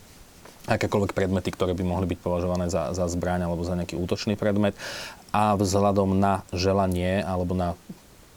akékoľvek 0.68 1.16
predmety, 1.16 1.48
ktoré 1.48 1.72
by 1.72 1.84
mohli 1.84 2.04
byť 2.12 2.20
považované 2.20 2.68
za, 2.68 2.92
za 2.92 3.08
zbraň 3.08 3.48
alebo 3.48 3.64
za 3.64 3.72
nejaký 3.72 3.96
útočný 3.96 4.36
predmet. 4.36 4.76
A 5.32 5.56
vzhľadom 5.56 6.16
na 6.16 6.44
želanie 6.52 7.24
alebo 7.24 7.56
na 7.56 7.72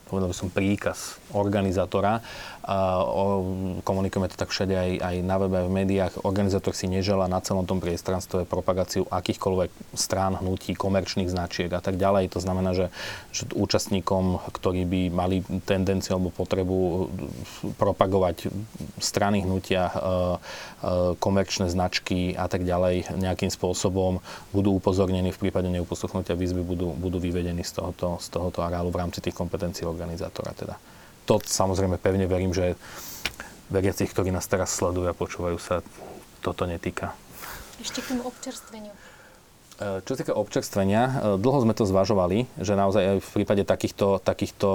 povedal 0.08 0.32
by 0.32 0.36
som 0.36 0.52
príkaz 0.52 1.21
organizátora 1.34 2.22
komunikujeme 3.82 4.30
to 4.30 4.38
tak 4.38 4.54
všade 4.54 4.76
aj, 4.78 4.92
aj 5.02 5.16
na 5.26 5.36
webe, 5.42 5.56
aj 5.58 5.68
v 5.68 5.76
médiách. 5.82 6.14
Organizátor 6.22 6.78
si 6.78 6.86
nežela 6.86 7.26
na 7.26 7.42
celom 7.42 7.66
tom 7.66 7.82
priestranstve 7.82 8.46
propagáciu 8.46 9.10
akýchkoľvek 9.10 9.98
strán, 9.98 10.38
hnutí, 10.38 10.78
komerčných 10.78 11.32
značiek 11.32 11.74
a 11.74 11.82
tak 11.82 11.98
ďalej. 11.98 12.30
To 12.38 12.40
znamená, 12.40 12.78
že, 12.78 12.94
že 13.34 13.50
účastníkom, 13.50 14.46
ktorí 14.54 14.86
by 14.86 15.02
mali 15.10 15.42
tendenciu 15.66 16.22
alebo 16.22 16.30
potrebu 16.30 17.10
propagovať 17.82 18.54
strany 19.02 19.42
hnutia, 19.42 19.90
e, 19.90 19.92
e, 19.92 20.00
komerčné 21.18 21.66
značky 21.66 22.38
a 22.38 22.46
tak 22.46 22.62
ďalej 22.62 23.10
nejakým 23.18 23.50
spôsobom 23.50 24.22
budú 24.54 24.78
upozornení 24.78 25.34
v 25.34 25.50
prípade 25.50 25.66
neuposluchnutia 25.74 26.38
výzvy, 26.38 26.62
budú, 26.62 26.94
budú 26.94 27.18
vyvedení 27.18 27.66
z 27.66 27.82
tohoto, 27.82 28.22
z 28.22 28.28
tohoto 28.30 28.62
areálu 28.62 28.94
v 28.94 29.02
rámci 29.02 29.18
tých 29.18 29.34
kompetencií 29.34 29.90
organizátora. 29.90 30.54
Teda 30.54 30.78
to 31.26 31.42
samozrejme 31.44 31.98
pevne 32.02 32.26
verím, 32.26 32.52
že 32.52 32.76
veriacich, 33.72 34.12
ktorí 34.12 34.30
nás 34.30 34.46
teraz 34.46 34.76
sledujú 34.76 35.08
a 35.08 35.16
počúvajú 35.16 35.58
sa, 35.58 35.80
toto 36.42 36.68
netýka. 36.68 37.16
Ešte 37.80 38.04
k 38.04 38.14
tomu 38.14 38.28
občerstveniu. 38.28 38.92
Čo 39.82 40.14
sa 40.14 40.20
týka 40.22 40.38
občerstvenia, 40.38 41.02
e, 41.02 41.12
dlho 41.42 41.66
sme 41.66 41.74
to 41.74 41.90
zvažovali, 41.90 42.46
že 42.62 42.78
naozaj 42.78 43.02
aj 43.02 43.18
v 43.18 43.30
prípade 43.34 43.66
takýchto, 43.66 44.22
takýchto 44.22 44.70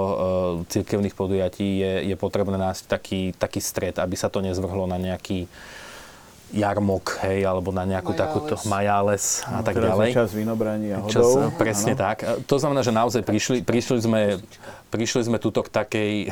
cirkevných 0.67 1.15
podujatí 1.15 1.79
je, 1.79 1.93
je 2.11 2.15
potrebné 2.19 2.59
nájsť 2.59 2.83
taký, 2.91 3.31
taký 3.31 3.63
stred, 3.63 3.95
aby 4.03 4.19
sa 4.19 4.27
to 4.27 4.43
nezvrhlo 4.43 4.83
na 4.83 4.99
nejaký 4.99 5.47
jarmok, 6.49 7.19
hej, 7.21 7.43
alebo 7.43 7.69
na 7.69 7.83
nejakú 7.83 8.11
Majales. 8.11 8.23
takúto 8.23 8.53
majales 8.65 9.23
a 9.43 9.49
No, 9.51 9.63
tak 9.63 9.73
teraz 9.75 9.89
ďalej. 9.91 10.09
čas 10.13 10.29
vynobraní 10.31 10.87
a 10.89 10.97
Čas, 11.05 11.21
hodov. 11.21 11.51
presne 11.55 11.91
Áno. 11.91 12.01
tak. 12.01 12.17
To 12.43 12.55
znamená, 12.55 12.81
že 12.81 12.91
naozaj 12.91 13.21
prišli, 13.21 13.57
prišli 13.61 13.99
sme, 13.99 14.21
prišli 14.87 15.21
sme 15.23 15.37
tuto 15.37 15.61
k 15.61 15.69
takej... 15.69 16.11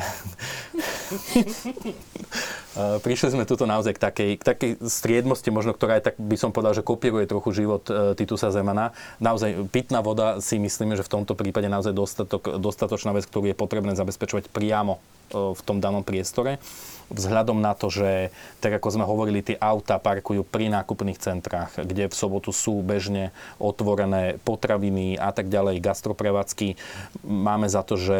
Eh, 2.76 3.00
prišli 3.00 3.32
sme 3.32 3.48
tuto 3.48 3.64
naozaj 3.64 3.96
k 3.96 4.00
takej, 4.02 4.30
k 4.36 4.42
takej 4.44 4.70
striedmosti, 4.84 5.48
možno, 5.48 5.72
ktorá 5.72 5.96
je 5.96 6.12
tak, 6.12 6.20
by 6.20 6.36
som 6.36 6.52
povedal, 6.52 6.76
že 6.76 6.84
kopíruje 6.84 7.24
trochu 7.24 7.56
život 7.56 7.80
e, 7.88 8.12
Titusa 8.12 8.52
Zemana. 8.52 8.92
Naozaj 9.16 9.72
pitná 9.72 10.04
voda 10.04 10.44
si 10.44 10.60
myslíme, 10.60 10.92
že 10.92 11.00
v 11.00 11.08
tomto 11.10 11.32
prípade 11.32 11.72
naozaj 11.72 11.96
dostatok, 11.96 12.60
dostatočná 12.60 13.16
vec, 13.16 13.24
ktorú 13.24 13.48
je 13.48 13.56
potrebné 13.56 13.96
zabezpečovať 13.96 14.52
priamo 14.52 15.00
v 15.32 15.60
tom 15.64 15.82
danom 15.82 16.06
priestore. 16.06 16.58
Vzhľadom 17.06 17.62
na 17.62 17.70
to, 17.78 17.86
že 17.86 18.34
tak 18.58 18.82
ako 18.82 18.98
sme 18.98 19.06
hovorili, 19.06 19.38
tie 19.38 19.54
auta 19.62 19.94
parkujú 20.02 20.42
pri 20.42 20.66
nákupných 20.74 21.22
centrách, 21.22 21.78
kde 21.78 22.10
v 22.10 22.18
sobotu 22.18 22.50
sú 22.50 22.82
bežne 22.82 23.30
otvorené 23.62 24.42
potraviny 24.42 25.14
a 25.14 25.30
tak 25.30 25.46
ďalej, 25.46 25.78
gastroprevádzky. 25.86 26.74
Máme 27.22 27.70
za 27.70 27.86
to, 27.86 27.94
že 27.94 28.18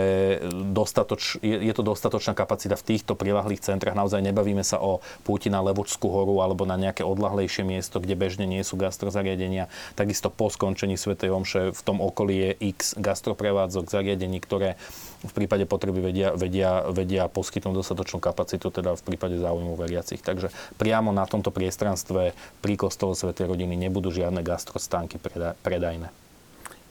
dostatoč, 0.70 1.42
je, 1.42 1.66
je 1.66 1.74
to 1.74 1.82
dostatočná 1.82 2.38
kapacita 2.38 2.78
v 2.78 2.94
týchto 2.94 3.18
prilahlých 3.18 3.66
centrách. 3.66 3.98
Naozaj 3.98 4.22
nebavíme 4.22 4.62
sa 4.62 4.78
o 4.78 5.02
púti 5.26 5.50
na 5.50 5.58
Levočskú 5.66 6.06
horu 6.06 6.38
alebo 6.38 6.62
na 6.62 6.78
nejaké 6.78 7.02
odlahlejšie 7.02 7.66
miesto, 7.66 7.98
kde 7.98 8.14
bežne 8.14 8.46
nie 8.46 8.62
sú 8.62 8.78
gastrozariadenia. 8.78 9.66
Takisto 9.98 10.30
po 10.30 10.46
skončení 10.46 10.94
Svetej 10.94 11.34
Omše 11.34 11.74
v 11.74 11.80
tom 11.82 11.98
okolí 11.98 12.38
je 12.38 12.50
x 12.78 12.94
gastroprevádzok, 12.94 13.90
zariadení, 13.90 14.38
ktoré 14.38 14.78
v 15.26 15.32
prípade 15.34 15.66
potreby 15.66 16.00
vedia, 16.10 16.32
vedia, 16.32 16.86
vedia 16.88 17.26
poskytnúť 17.26 17.74
dostatočnú 17.74 18.18
kapacitu, 18.22 18.70
teda 18.70 18.94
v 18.94 19.02
prípade 19.02 19.36
záujmu 19.36 19.74
veriacich. 19.74 20.22
Takže 20.22 20.54
priamo 20.78 21.10
na 21.10 21.26
tomto 21.26 21.50
priestranstve 21.50 22.32
pri 22.62 22.74
kostole 22.78 23.18
Svetej 23.18 23.50
rodiny 23.50 23.74
nebudú 23.74 24.14
žiadne 24.14 24.40
gastrostánky 24.40 25.18
preda- 25.18 25.58
predajné. 25.60 26.08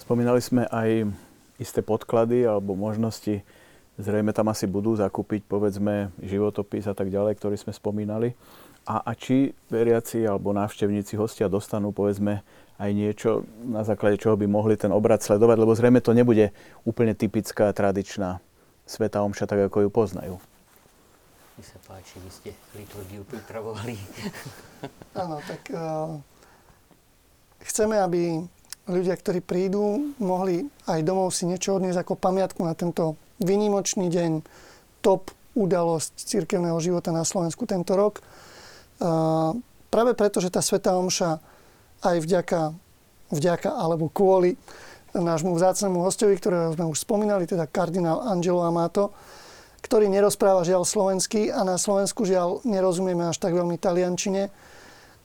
Spomínali 0.04 0.38
sme 0.44 0.70
aj 0.70 1.10
isté 1.58 1.82
podklady 1.82 2.46
alebo 2.46 2.78
možnosti. 2.78 3.42
Zrejme 3.96 4.36
tam 4.36 4.52
asi 4.52 4.68
budú 4.68 4.94
zakúpiť, 4.94 5.48
povedzme, 5.48 6.12
životopis 6.20 6.86
a 6.86 6.94
tak 6.94 7.08
ďalej, 7.08 7.40
ktorý 7.40 7.56
sme 7.56 7.72
spomínali. 7.72 8.36
A, 8.86 9.02
a 9.02 9.12
či 9.18 9.56
veriaci 9.72 10.28
alebo 10.30 10.54
návštevníci 10.54 11.18
hostia 11.18 11.50
dostanú, 11.50 11.90
povedzme, 11.90 12.46
aj 12.76 12.92
niečo, 12.92 13.48
na 13.64 13.88
základe 13.88 14.20
čoho 14.20 14.36
by 14.36 14.48
mohli 14.52 14.76
ten 14.76 14.92
obrad 14.92 15.24
sledovať, 15.24 15.58
lebo 15.64 15.72
zrejme 15.72 16.04
to 16.04 16.12
nebude 16.12 16.52
úplne 16.84 17.16
typická, 17.16 17.72
tradičná 17.72 18.44
Sveta 18.84 19.24
Omša, 19.24 19.48
tak 19.48 19.72
ako 19.72 19.88
ju 19.88 19.90
poznajú. 19.90 20.36
Mi 21.56 21.64
sa 21.64 21.80
páči, 21.88 22.20
vy 22.20 22.30
ste 22.30 22.52
liturgiu 22.76 23.24
pripravovali. 23.24 23.96
Áno, 25.24 25.40
tak 25.48 25.72
uh, 25.72 26.20
chceme, 27.64 27.96
aby 27.96 28.44
ľudia, 28.92 29.16
ktorí 29.16 29.40
prídu, 29.40 30.12
mohli 30.20 30.68
aj 30.84 31.00
domov 31.08 31.32
si 31.32 31.48
niečo 31.48 31.80
odniesť 31.80 32.04
ako 32.04 32.20
pamiatku 32.20 32.60
na 32.60 32.76
tento 32.76 33.16
vynimočný 33.40 34.12
deň, 34.12 34.44
top 35.00 35.32
udalosť 35.56 36.28
cirkevného 36.28 36.76
života 36.84 37.16
na 37.16 37.24
Slovensku 37.24 37.64
tento 37.64 37.96
rok. 37.96 38.20
Uh, 39.00 39.56
práve 39.88 40.12
preto, 40.12 40.44
že 40.44 40.52
tá 40.52 40.60
Sveta 40.60 41.00
Omša 41.00 41.55
aj 42.06 42.18
vďaka, 42.22 42.60
vďaka 43.34 43.70
alebo 43.74 44.08
kvôli 44.14 44.53
nášmu 45.16 45.56
vzácnemu 45.56 46.03
hostovi, 46.03 46.36
ktorého 46.36 46.76
sme 46.76 46.91
už 46.91 47.01
spomínali, 47.01 47.47
teda 47.47 47.66
kardinál 47.72 48.28
Angelo 48.28 48.62
Amato, 48.68 49.16
ktorý 49.80 50.12
nerozpráva 50.12 50.66
žiaľ 50.68 50.84
slovensky 50.84 51.53
a 51.53 51.62
na 51.64 51.80
Slovensku 51.80 52.26
žiaľ 52.26 52.60
nerozumieme 52.66 53.30
až 53.30 53.38
tak 53.39 53.53
veľmi 53.53 53.80
taliančine. 53.80 54.49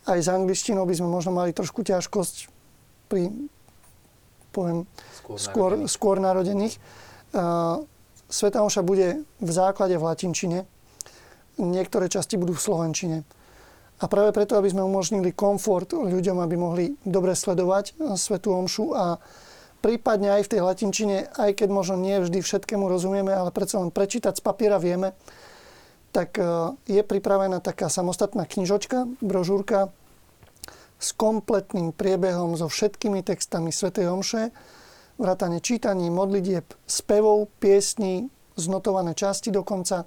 Aj 0.04 0.18
s 0.20 0.28
angličtinou 0.28 0.84
by 0.86 0.94
sme 0.94 1.08
možno 1.10 1.32
mali 1.34 1.50
trošku 1.56 1.82
ťažkosť 1.82 2.48
pri, 3.10 3.32
poviem, 4.54 4.86
Skôr 5.16 5.36
skôr, 5.36 5.70
narodených. 5.74 5.90
skôr 5.90 6.16
narodených. 6.20 6.74
Uh, 7.30 7.84
Sveta 8.30 8.62
Omša 8.62 8.86
bude 8.86 9.26
v 9.42 9.50
základe 9.50 9.98
v 9.98 10.06
latinčine, 10.06 10.58
niektoré 11.58 12.06
časti 12.06 12.38
budú 12.38 12.54
v 12.54 12.62
slovenčine. 12.62 13.16
A 14.00 14.08
práve 14.08 14.32
preto, 14.32 14.56
aby 14.56 14.72
sme 14.72 14.80
umožnili 14.80 15.36
komfort 15.36 15.92
ľuďom, 15.92 16.40
aby 16.40 16.56
mohli 16.56 16.84
dobre 17.04 17.36
sledovať 17.36 17.84
eh, 17.92 18.16
Svetú 18.16 18.56
Omšu 18.56 18.96
a 18.96 19.20
prípadne 19.84 20.40
aj 20.40 20.48
v 20.48 20.50
tej 20.56 20.60
latinčine, 20.64 21.16
aj 21.36 21.60
keď 21.60 21.68
možno 21.68 22.00
nie 22.00 22.16
vždy 22.20 22.40
všetkému 22.40 22.88
rozumieme, 22.88 23.32
ale 23.32 23.52
predsa 23.52 23.80
len 23.80 23.92
prečítať 23.92 24.40
z 24.40 24.42
papiera 24.44 24.80
vieme, 24.80 25.12
tak 26.16 26.40
eh, 26.40 26.44
je 26.88 27.02
pripravená 27.04 27.60
taká 27.60 27.92
samostatná 27.92 28.48
knižočka, 28.48 29.20
brožúrka 29.20 29.92
s 31.00 31.16
kompletným 31.16 31.96
priebehom 31.96 32.56
so 32.56 32.68
všetkými 32.68 33.24
textami 33.24 33.72
Svetej 33.72 34.12
Omše, 34.12 34.52
vrátane 35.16 35.60
čítaní, 35.60 36.12
modlitieb, 36.12 36.64
spevov, 36.84 37.48
piesní, 37.60 38.28
znotované 38.56 39.16
časti 39.16 39.48
dokonca, 39.48 40.04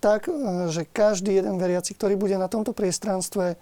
tak, 0.00 0.28
e, 0.28 0.32
že 0.70 0.88
každý 0.88 1.38
jeden 1.40 1.56
veriaci, 1.56 1.96
ktorý 1.96 2.14
bude 2.16 2.36
na 2.36 2.48
tomto 2.48 2.76
priestranstve 2.76 3.56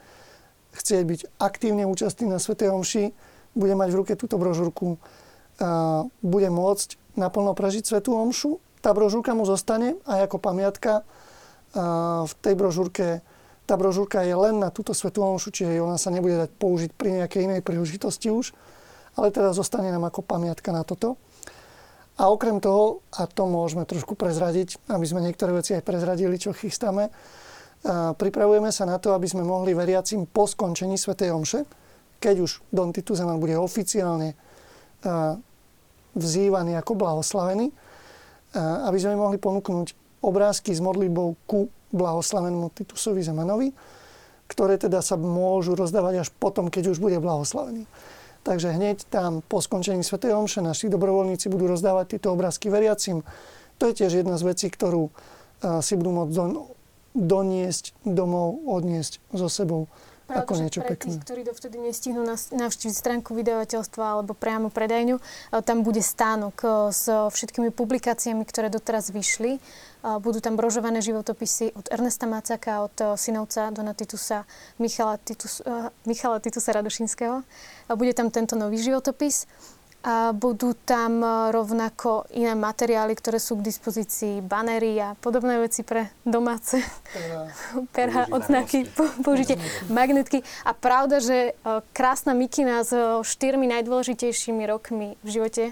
chcieť 0.75 1.03
byť 1.07 1.21
aktívne 1.39 1.87
účastný 1.87 2.27
na 2.27 2.43
Svetej 2.43 2.75
Omši, 2.75 3.05
bude 3.55 3.75
mať 3.79 3.89
v 3.95 3.99
ruke 4.03 4.13
túto 4.19 4.35
brožúrku, 4.35 4.99
a 5.63 6.03
bude 6.19 6.51
môcť 6.51 6.99
naplno 7.15 7.55
prežiť 7.55 7.87
Svetú 7.87 8.19
Omšu. 8.19 8.59
Tá 8.83 8.91
brožúrka 8.91 9.39
mu 9.39 9.47
zostane 9.47 9.95
aj 10.03 10.27
ako 10.27 10.43
pamiatka. 10.43 11.07
A 11.75 12.27
v 12.27 12.33
tej 12.43 12.55
brožúrke, 12.59 13.23
tá 13.67 13.75
brožúrka 13.79 14.27
je 14.27 14.35
len 14.35 14.59
na 14.59 14.75
túto 14.75 14.91
Svetú 14.91 15.23
Omšu, 15.23 15.55
čiže 15.55 15.79
ona 15.79 15.95
sa 15.95 16.11
nebude 16.11 16.43
dať 16.43 16.51
použiť 16.59 16.91
pri 16.95 17.23
nejakej 17.23 17.47
inej 17.47 17.61
príležitosti 17.63 18.35
už, 18.35 18.51
ale 19.15 19.31
teda 19.31 19.55
zostane 19.55 19.95
nám 19.95 20.11
ako 20.11 20.27
pamiatka 20.27 20.75
na 20.75 20.83
toto. 20.83 21.15
A 22.15 22.31
okrem 22.31 22.63
toho, 22.63 23.03
a 23.11 23.27
to 23.27 23.51
môžeme 23.51 23.83
trošku 23.83 24.15
prezradiť, 24.15 24.79
aby 24.87 25.03
sme 25.03 25.25
niektoré 25.25 25.51
veci 25.51 25.75
aj 25.75 25.83
prezradili, 25.83 26.39
čo 26.39 26.55
chystáme, 26.55 27.11
pripravujeme 28.17 28.71
sa 28.71 28.87
na 28.87 29.03
to, 29.03 29.13
aby 29.13 29.27
sme 29.27 29.43
mohli 29.43 29.75
veriacim 29.75 30.25
po 30.25 30.47
skončení 30.47 30.95
Svetej 30.95 31.35
Omše, 31.35 31.61
keď 32.23 32.37
už 32.47 32.65
Don 32.71 32.95
Titus 32.95 33.19
Zeman 33.19 33.43
bude 33.43 33.59
oficiálne 33.59 34.39
vzývaný 36.15 36.79
ako 36.79 36.93
blahoslavený, 36.95 37.67
aby 38.87 38.99
sme 39.03 39.19
mohli 39.19 39.37
ponúknuť 39.37 40.23
obrázky 40.23 40.73
s 40.73 40.81
modlitbou 40.81 41.35
ku 41.45 41.69
blahoslavenému 41.93 42.73
Titusovi 42.73 43.21
Zemanovi, 43.21 43.69
ktoré 44.49 44.79
teda 44.79 45.03
sa 45.03 45.19
môžu 45.19 45.75
rozdávať 45.75 46.25
až 46.25 46.29
potom, 46.31 46.71
keď 46.71 46.95
už 46.95 47.03
bude 47.03 47.19
blahoslavený. 47.19 47.85
Takže 48.45 48.77
hneď 48.77 49.09
tam 49.09 49.41
po 49.41 49.65
skončení 49.65 50.05
Sv. 50.05 50.21
Omše 50.21 50.61
naši 50.61 50.93
dobrovoľníci 50.93 51.49
budú 51.49 51.65
rozdávať 51.73 52.17
tieto 52.17 52.29
obrázky 52.37 52.69
veriacim. 52.69 53.25
To 53.81 53.89
je 53.89 54.05
tiež 54.05 54.21
jedna 54.21 54.37
z 54.37 54.53
vecí, 54.53 54.69
ktorú 54.69 55.09
uh, 55.09 55.81
si 55.81 55.97
budú 55.97 56.13
môcť 56.13 56.33
don, 56.37 56.53
doniesť 57.17 57.97
domov, 58.05 58.61
odniesť 58.69 59.25
so 59.33 59.49
sebou 59.49 59.89
Pravda, 60.25 60.57
že 60.57 60.65
niečo 60.65 60.81
pre 60.81 60.97
pekné. 60.97 61.05
tých, 61.05 61.19
ktorí 61.21 61.41
dovtedy 61.45 61.77
nestihnú 61.85 62.25
navštíviť 62.33 62.97
stránku 62.97 63.37
vydavateľstva 63.37 64.05
alebo 64.17 64.33
priamo 64.33 64.73
predajňu, 64.73 65.21
e, 65.21 65.23
tam 65.61 65.85
bude 65.85 66.01
stánok 66.01 66.57
e, 66.65 66.69
s 66.97 67.13
všetkými 67.13 67.69
publikáciami, 67.69 68.41
ktoré 68.49 68.73
doteraz 68.73 69.13
vyšli. 69.13 69.61
E, 69.61 69.61
Budú 70.25 70.41
tam 70.41 70.57
brožované 70.57 71.05
životopisy 71.05 71.77
od 71.77 71.93
Ernesta 71.93 72.25
Macaka, 72.25 72.89
od 72.89 72.97
synovca 73.21 73.69
Dona 73.69 73.93
Titusa, 73.93 74.49
Michala, 74.81 75.21
Titus, 75.21 75.61
Michala 76.09 76.41
Titusa 76.41 76.73
Radošinského. 76.73 77.45
A 77.89 77.93
Bude 77.93 78.17
tam 78.17 78.33
tento 78.33 78.57
nový 78.57 78.81
životopis. 78.81 79.45
A 80.05 80.37
budú 80.37 80.77
tam 80.77 81.25
e, 81.25 81.49
rovnako 81.49 82.29
iné 82.37 82.53
materiály, 82.53 83.17
ktoré 83.17 83.41
sú 83.41 83.57
k 83.57 83.65
dispozícii, 83.73 84.45
banery 84.45 85.01
a 85.01 85.17
podobné 85.17 85.57
veci 85.57 85.81
pre 85.81 86.13
domáce 86.29 86.77
perha, 87.97 88.29
odznaky, 88.37 88.85
po- 88.93 89.09
použite 89.25 89.57
magnetky. 89.89 90.45
A 90.69 90.77
pravda, 90.77 91.25
že 91.25 91.57
e, 91.57 91.81
krásna 91.97 92.37
mikina 92.37 92.85
s 92.85 92.93
e, 92.93 93.25
štyrmi 93.25 93.65
najdôležitejšími 93.65 94.69
rokmi 94.69 95.17
v 95.25 95.29
živote 95.33 95.65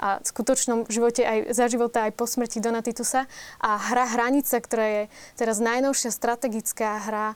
a 0.00 0.16
v 0.16 0.26
skutočnom 0.32 0.88
živote 0.88 1.20
aj 1.20 1.38
za 1.52 1.68
života 1.68 2.08
aj 2.08 2.16
po 2.16 2.24
smrti 2.24 2.64
Dona 2.64 2.80
Titusa. 2.80 3.28
A 3.60 3.76
hra 3.76 4.08
Hranica, 4.16 4.64
ktorá 4.64 4.86
je 4.88 5.02
teraz 5.36 5.60
najnovšia 5.60 6.08
strategická 6.08 7.04
hra 7.04 7.26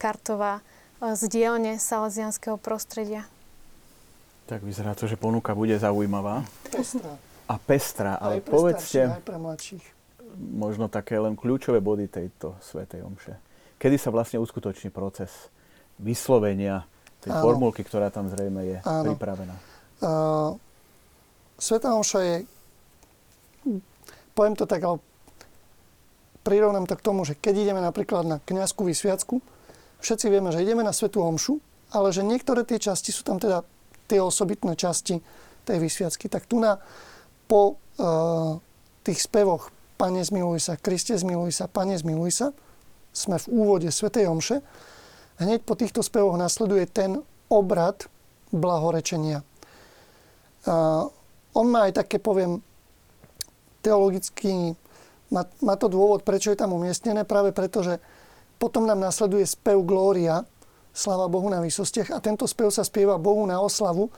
kartová 0.00 0.64
z 1.02 1.22
dielne 1.28 1.76
salesianského 1.76 2.56
prostredia. 2.56 3.28
Tak 4.50 4.66
vyzerá 4.66 4.98
to, 4.98 5.06
že 5.06 5.14
ponuka 5.14 5.54
bude 5.54 5.78
zaujímavá 5.78 6.42
Pestrá. 6.74 7.14
a 7.46 7.54
pestrá, 7.54 8.18
ale 8.18 8.34
Aj 8.34 8.42
pre 8.42 8.50
povedzte 8.50 9.00
aj 9.06 9.22
pre 9.22 9.38
mladších. 9.38 9.84
možno 10.34 10.90
také 10.90 11.22
len 11.22 11.38
kľúčové 11.38 11.78
body 11.78 12.10
tejto 12.10 12.58
Svetej 12.58 13.06
Omše. 13.06 13.38
Kedy 13.78 13.94
sa 13.94 14.10
vlastne 14.10 14.42
uskutoční 14.42 14.90
proces 14.90 15.30
vyslovenia 16.02 16.82
tej 17.22 17.30
Áno. 17.30 17.42
formulky, 17.46 17.86
ktorá 17.86 18.10
tam 18.10 18.26
zrejme 18.26 18.60
je 18.66 18.76
Áno. 18.82 19.14
pripravená? 19.14 19.54
Uh, 20.02 20.58
Sveta 21.54 21.94
Omša 21.94 22.20
je, 22.26 22.36
poviem 24.34 24.58
to 24.58 24.66
tak, 24.66 24.82
ale 24.82 24.98
prirovnám 26.42 26.90
to 26.90 26.98
k 26.98 27.06
tomu, 27.06 27.22
že 27.22 27.38
keď 27.38 27.70
ideme 27.70 27.78
napríklad 27.78 28.26
na 28.26 28.42
kniazskú 28.42 28.82
vysviacku, 28.82 29.38
všetci 30.02 30.26
vieme, 30.26 30.50
že 30.50 30.58
ideme 30.58 30.82
na 30.82 30.90
Svetu 30.90 31.22
Omšu, 31.22 31.62
ale 31.94 32.10
že 32.10 32.26
niektoré 32.26 32.66
tie 32.66 32.82
časti 32.82 33.14
sú 33.14 33.22
tam 33.22 33.38
teda 33.38 33.62
tie 34.10 34.18
osobitné 34.18 34.74
časti 34.74 35.22
tej 35.62 35.78
vysviacky. 35.78 36.26
Tak 36.26 36.50
tu 36.50 36.58
na, 36.58 36.82
po 37.46 37.78
uh, 37.78 38.58
tých 39.06 39.22
spevoch 39.22 39.70
Pane 39.94 40.24
zmiluj 40.24 40.64
sa, 40.64 40.80
Kriste 40.80 41.14
zmiluj 41.14 41.60
sa, 41.60 41.68
Pane 41.68 41.94
zmiluj 41.94 42.30
sa, 42.32 42.46
sme 43.12 43.36
v 43.36 43.46
úvode 43.52 43.88
Svetej 43.92 44.32
Omše, 44.32 44.64
hneď 45.38 45.60
po 45.62 45.76
týchto 45.76 46.00
spevoch 46.00 46.40
nasleduje 46.40 46.88
ten 46.88 47.20
obrad 47.52 48.08
blahorečenia. 48.48 49.44
Uh, 50.64 51.06
on 51.52 51.66
má 51.68 51.90
aj 51.90 52.00
také, 52.04 52.16
poviem, 52.16 52.64
teologický, 53.84 54.72
má, 55.32 55.42
má 55.60 55.74
to 55.76 55.88
dôvod, 55.88 56.24
prečo 56.24 56.52
je 56.52 56.58
tam 56.60 56.72
umiestnené, 56.76 57.24
práve 57.24 57.50
preto, 57.52 57.84
že 57.84 58.00
potom 58.60 58.84
nám 58.84 59.00
nasleduje 59.00 59.44
spev 59.48 59.80
Glória, 59.84 60.44
sláva 60.90 61.30
Bohu 61.30 61.46
na 61.48 61.62
výsostiach 61.62 62.10
a 62.10 62.18
tento 62.18 62.44
spev 62.46 62.74
sa 62.74 62.82
spieva 62.82 63.16
Bohu 63.16 63.46
na 63.46 63.62
oslavu 63.62 64.10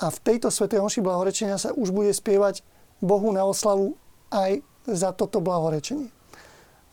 a 0.00 0.08
v 0.08 0.18
tejto 0.24 0.48
svetej 0.48 0.80
omši 0.80 1.04
blahorečenia 1.04 1.60
sa 1.60 1.76
už 1.76 1.92
bude 1.92 2.10
spievať 2.10 2.64
Bohu 3.04 3.28
na 3.32 3.44
oslavu 3.44 3.96
aj 4.32 4.64
za 4.88 5.12
toto 5.12 5.44
blahorečenie. 5.44 6.08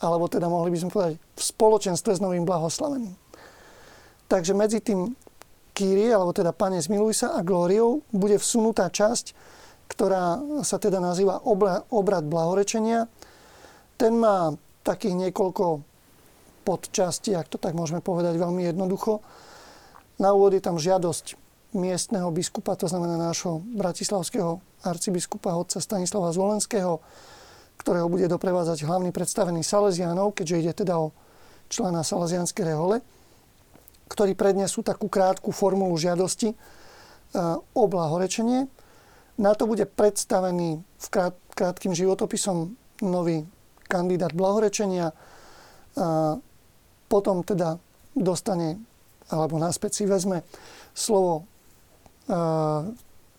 Alebo 0.04 0.28
teda 0.30 0.52
mohli 0.52 0.70
by 0.70 0.78
sme 0.78 0.94
povedať 0.94 1.14
v 1.18 1.42
spoločenstve 1.42 2.12
s 2.14 2.24
novým 2.24 2.44
blahoslavením. 2.44 3.16
Takže 4.28 4.52
medzi 4.54 4.84
tým 4.84 5.16
Kýrie, 5.72 6.10
alebo 6.10 6.34
teda 6.34 6.52
Pane 6.58 6.82
zmiluj 6.82 7.22
sa 7.22 7.28
a 7.38 7.46
Glóriou 7.46 8.02
bude 8.10 8.36
vsunutá 8.42 8.90
časť, 8.90 9.32
ktorá 9.88 10.42
sa 10.66 10.82
teda 10.82 11.00
nazýva 11.00 11.40
obrad 11.94 12.26
blahorečenia. 12.28 13.08
Ten 13.96 14.20
má 14.20 14.52
takých 14.84 15.16
niekoľko 15.16 15.86
podčastí, 16.68 17.32
ak 17.32 17.48
to 17.48 17.56
tak 17.56 17.72
môžeme 17.72 18.04
povedať 18.04 18.36
veľmi 18.36 18.68
jednoducho. 18.68 19.24
Na 20.20 20.36
úvod 20.36 20.52
je 20.52 20.60
tam 20.60 20.76
žiadosť 20.76 21.40
miestneho 21.72 22.28
biskupa, 22.36 22.76
to 22.76 22.92
znamená 22.92 23.16
nášho 23.16 23.64
bratislavského 23.80 24.60
arcibiskupa 24.84 25.56
hodca 25.56 25.80
Stanislava 25.80 26.36
Zvolenského, 26.36 27.00
ktorého 27.80 28.12
bude 28.12 28.28
doprevádzať 28.28 28.84
hlavný 28.84 29.16
predstavený 29.16 29.64
Salesianov, 29.64 30.36
keďže 30.36 30.60
ide 30.60 30.74
teda 30.76 31.00
o 31.00 31.16
člena 31.72 32.04
Salesianskej 32.04 32.66
rehole, 32.68 33.00
ktorí 34.12 34.36
prednesú 34.36 34.84
takú 34.84 35.08
krátku 35.08 35.52
formulu 35.52 35.96
žiadosti 35.96 36.52
e, 36.52 36.56
o 37.76 37.84
blahorečenie. 37.86 38.68
Na 39.38 39.54
to 39.54 39.70
bude 39.70 39.86
predstavený 39.94 40.82
v 40.82 41.08
krát, 41.12 41.36
krátkým 41.54 41.94
životopisom 41.94 42.74
nový 43.04 43.46
kandidát 43.86 44.34
blahorečenia. 44.34 45.14
Potom 47.08 47.44
teda 47.44 47.80
dostane, 48.14 48.80
alebo 49.32 49.60
náspäť 49.60 49.92
si 50.00 50.04
vezme 50.08 50.44
slovo 50.92 51.48
uh, 52.28 52.88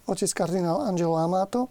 otec 0.08 0.30
kardinál 0.32 0.84
Angelo 0.84 1.16
Amato, 1.16 1.68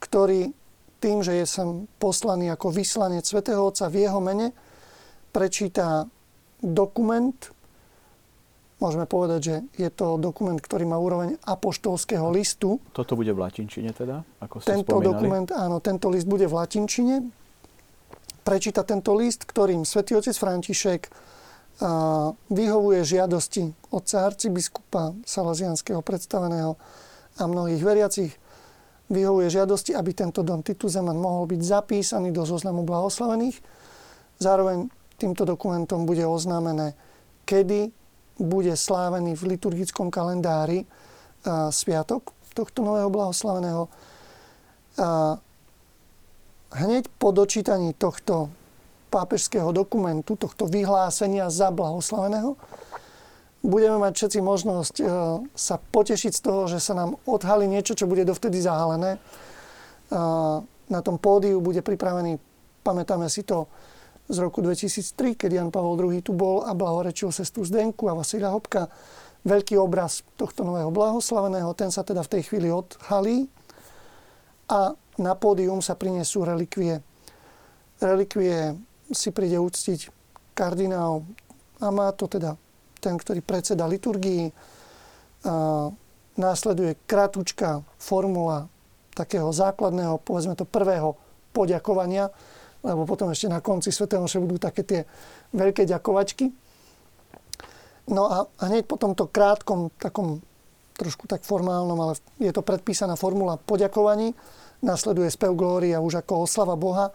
ktorý 0.00 0.52
tým, 0.98 1.22
že 1.22 1.38
je 1.38 1.46
sem 1.46 1.68
poslaný 2.02 2.50
ako 2.50 2.74
vyslanec 2.74 3.22
svätého 3.22 3.62
Otca 3.62 3.86
v 3.86 4.08
jeho 4.08 4.18
mene, 4.18 4.50
prečíta 5.30 6.08
dokument, 6.58 7.36
Môžeme 8.78 9.10
povedať, 9.10 9.40
že 9.42 9.54
je 9.74 9.90
to 9.90 10.22
dokument, 10.22 10.54
ktorý 10.54 10.86
má 10.86 10.94
úroveň 10.94 11.34
apoštolského 11.42 12.30
listu. 12.30 12.78
Toto 12.94 13.18
bude 13.18 13.34
v 13.34 13.42
latinčine 13.42 13.90
teda, 13.90 14.22
ako 14.38 14.62
ste 14.62 14.78
Tento 14.78 14.94
spomínali? 14.94 15.06
dokument, 15.10 15.48
áno, 15.50 15.82
tento 15.82 16.06
list 16.06 16.30
bude 16.30 16.46
v 16.46 16.54
latinčine. 16.54 17.26
Prečíta 18.48 18.80
tento 18.80 19.12
list, 19.12 19.44
ktorým 19.44 19.84
svätý 19.84 20.16
otec 20.16 20.32
František 20.32 21.12
vyhovuje 22.48 23.04
žiadosti 23.04 23.92
otca 23.92 24.24
arcibiskupa 24.24 25.12
Salazianského 25.20 26.00
predstaveného 26.00 26.80
a 27.36 27.42
mnohých 27.44 27.84
veriacich 27.84 28.32
vyhovuje 29.12 29.52
žiadosti, 29.52 29.92
aby 29.92 30.16
tento 30.16 30.40
Don 30.40 30.64
Titus 30.64 30.96
Zeman 30.96 31.20
mohol 31.20 31.44
byť 31.44 31.60
zapísaný 31.60 32.32
do 32.32 32.48
zoznamu 32.48 32.88
blahoslavených. 32.88 33.60
Zároveň 34.40 34.88
týmto 35.20 35.44
dokumentom 35.44 36.08
bude 36.08 36.24
oznámené, 36.24 36.96
kedy 37.44 37.92
bude 38.40 38.72
slávený 38.72 39.36
v 39.36 39.60
liturgickom 39.60 40.08
kalendári 40.08 40.88
sviatok 41.68 42.32
tohto 42.56 42.80
nového 42.80 43.12
blahoslaveného. 43.12 43.92
Hneď 46.72 47.08
po 47.16 47.32
dočítaní 47.32 47.96
tohto 47.96 48.52
pápežského 49.08 49.72
dokumentu, 49.72 50.36
tohto 50.36 50.68
vyhlásenia 50.68 51.48
za 51.48 51.72
blahoslaveného, 51.72 52.56
budeme 53.64 53.98
mať 53.98 54.12
všetci 54.14 54.38
možnosť 54.44 54.94
e, 55.00 55.04
sa 55.56 55.76
potešiť 55.80 56.32
z 56.32 56.40
toho, 56.44 56.68
že 56.68 56.78
sa 56.78 56.92
nám 56.92 57.16
odhalí 57.24 57.64
niečo, 57.64 57.96
čo 57.96 58.06
bude 58.06 58.22
dovtedy 58.28 58.60
zahalené. 58.60 59.18
Na 60.88 61.00
tom 61.04 61.20
pódiu 61.20 61.60
bude 61.60 61.84
pripravený, 61.84 62.40
pamätáme 62.80 63.28
si 63.28 63.44
to, 63.44 63.68
z 64.28 64.44
roku 64.44 64.60
2003, 64.60 65.40
keď 65.40 65.50
Jan 65.52 65.70
Pavel 65.72 65.96
II 65.96 66.20
tu 66.20 66.36
bol 66.36 66.60
a 66.60 66.76
blahorečil 66.76 67.32
sestru 67.32 67.64
Zdenku 67.64 68.12
a 68.12 68.16
Vasilia 68.16 68.52
Hopka. 68.52 68.92
Veľký 69.48 69.80
obraz 69.80 70.20
tohto 70.36 70.68
nového 70.68 70.92
blahoslaveného, 70.92 71.72
ten 71.72 71.88
sa 71.88 72.04
teda 72.04 72.20
v 72.20 72.32
tej 72.36 72.42
chvíli 72.44 72.68
odhalí 72.68 73.48
a 74.68 74.92
na 75.18 75.34
pódium 75.34 75.82
sa 75.82 75.98
prinesú 75.98 76.46
relikvie. 76.46 77.02
Relikvie 77.98 78.78
si 79.10 79.34
príde 79.34 79.58
uctiť 79.58 80.14
kardinál 80.54 81.26
a 81.82 81.90
má 81.90 82.14
to 82.14 82.30
teda 82.30 82.54
ten, 83.02 83.18
ktorý 83.18 83.42
predseda 83.42 83.90
liturgii. 83.90 84.50
A 85.46 85.90
následuje 86.38 86.94
kratučká 87.10 87.82
formula 87.98 88.70
takého 89.14 89.50
základného, 89.50 90.22
povedzme 90.22 90.54
to 90.54 90.62
prvého 90.62 91.18
poďakovania, 91.50 92.30
lebo 92.86 93.02
potom 93.02 93.34
ešte 93.34 93.50
na 93.50 93.58
konci 93.58 93.90
Sv. 93.90 94.06
Omše 94.06 94.38
budú 94.38 94.62
také 94.62 94.86
tie 94.86 95.00
veľké 95.50 95.82
ďakovačky. 95.82 96.54
No 98.08 98.30
a 98.30 98.46
hneď 98.70 98.86
po 98.86 98.94
tomto 98.94 99.26
krátkom, 99.26 99.90
takom 99.98 100.40
trošku 100.94 101.26
tak 101.26 101.42
formálnom, 101.42 101.98
ale 101.98 102.14
je 102.38 102.50
to 102.54 102.62
predpísaná 102.62 103.18
formula 103.18 103.58
poďakovaní, 103.58 104.34
nasleduje 104.82 105.30
spev 105.30 105.54
Glória 105.54 105.98
už 105.98 106.22
ako 106.22 106.46
oslava 106.46 106.78
Boha 106.78 107.10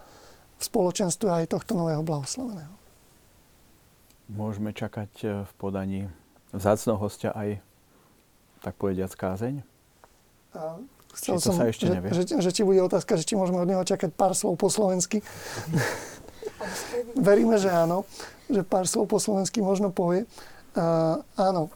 v 0.58 0.62
spoločenstve 0.62 1.28
aj 1.44 1.54
tohto 1.56 1.74
nového 1.74 2.04
blahoslaveného. 2.04 2.74
Môžeme 4.32 4.72
čakať 4.72 5.10
e, 5.20 5.26
v 5.44 5.52
podaní 5.60 6.00
vzácného 6.56 6.96
hostia 6.96 7.30
aj, 7.36 7.60
tak 8.64 8.74
povediac, 8.80 9.12
kázeň? 9.12 9.60
A 10.56 10.80
Chcel 11.14 11.38
či 11.38 11.46
to 11.46 11.50
som, 11.52 11.54
sa 11.54 11.64
ešte 11.70 11.86
že, 11.86 11.92
nevie? 11.94 12.10
Že, 12.10 12.22
že, 12.26 12.36
že 12.42 12.50
či 12.50 12.62
bude 12.66 12.80
otázka, 12.82 13.14
že 13.14 13.26
či 13.26 13.38
môžeme 13.38 13.62
od 13.62 13.68
neho 13.70 13.84
čakať 13.86 14.10
pár 14.16 14.34
slov 14.34 14.58
po 14.58 14.66
slovensky. 14.66 15.22
Veríme, 17.28 17.54
že 17.60 17.70
áno, 17.70 18.02
že 18.50 18.66
pár 18.66 18.90
slov 18.90 19.06
po 19.06 19.22
slovensky 19.22 19.62
možno 19.62 19.94
povie. 19.94 20.26
Uh, 20.74 21.22
áno, 21.38 21.70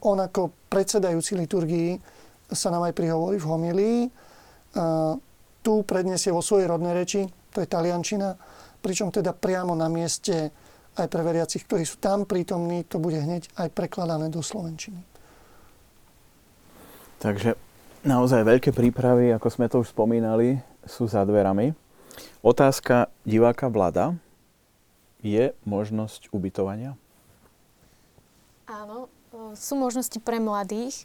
on 0.00 0.16
ako 0.16 0.54
predsedajúci 0.72 1.36
liturgii 1.36 2.00
sa 2.48 2.72
nám 2.72 2.88
aj 2.88 2.96
prihovorí 2.96 3.36
v 3.36 3.48
homilii. 3.48 4.00
Uh, 4.72 5.20
tu 5.68 5.84
predniesie 5.84 6.32
vo 6.32 6.40
svojej 6.40 6.64
rodnej 6.64 6.96
reči, 6.96 7.28
to 7.52 7.60
je 7.60 7.68
taliančina, 7.68 8.40
pričom 8.80 9.12
teda 9.12 9.36
priamo 9.36 9.76
na 9.76 9.92
mieste 9.92 10.48
aj 10.96 11.12
pre 11.12 11.20
veriacich, 11.20 11.68
ktorí 11.68 11.84
sú 11.84 12.00
tam 12.00 12.24
prítomní, 12.24 12.88
to 12.88 12.96
bude 12.96 13.20
hneď 13.20 13.52
aj 13.60 13.68
prekladané 13.76 14.32
do 14.32 14.40
slovenčiny. 14.40 14.96
Takže 17.20 17.52
naozaj 18.00 18.48
veľké 18.48 18.72
prípravy, 18.72 19.28
ako 19.36 19.48
sme 19.52 19.68
to 19.68 19.84
už 19.84 19.92
spomínali, 19.92 20.56
sú 20.88 21.04
za 21.04 21.20
dverami. 21.28 21.76
Otázka 22.40 23.12
diváka 23.28 23.68
Vlada. 23.68 24.16
Je 25.20 25.52
možnosť 25.68 26.32
ubytovania? 26.32 26.96
Áno, 28.64 29.12
sú 29.52 29.76
možnosti 29.76 30.16
pre 30.24 30.40
mladých. 30.40 31.04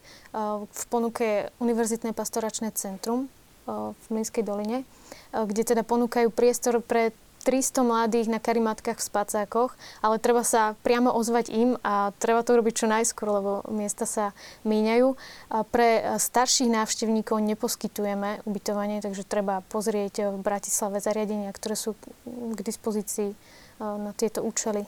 V 0.72 0.84
ponuke 0.88 1.52
Univerzitné 1.60 2.16
pastoračné 2.16 2.72
centrum 2.72 3.28
v 3.68 4.06
Mlinskej 4.12 4.44
doline, 4.44 4.84
kde 5.32 5.64
teda 5.64 5.82
ponúkajú 5.88 6.30
priestor 6.30 6.84
pre 6.84 7.16
300 7.44 7.84
mladých 7.84 8.32
na 8.32 8.40
karimatkách 8.40 9.04
v 9.04 9.08
spacákoch, 9.12 9.76
ale 10.00 10.16
treba 10.16 10.48
sa 10.48 10.80
priamo 10.80 11.12
ozvať 11.12 11.52
im 11.52 11.76
a 11.84 12.16
treba 12.16 12.40
to 12.40 12.56
robiť 12.56 12.74
čo 12.74 12.88
najskôr, 12.88 13.28
lebo 13.28 13.52
miesta 13.68 14.08
sa 14.08 14.32
míňajú. 14.64 15.08
Pre 15.52 15.90
starších 16.16 16.72
návštevníkov 16.72 17.44
neposkytujeme 17.44 18.48
ubytovanie, 18.48 19.04
takže 19.04 19.28
treba 19.28 19.60
pozrieť 19.68 20.32
v 20.32 20.40
Bratislave 20.40 21.04
zariadenia, 21.04 21.52
ktoré 21.52 21.76
sú 21.76 22.00
k 22.26 22.60
dispozícii 22.64 23.36
na 23.84 24.16
tieto 24.16 24.40
účely. 24.40 24.88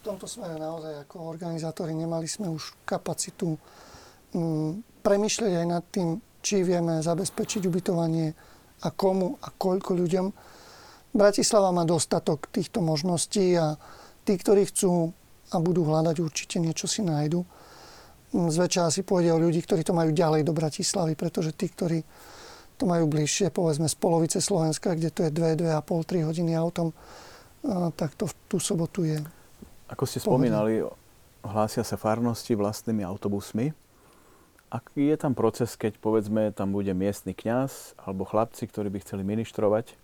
V 0.00 0.02
tomto 0.06 0.30
smere 0.30 0.56
naozaj 0.56 1.04
ako 1.04 1.28
organizátori 1.28 1.92
nemali 1.92 2.24
sme 2.24 2.48
už 2.48 2.72
kapacitu 2.88 3.60
mm, 4.32 5.02
premyšľať 5.04 5.52
aj 5.60 5.66
nad 5.68 5.84
tým, 5.92 6.16
či 6.40 6.64
vieme 6.64 7.04
zabezpečiť 7.04 7.68
ubytovanie 7.68 8.32
a 8.80 8.88
komu 8.90 9.36
a 9.44 9.48
koľko 9.52 9.92
ľuďom. 9.96 10.26
Bratislava 11.12 11.74
má 11.74 11.84
dostatok 11.84 12.48
týchto 12.48 12.80
možností 12.80 13.54
a 13.58 13.76
tí, 14.24 14.38
ktorí 14.38 14.68
chcú 14.72 15.12
a 15.50 15.56
budú 15.58 15.82
hľadať, 15.84 16.16
určite 16.22 16.62
niečo 16.62 16.86
si 16.86 17.02
nájdu. 17.02 17.42
Zväčša 18.30 18.86
asi 18.86 19.02
pôjde 19.02 19.34
o 19.34 19.42
ľudí, 19.42 19.58
ktorí 19.66 19.82
to 19.82 19.90
majú 19.90 20.14
ďalej 20.14 20.46
do 20.46 20.54
Bratislavy, 20.54 21.18
pretože 21.18 21.50
tí, 21.50 21.66
ktorí 21.66 22.06
to 22.78 22.86
majú 22.86 23.10
bližšie, 23.10 23.50
povedzme 23.50 23.90
z 23.90 23.96
polovice 23.98 24.38
Slovenska, 24.38 24.94
kde 24.94 25.10
to 25.10 25.20
je 25.26 25.30
2, 25.34 25.58
2,5, 25.58 25.82
3 26.06 26.28
hodiny 26.30 26.54
autom, 26.54 26.94
tak 27.98 28.14
to 28.14 28.30
v 28.30 28.34
tú 28.46 28.56
sobotu 28.62 29.04
je. 29.04 29.18
Ako 29.90 30.06
ste 30.06 30.22
spomínali, 30.22 30.80
hlásia 31.42 31.82
sa 31.82 31.98
farnosti 31.98 32.54
vlastnými 32.54 33.02
autobusmi. 33.02 33.74
Aký 34.70 35.10
je 35.10 35.18
tam 35.18 35.34
proces, 35.34 35.74
keď 35.74 35.98
povedzme 35.98 36.54
tam 36.54 36.70
bude 36.70 36.94
miestny 36.94 37.34
kňaz 37.34 37.98
alebo 38.06 38.22
chlapci, 38.22 38.70
ktorí 38.70 38.86
by 38.86 39.02
chceli 39.02 39.26
ministrovať? 39.26 39.98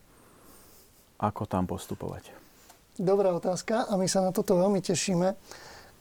Ako 1.23 1.47
tam 1.47 1.71
postupovať? 1.71 2.35
Dobrá 2.99 3.31
otázka 3.31 3.87
a 3.87 3.95
my 3.95 4.11
sa 4.11 4.27
na 4.27 4.35
toto 4.35 4.59
veľmi 4.59 4.83
tešíme. 4.83 5.39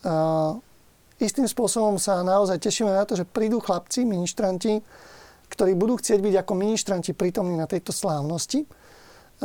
Uh, 0.01 0.57
istým 1.21 1.45
spôsobom 1.45 2.01
sa 2.01 2.25
naozaj 2.25 2.57
tešíme 2.57 2.89
na 2.89 3.05
to, 3.05 3.13
že 3.13 3.29
prídu 3.29 3.61
chlapci, 3.61 4.01
ministranti, 4.01 4.81
ktorí 5.53 5.77
budú 5.77 6.01
chcieť 6.01 6.17
byť 6.25 6.35
ako 6.41 6.53
ministranti 6.57 7.13
prítomní 7.13 7.53
na 7.53 7.69
tejto 7.69 7.93
slávnosti. 7.93 8.65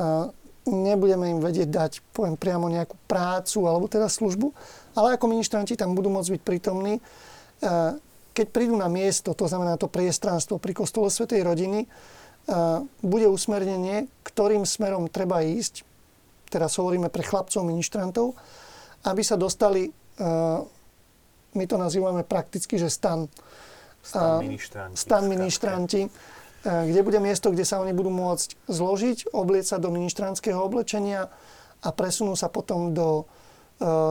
Uh, 0.01 0.33
nebudeme 0.65 1.29
im 1.29 1.45
vedieť 1.45 1.69
dať, 1.69 1.93
poviem 2.17 2.41
priamo 2.41 2.73
nejakú 2.73 2.97
prácu 3.05 3.69
alebo 3.69 3.85
teda 3.85 4.09
službu, 4.09 4.49
ale 4.97 5.21
ako 5.21 5.29
ministranti 5.29 5.77
tam 5.77 5.93
budú 5.93 6.09
môcť 6.09 6.41
byť 6.41 6.43
prítomní. 6.43 6.97
Keď 8.31 8.47
prídu 8.51 8.79
na 8.79 8.87
miesto, 8.87 9.35
to 9.35 9.47
znamená 9.51 9.75
to 9.77 9.91
priestranstvo 9.91 10.63
pri 10.63 10.73
kostole 10.75 11.11
Svetej 11.11 11.43
rodiny, 11.43 11.91
bude 13.05 13.27
usmernenie, 13.31 14.11
ktorým 14.27 14.67
smerom 14.67 15.07
treba 15.07 15.45
ísť, 15.45 15.87
teraz 16.51 16.75
hovoríme 16.81 17.13
pre 17.13 17.23
chlapcov 17.23 17.63
ministrantov, 17.63 18.35
aby 19.07 19.23
sa 19.23 19.39
dostali, 19.39 19.87
my 21.51 21.65
to 21.67 21.77
nazývame 21.79 22.27
prakticky, 22.27 22.79
že 22.79 22.91
stan. 22.91 23.31
Stan 24.01 24.41
ministranti. 24.41 24.97
Stan 24.97 25.25
ministranti, 25.29 26.03
kde 26.65 27.01
bude 27.05 27.21
miesto, 27.21 27.53
kde 27.53 27.69
sa 27.69 27.85
oni 27.85 27.93
budú 27.93 28.09
môcť 28.09 28.69
zložiť, 28.69 29.33
oblieť 29.37 29.77
sa 29.77 29.77
do 29.77 29.93
ministrantského 29.93 30.57
oblečenia 30.57 31.29
a 31.81 31.89
presunú 31.93 32.37
sa 32.37 32.49
potom 32.49 32.93
do 32.97 33.29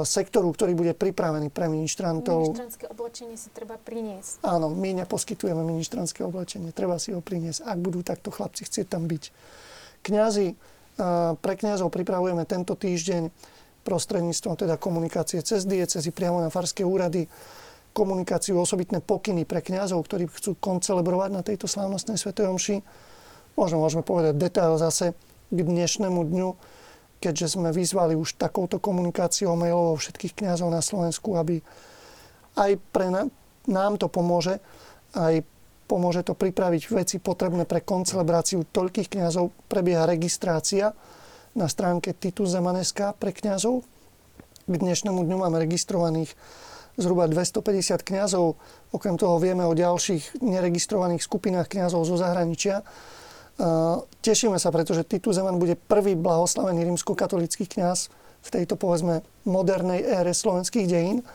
sektoru, 0.01 0.49
ktorý 0.49 0.73
bude 0.73 0.93
pripravený 0.97 1.53
pre 1.53 1.69
ministrantov. 1.69 2.57
Ministrantské 2.57 2.89
oblečenie 2.89 3.37
si 3.37 3.53
treba 3.53 3.77
priniesť. 3.77 4.41
Áno, 4.41 4.73
my 4.73 5.05
neposkytujeme 5.05 5.61
ministrantské 5.61 6.25
oblečenie, 6.25 6.73
treba 6.73 6.97
si 6.97 7.13
ho 7.13 7.21
priniesť, 7.21 7.69
ak 7.69 7.77
budú 7.77 8.01
takto 8.01 8.33
chlapci 8.33 8.65
chcieť 8.65 8.89
tam 8.89 9.05
byť. 9.05 9.23
Kňazi, 10.01 10.47
eh, 10.49 10.55
pre 11.37 11.53
kňazov 11.53 11.93
pripravujeme 11.93 12.49
tento 12.49 12.73
týždeň 12.73 13.29
prostredníctvom 13.85 14.53
teda 14.57 14.75
komunikácie 14.81 15.39
cez 15.45 15.63
diecezy 15.69 16.09
priamo 16.09 16.41
na 16.43 16.49
farské 16.49 16.81
úrady, 16.81 17.29
komunikáciu, 17.93 18.57
osobitné 18.57 19.01
pokyny 19.01 19.49
pre 19.49 19.65
kňazov, 19.65 20.05
ktorí 20.05 20.29
chcú 20.29 20.57
koncelebrovať 20.61 21.29
na 21.33 21.41
tejto 21.41 21.65
slávnostnej 21.65 22.21
svetej 22.21 22.49
omši. 22.49 22.75
Možno 23.57 23.81
môžeme 23.81 24.05
povedať 24.05 24.37
detail 24.37 24.77
zase 24.77 25.17
k 25.49 25.59
dnešnému 25.65 26.21
dňu 26.21 26.49
keďže 27.19 27.59
sme 27.59 27.75
vyzvali 27.75 28.15
už 28.15 28.39
takouto 28.39 28.79
komunikáciou 28.79 29.53
mailovou 29.59 29.99
všetkých 29.99 30.33
kňazov 30.43 30.71
na 30.71 30.79
Slovensku, 30.79 31.35
aby 31.35 31.59
aj 32.55 32.79
pre 32.91 33.11
nám 33.67 33.93
to 33.99 34.07
pomôže, 34.07 34.57
aj 35.13 35.43
pomôže 35.85 36.21
to 36.23 36.33
pripraviť 36.33 36.81
veci 36.93 37.17
potrebné 37.19 37.67
pre 37.67 37.83
koncelebráciu 37.83 38.63
toľkých 38.71 39.09
kňazov. 39.09 39.51
Prebieha 39.67 40.05
registrácia 40.07 40.93
na 41.57 41.65
stránke 41.65 42.13
Titus 42.13 42.53
Zemaneska 42.53 43.17
pre 43.17 43.33
kňazov. 43.33 43.83
K 44.69 44.73
dnešnému 44.77 45.25
dňu 45.25 45.37
máme 45.41 45.57
registrovaných 45.57 46.37
zhruba 46.99 47.25
250 47.25 48.05
kňazov. 48.05 48.59
Okrem 48.93 49.17
toho 49.17 49.41
vieme 49.41 49.65
o 49.65 49.73
ďalších 49.73 50.45
neregistrovaných 50.45 51.25
skupinách 51.25 51.71
kňazov 51.71 52.05
zo 52.05 52.15
zahraničia. 52.21 52.85
Tešíme 54.23 54.55
sa, 54.55 54.71
pretože 54.71 55.03
Titus 55.03 55.35
Zeman 55.35 55.59
bude 55.59 55.75
prvý 55.75 56.15
blahoslavený 56.15 56.87
rímskokatolický 56.87 57.67
kňaz 57.67 58.07
v 58.39 58.49
tejto, 58.55 58.79
povedzme, 58.79 59.19
modernej 59.43 59.99
ére 59.99 60.31
slovenských 60.31 60.87
dejín. 60.87 61.27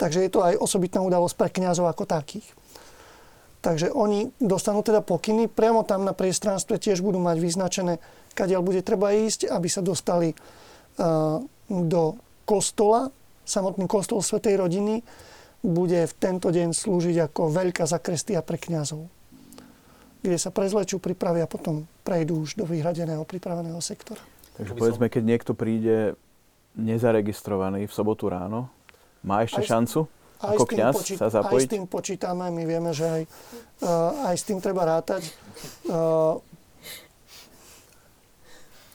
Takže 0.00 0.24
je 0.24 0.30
to 0.32 0.40
aj 0.40 0.56
osobitná 0.56 1.04
udalosť 1.04 1.36
pre 1.36 1.52
kňazov 1.52 1.92
ako 1.92 2.08
takých. 2.08 2.48
Takže 3.60 3.92
oni 3.92 4.32
dostanú 4.40 4.80
teda 4.80 5.04
pokyny, 5.04 5.52
priamo 5.52 5.84
tam 5.84 6.08
na 6.08 6.16
priestranstve 6.16 6.80
tiež 6.80 7.04
budú 7.04 7.20
mať 7.20 7.36
vyznačené, 7.44 8.00
kadiaľ 8.32 8.64
bude 8.64 8.80
treba 8.80 9.12
ísť, 9.12 9.52
aby 9.52 9.68
sa 9.68 9.84
dostali 9.84 10.32
uh, 10.32 11.44
do 11.68 12.16
kostola. 12.48 13.12
Samotný 13.44 13.84
kostol 13.84 14.24
Svetej 14.24 14.56
rodiny 14.56 15.04
bude 15.60 16.08
v 16.08 16.14
tento 16.16 16.48
deň 16.48 16.72
slúžiť 16.72 17.28
ako 17.28 17.52
veľká 17.52 17.84
zakrestia 17.84 18.40
pre 18.40 18.56
kňazov 18.56 19.19
kde 20.20 20.36
sa 20.36 20.52
prezlečú, 20.52 21.00
pripravia 21.00 21.44
a 21.44 21.50
potom 21.50 21.88
prejdú 22.04 22.44
už 22.44 22.60
do 22.60 22.64
vyhradeného 22.68 23.24
pripraveného 23.24 23.80
sektora. 23.80 24.20
Takže 24.60 24.72
povedzme, 24.76 25.08
keď 25.08 25.22
niekto 25.24 25.52
príde 25.56 26.14
nezaregistrovaný 26.76 27.88
v 27.88 27.92
sobotu 27.92 28.28
ráno, 28.28 28.68
má 29.24 29.44
ešte 29.44 29.64
aj 29.64 29.68
šancu 29.68 30.00
aj 30.40 30.56
ako 30.56 30.64
kňaz 30.72 30.94
počít, 30.96 31.18
sa 31.20 31.28
zapojiť? 31.28 31.60
Aj 31.60 31.68
s 31.68 31.72
tým 31.76 31.84
počítame, 31.84 32.44
my 32.48 32.62
vieme, 32.64 32.90
že 32.96 33.04
aj, 33.04 33.22
uh, 33.84 34.28
aj 34.32 34.36
s 34.40 34.44
tým 34.48 34.56
treba 34.56 34.88
rátať. 34.88 35.28
Uh, 35.84 36.40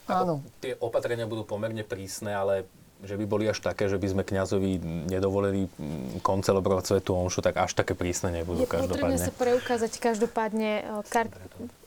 áno. 0.10 0.42
Tie 0.58 0.74
opatrenia 0.82 1.30
budú 1.30 1.46
pomerne 1.46 1.86
prísne, 1.86 2.34
ale 2.34 2.66
že 3.06 3.16
by 3.16 3.26
boli 3.30 3.46
až 3.46 3.62
také, 3.62 3.88
že 3.88 4.02
by 4.02 4.08
sme 4.12 4.24
kňazovi 4.26 4.82
nedovolili 5.08 5.70
mm, 5.70 6.26
koncelebrovať 6.26 6.84
svetu 6.98 7.14
omšu, 7.14 7.46
tak 7.46 7.62
až 7.62 7.78
také 7.78 7.94
prísne 7.94 8.34
nebudú 8.34 8.66
je 8.66 8.70
každopádne. 8.70 9.16
Je 9.16 9.22
potrebné 9.22 9.28
sa 9.30 9.34
preukázať 9.34 9.92
každopádne 10.02 10.72
e, 10.82 11.10
kar- 11.10 11.32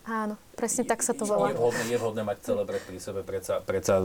Áno, 0.09 0.41
presne 0.57 0.89
tak 0.89 1.05
sa 1.05 1.13
to 1.13 1.29
volá. 1.29 1.53
Je 1.53 1.61
vhodné, 1.61 1.85
je 1.85 1.99
vhodné 2.01 2.23
mať 2.25 2.41
celebret 2.41 2.81
pri 2.81 2.97
sebe, 2.97 3.21
predsa, 3.21 3.61
predsa 3.61 4.01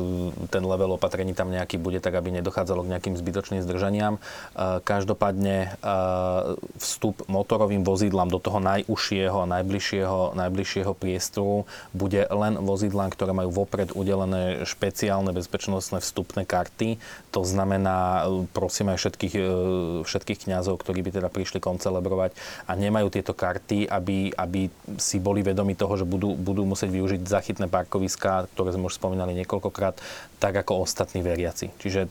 ten 0.51 0.59
level 0.59 0.99
opatrení 0.99 1.31
tam 1.31 1.47
nejaký 1.47 1.79
bude, 1.79 2.03
tak 2.03 2.19
aby 2.19 2.43
nedochádzalo 2.43 2.83
k 2.83 2.91
nejakým 2.91 3.15
zbytočným 3.15 3.63
zdržaniam. 3.63 4.19
E, 4.19 4.83
každopádne 4.83 5.55
e, 5.63 5.67
vstup 6.75 7.23
motorovým 7.31 7.87
vozidlám 7.87 8.27
do 8.27 8.43
toho 8.43 8.59
najúžšieho 8.59 9.47
a 9.47 9.47
najbližšieho, 9.47 10.35
najbližšieho 10.35 10.91
priestoru 10.91 11.63
bude 11.95 12.27
len 12.27 12.59
vozidlám, 12.59 13.15
ktoré 13.15 13.31
majú 13.31 13.63
vopred 13.63 13.95
udelené 13.95 14.67
špeciálne 14.67 15.31
bezpečnostné 15.31 16.03
vstupné 16.03 16.43
karty. 16.43 16.99
To 17.31 17.47
znamená, 17.47 18.27
prosím 18.51 18.91
aj 18.91 19.07
všetkých, 19.07 19.35
e, 19.39 19.43
všetkých 20.03 20.51
kňazov, 20.51 20.83
ktorí 20.83 20.99
by 20.99 21.15
teda 21.15 21.31
prišli 21.31 21.63
koncelebrovať 21.63 22.35
a 22.67 22.75
nemajú 22.75 23.07
tieto 23.07 23.31
karty, 23.31 23.87
aby, 23.87 24.35
aby 24.35 24.67
si 24.99 25.23
boli 25.23 25.39
vedomi 25.39 25.79
toho, 25.79 25.92
toho, 25.93 26.01
že 26.01 26.09
budú, 26.09 26.33
budú 26.33 26.65
musieť 26.65 26.89
využiť 26.89 27.21
zachytné 27.21 27.69
parkoviská, 27.69 28.49
ktoré 28.57 28.73
sme 28.73 28.89
už 28.89 28.97
spomínali 28.97 29.37
niekoľkokrát, 29.45 30.01
tak 30.41 30.53
ako 30.57 30.89
ostatní 30.89 31.21
veriaci. 31.21 31.69
Čiže, 31.77 32.09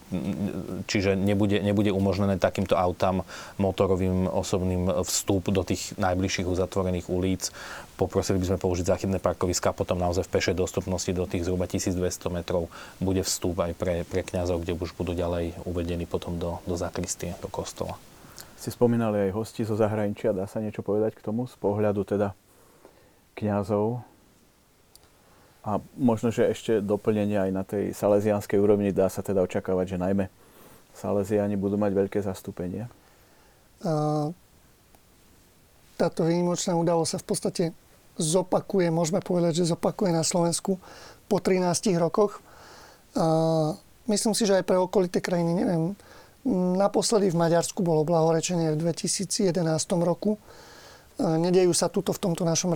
čiže 0.86 1.18
nebude, 1.18 1.58
nebude 1.58 1.90
umožnené 1.90 2.38
takýmto 2.38 2.78
autám 2.78 3.26
motorovým 3.58 4.30
osobným 4.30 4.86
vstup 5.02 5.50
do 5.50 5.66
tých 5.66 5.98
najbližších 5.98 6.46
uzatvorených 6.46 7.10
ulic. 7.10 7.50
Poprosili 7.98 8.38
by 8.38 8.54
sme 8.54 8.62
použiť 8.62 8.86
zachytné 8.86 9.18
parkoviská 9.18 9.74
a 9.74 9.76
potom 9.76 9.98
naozaj 9.98 10.30
v 10.30 10.32
pešej 10.38 10.54
dostupnosti 10.54 11.10
do 11.10 11.26
tých 11.26 11.42
zhruba 11.42 11.66
1200 11.66 11.98
metrov 12.30 12.70
bude 13.02 13.26
vstup 13.26 13.58
aj 13.66 13.74
pre, 13.74 14.06
pre 14.06 14.22
kňazov, 14.22 14.62
kde 14.62 14.78
už 14.78 14.94
budú 14.94 15.18
ďalej 15.18 15.58
uvedení 15.66 16.06
potom 16.06 16.38
do, 16.38 16.62
do 16.70 16.78
zakristie, 16.78 17.34
do 17.42 17.50
kostola. 17.50 17.98
Ste 18.62 18.70
spomínali 18.70 19.26
aj 19.26 19.34
hosti 19.34 19.66
zo 19.66 19.74
zahraničia, 19.74 20.30
dá 20.30 20.46
sa 20.46 20.62
niečo 20.62 20.86
povedať 20.86 21.18
k 21.18 21.24
tomu 21.26 21.50
z 21.50 21.58
pohľadu 21.58 22.06
teda 22.06 22.30
kňazov. 23.38 24.04
A 25.62 25.78
možno, 25.94 26.34
že 26.34 26.50
ešte 26.50 26.82
doplnenie 26.82 27.38
aj 27.38 27.50
na 27.54 27.62
tej 27.62 27.94
salesianskej 27.94 28.58
úrovni 28.58 28.90
dá 28.90 29.06
sa 29.06 29.22
teda 29.22 29.46
očakávať, 29.46 29.94
že 29.94 30.02
najmä 30.02 30.26
salesiani 30.90 31.54
budú 31.54 31.78
mať 31.78 31.92
veľké 31.94 32.18
zastúpenie. 32.18 32.90
Táto 35.94 36.20
výnimočná 36.26 36.74
udalosť 36.74 37.10
sa 37.14 37.18
v 37.22 37.26
podstate 37.26 37.64
zopakuje, 38.18 38.90
môžeme 38.90 39.22
povedať, 39.22 39.62
že 39.62 39.70
zopakuje 39.70 40.10
na 40.10 40.26
Slovensku 40.26 40.82
po 41.30 41.36
13 41.38 41.94
rokoch. 41.94 42.42
Myslím 44.10 44.34
si, 44.34 44.42
že 44.50 44.58
aj 44.58 44.66
pre 44.66 44.82
okolité 44.82 45.22
krajiny, 45.22 45.62
neviem, 45.62 45.94
naposledy 46.74 47.30
v 47.30 47.38
Maďarsku 47.38 47.86
bolo 47.86 48.02
blahorečenie 48.02 48.74
v 48.74 48.82
2011 48.82 49.62
roku 50.02 50.42
Nedejú 51.22 51.70
sa 51.70 51.86
tuto 51.86 52.10
v 52.10 52.18
tomto 52.18 52.42
našom 52.42 52.74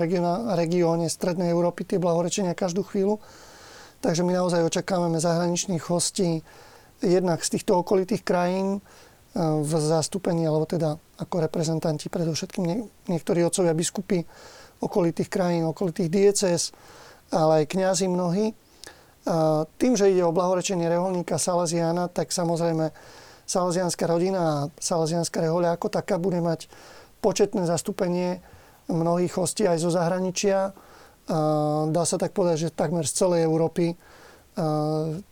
regióne 0.54 1.10
Strednej 1.10 1.50
Európy 1.50 1.82
tie 1.82 1.98
blahorečenia 1.98 2.54
každú 2.54 2.86
chvíľu. 2.86 3.18
Takže 3.98 4.22
my 4.22 4.30
naozaj 4.38 4.62
očakávame 4.62 5.18
zahraničných 5.18 5.82
hostí 5.90 6.46
jednak 7.02 7.42
z 7.42 7.58
týchto 7.58 7.82
okolitých 7.82 8.22
krajín. 8.22 8.78
v 9.36 9.72
zastúpení, 9.76 10.48
alebo 10.48 10.64
teda 10.64 10.96
ako 11.20 11.44
reprezentanti, 11.44 12.08
predovšetkým 12.08 12.88
niektorí 13.12 13.44
otcovia 13.44 13.76
biskupy 13.76 14.24
okolitých 14.80 15.28
krajín, 15.28 15.68
okolitých 15.68 16.08
diecéz, 16.08 16.72
ale 17.28 17.64
aj 17.64 17.64
kňazi 17.68 18.08
mnohí. 18.08 18.56
Tým, 19.76 19.92
že 19.92 20.08
ide 20.08 20.24
o 20.24 20.32
blahorečenie 20.32 20.88
reholníka 20.88 21.36
Salaziana, 21.36 22.08
tak 22.08 22.32
samozrejme 22.32 22.88
salazianská 23.44 24.08
rodina 24.08 24.40
a 24.40 24.58
salazianská 24.80 25.44
rehoľa 25.44 25.76
ako 25.76 25.92
taká 25.92 26.16
bude 26.16 26.40
mať 26.40 26.70
početné 27.26 27.66
zastúpenie 27.66 28.38
mnohých 28.86 29.34
hostí 29.34 29.66
aj 29.66 29.82
zo 29.82 29.90
zahraničia. 29.90 30.70
Dá 31.90 32.02
sa 32.06 32.16
tak 32.22 32.30
povedať, 32.30 32.70
že 32.70 32.76
takmer 32.78 33.02
z 33.02 33.26
celej 33.26 33.42
Európy, 33.50 33.98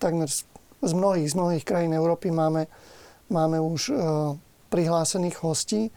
takmer 0.03 0.27
z 0.83 0.93
mnohých, 0.93 1.31
z 1.31 1.35
mnohých 1.39 1.63
krajín 1.63 1.95
Európy 1.95 2.35
máme 2.35 2.67
Máme 3.33 3.57
už 3.57 3.89
e, 3.89 3.93
prihlásených 4.69 5.37
hostí. 5.41 5.89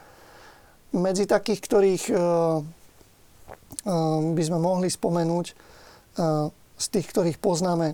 Medzi 0.96 1.28
takých, 1.28 1.60
ktorých 1.60 2.04
e, 2.08 2.14
e, 2.16 2.22
by 4.32 4.44
sme 4.44 4.60
mohli 4.62 4.88
spomenúť, 4.88 5.76
z 6.82 6.86
tých, 6.90 7.14
ktorých 7.14 7.38
poznáme, 7.38 7.94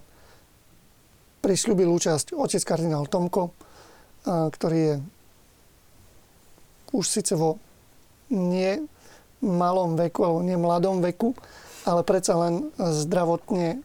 prisľúbil 1.44 1.92
účasť 1.92 2.32
otec 2.40 2.64
kardinál 2.64 3.04
Tomko, 3.12 3.52
ktorý 4.24 4.80
je 4.80 4.96
už 6.96 7.04
síce 7.04 7.36
vo 7.36 7.60
nie 8.34 8.82
malom 9.40 9.94
veku, 9.94 10.26
alebo 10.26 10.42
nie 10.42 10.58
mladom 10.58 11.00
veku, 11.06 11.38
ale 11.86 12.02
predsa 12.02 12.34
len 12.40 12.74
zdravotne 12.80 13.84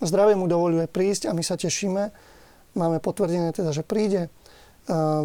zdravie 0.00 0.34
mu 0.38 0.46
dovoluje 0.46 0.86
prísť 0.86 1.28
a 1.28 1.34
my 1.34 1.42
sa 1.42 1.58
tešíme, 1.58 2.14
Máme 2.76 3.00
potvrdené 3.00 3.56
teda, 3.56 3.72
že 3.72 3.80
príde. 3.80 4.28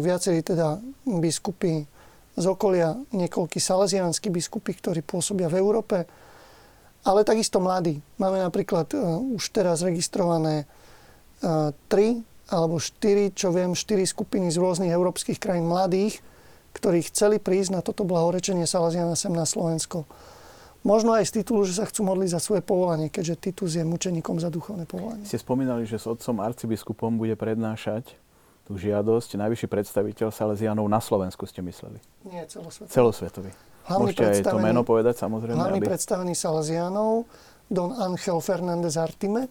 Viacerí 0.00 0.40
teda 0.40 0.80
biskupy 1.04 1.84
z 2.32 2.44
okolia, 2.48 2.96
niekoľkí 3.12 3.60
salesiánsky 3.60 4.32
biskupy, 4.32 4.72
ktorí 4.72 5.04
pôsobia 5.04 5.52
v 5.52 5.60
Európe, 5.60 6.08
ale 7.04 7.28
takisto 7.28 7.60
mladí. 7.60 8.00
Máme 8.16 8.40
napríklad 8.40 8.88
uh, 8.96 9.20
už 9.20 9.52
teraz 9.52 9.84
registrované 9.84 10.64
uh, 10.64 11.76
tri 11.92 12.24
alebo 12.48 12.80
štyri, 12.80 13.36
čo 13.36 13.52
viem, 13.52 13.76
štyri 13.76 14.08
skupiny 14.08 14.48
z 14.48 14.56
rôznych 14.56 14.88
európskych 14.88 15.36
krajín 15.36 15.68
mladých, 15.68 16.24
ktorí 16.72 17.04
chceli 17.08 17.36
prísť 17.38 17.70
na 17.76 17.80
toto 17.84 18.02
blahorečenie 18.02 18.64
Salesiana 18.64 19.16
sem 19.16 19.32
na 19.32 19.44
Slovensko. 19.44 20.08
Možno 20.82 21.14
aj 21.14 21.30
z 21.30 21.42
titulu, 21.42 21.62
že 21.62 21.78
sa 21.78 21.86
chcú 21.86 22.02
modliť 22.02 22.34
za 22.34 22.40
svoje 22.42 22.58
povolanie, 22.58 23.06
keďže 23.06 23.38
Titus 23.38 23.78
je 23.78 23.86
mučeníkom 23.86 24.42
za 24.42 24.50
duchovné 24.50 24.82
povolanie. 24.82 25.22
Ste 25.22 25.38
spomínali, 25.38 25.86
že 25.86 26.02
s 26.02 26.10
otcom 26.10 26.42
arcibiskupom 26.42 27.14
bude 27.14 27.38
prednášať 27.38 28.18
tú 28.66 28.74
žiadosť 28.74 29.38
najvyšší 29.38 29.68
predstaviteľ 29.70 30.34
Salesianov 30.34 30.86
na 30.90 30.98
Slovensku, 30.98 31.46
ste 31.46 31.62
mysleli? 31.62 32.02
Nie, 32.26 32.50
celosvetový. 32.50 32.90
Celosvetový. 32.90 33.50
Hlavný 33.86 34.10
Môžete 34.10 34.24
aj 34.26 34.42
to 34.46 34.58
meno 34.58 34.82
povedať, 34.82 35.14
samozrejme. 35.22 35.58
Hlavný 35.58 35.80
aby... 35.82 35.86
predstavený 35.86 36.34
Salesianov, 36.34 37.30
Don 37.70 37.94
Angel 37.94 38.38
Fernández 38.42 38.98
Artime. 38.98 39.46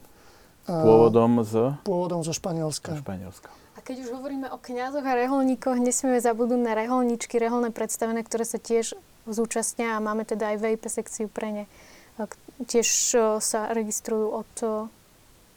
Pôvodom 0.68 1.44
z? 1.48 1.80
Pôvodom 1.84 2.24
zo 2.28 2.36
Španielska. 2.36 2.96
Zo 2.96 3.04
Španielska. 3.04 3.50
Keď 3.92 4.08
už 4.08 4.16
hovoríme 4.16 4.48
o 4.48 4.56
kňazoch 4.56 5.04
a 5.04 5.20
reholníkoch, 5.20 5.76
nesmieme 5.76 6.24
zabudnúť 6.24 6.64
na 6.64 6.80
reholničky, 6.80 7.36
reholné 7.36 7.76
predstavené, 7.76 8.24
ktoré 8.24 8.48
sa 8.48 8.56
tiež 8.56 8.96
zúčastnia 9.28 10.00
a 10.00 10.04
máme 10.04 10.24
teda 10.24 10.56
aj 10.56 10.64
VIP 10.64 10.88
sekciu 10.88 11.28
pre 11.28 11.52
ne. 11.52 11.66
Tiež 12.72 12.88
sa 13.44 13.68
registrujú 13.76 14.32
od... 14.32 14.52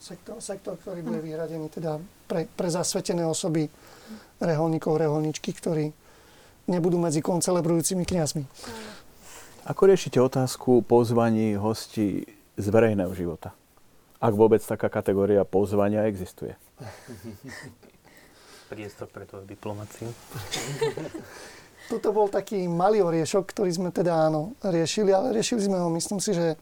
Sektor, 0.03 0.43
sektor 0.43 0.75
ktorý 0.75 0.99
bude 0.99 1.23
vyhradený 1.23 1.71
teda 1.79 1.95
pre, 2.27 2.43
pre 2.59 2.67
zasvetené 2.67 3.23
osoby, 3.23 3.71
reholníkov, 4.43 4.99
reholničky, 4.99 5.55
ktorí 5.55 5.95
nebudú 6.67 6.99
medzi 6.99 7.23
koncelebrujúcimi 7.23 8.03
kniazmi. 8.03 8.43
Ako 9.63 9.87
riešite 9.87 10.19
otázku 10.19 10.83
pozvaní 10.83 11.55
hostí 11.55 12.27
z 12.59 12.65
verejného 12.67 13.15
života? 13.15 13.55
Ak 14.19 14.35
vôbec 14.35 14.59
taká 14.59 14.91
kategória 14.91 15.47
pozvania 15.47 16.03
existuje. 16.03 16.59
Priestor 18.75 19.07
pre 19.07 19.23
to 19.23 19.39
diplomáciu. 19.47 20.11
Tuto 21.89 22.11
bol 22.11 22.27
taký 22.27 22.67
malý 22.67 22.99
oriešok, 23.05 23.55
ktorý 23.55 23.71
sme 23.71 23.89
teda 23.95 24.27
áno, 24.27 24.57
riešili, 24.65 25.15
ale 25.15 25.31
riešili 25.31 25.63
sme 25.63 25.79
ho, 25.79 25.87
myslím 25.93 26.19
si, 26.19 26.35
že 26.35 26.59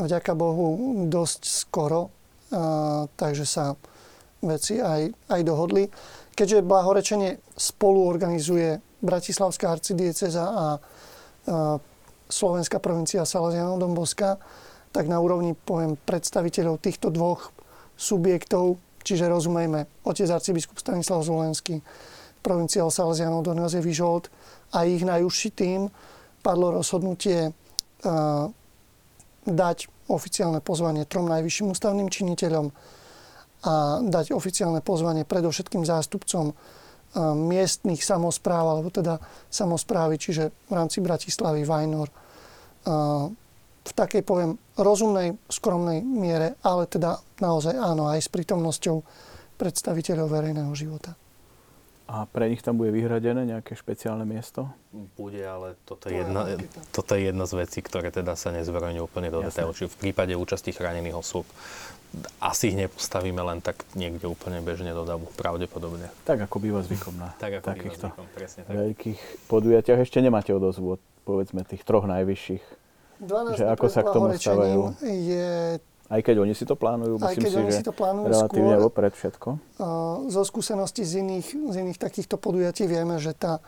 vďaka 0.00 0.32
Bohu 0.32 1.04
dosť 1.10 1.40
skoro, 1.44 2.08
a, 2.54 3.04
takže 3.18 3.44
sa 3.44 3.74
veci 4.40 4.78
aj, 4.78 5.12
aj 5.28 5.40
dohodli. 5.42 5.90
Keďže 6.32 6.64
blahorečenie 6.64 7.42
spolu 7.58 8.06
organizuje 8.06 8.78
Bratislavská 9.02 9.76
arcidieceza 9.76 10.44
a, 10.46 10.52
a 10.56 10.66
Slovenská 12.26 12.78
provincia 12.78 13.26
Salesianov 13.26 13.82
Domboska, 13.82 14.38
tak 14.94 15.06
na 15.10 15.20
úrovni, 15.20 15.52
poviem, 15.52 15.98
predstaviteľov 16.08 16.80
týchto 16.80 17.12
dvoch 17.12 17.52
subjektov, 17.98 18.78
čiže 19.06 19.30
rozumejme, 19.30 20.02
otec 20.02 20.26
arcibiskup 20.26 20.82
Stanislav 20.82 21.22
Zvolenský, 21.22 21.78
provinciál 22.42 22.90
Salesianov 22.90 23.46
Don 23.46 23.62
Jozef 23.62 23.86
Vyžolt 23.86 24.26
a 24.74 24.82
ich 24.82 25.06
najúžší 25.06 25.54
tým 25.54 25.86
padlo 26.42 26.74
rozhodnutie 26.74 27.50
uh, 27.50 28.46
dať 29.46 29.78
oficiálne 30.10 30.58
pozvanie 30.58 31.06
trom 31.06 31.30
najvyšším 31.30 31.70
ústavným 31.74 32.10
činiteľom 32.10 32.70
a 33.66 33.98
dať 33.98 34.30
oficiálne 34.30 34.78
pozvanie 34.78 35.26
predovšetkým 35.26 35.82
zástupcom 35.82 36.50
uh, 36.50 36.54
miestných 37.34 38.02
samozpráv, 38.02 38.78
alebo 38.78 38.94
teda 38.94 39.18
samozprávy, 39.50 40.18
čiže 40.18 40.54
v 40.70 40.72
rámci 40.74 41.02
Bratislavy, 41.02 41.66
Vajnor, 41.66 42.06
uh, 42.10 43.26
v 43.86 43.92
takej, 43.94 44.22
poviem, 44.26 44.58
rozumnej, 44.74 45.38
skromnej 45.46 46.02
miere, 46.02 46.58
ale 46.66 46.90
teda 46.90 47.22
naozaj 47.38 47.78
áno, 47.78 48.10
aj 48.10 48.26
s 48.26 48.28
prítomnosťou 48.28 48.96
predstaviteľov 49.56 50.26
verejného 50.26 50.72
života. 50.74 51.14
A 52.06 52.22
pre 52.22 52.46
nich 52.46 52.62
tam 52.62 52.78
bude 52.78 52.94
vyhradené 52.94 53.42
nejaké 53.42 53.74
špeciálne 53.74 54.22
miesto? 54.22 54.70
Bude, 55.18 55.42
ale 55.42 55.74
toto 55.82 56.06
je, 56.06 56.22
jedna, 56.22 56.54
toto 56.94 57.18
je 57.18 57.26
jedna 57.26 57.50
z 57.50 57.54
vecí, 57.66 57.82
ktoré 57.82 58.14
teda 58.14 58.38
sa 58.38 58.54
nezverejňujú 58.54 59.02
úplne 59.02 59.26
do 59.26 59.42
detailu. 59.42 59.74
Čiže 59.74 59.90
v 59.90 59.98
prípade 60.06 60.38
účasti 60.38 60.70
chránených 60.70 61.18
osôb 61.18 61.50
asi 62.38 62.70
ich 62.70 62.78
nepostavíme 62.78 63.42
len 63.42 63.58
tak 63.58 63.82
niekde 63.98 64.30
úplne 64.30 64.62
bežne 64.62 64.94
do 64.94 65.02
davu, 65.02 65.26
pravdepodobne. 65.34 66.06
Tak 66.22 66.46
ako 66.46 66.56
býva 66.62 66.80
zvykom 66.86 67.18
na 67.18 67.34
tak, 67.42 67.58
ako 67.58 67.74
takýchto 67.74 68.06
zvykom, 68.14 68.26
presne 68.30 68.60
tak. 68.62 68.74
veľkých 68.78 69.20
podujatiach. 69.50 69.98
Ešte 70.06 70.22
nemáte 70.22 70.54
odozvu 70.54 70.96
od 70.96 71.02
povedzme 71.26 71.66
tých 71.66 71.82
troch 71.82 72.06
najvyšších. 72.06 72.85
12 73.20 73.60
že 73.60 73.66
ako 73.66 73.86
sa 73.88 74.00
k 74.04 74.08
tomu 74.12 74.28
stavajú? 74.36 74.80
Je 75.02 75.80
aj 76.06 76.22
keď 76.22 76.36
oni 76.38 76.54
si 76.54 76.62
to 76.62 76.78
plánujú, 76.78 77.18
myslím 77.18 77.42
keď 77.42 77.50
si, 77.50 77.58
oni 77.58 77.70
že 77.74 77.78
si 77.82 77.86
to 77.86 77.90
plánujú 77.90 78.30
relatívne 78.30 78.78
skôr, 78.78 78.86
vopred 78.86 79.12
všetko. 79.18 79.48
Zo 80.30 80.42
skúseností 80.46 81.02
z 81.02 81.18
iných, 81.18 81.48
z 81.50 81.74
iných 81.82 81.98
takýchto 81.98 82.38
podujatí 82.38 82.86
vieme, 82.86 83.18
že 83.18 83.34
tá, 83.34 83.58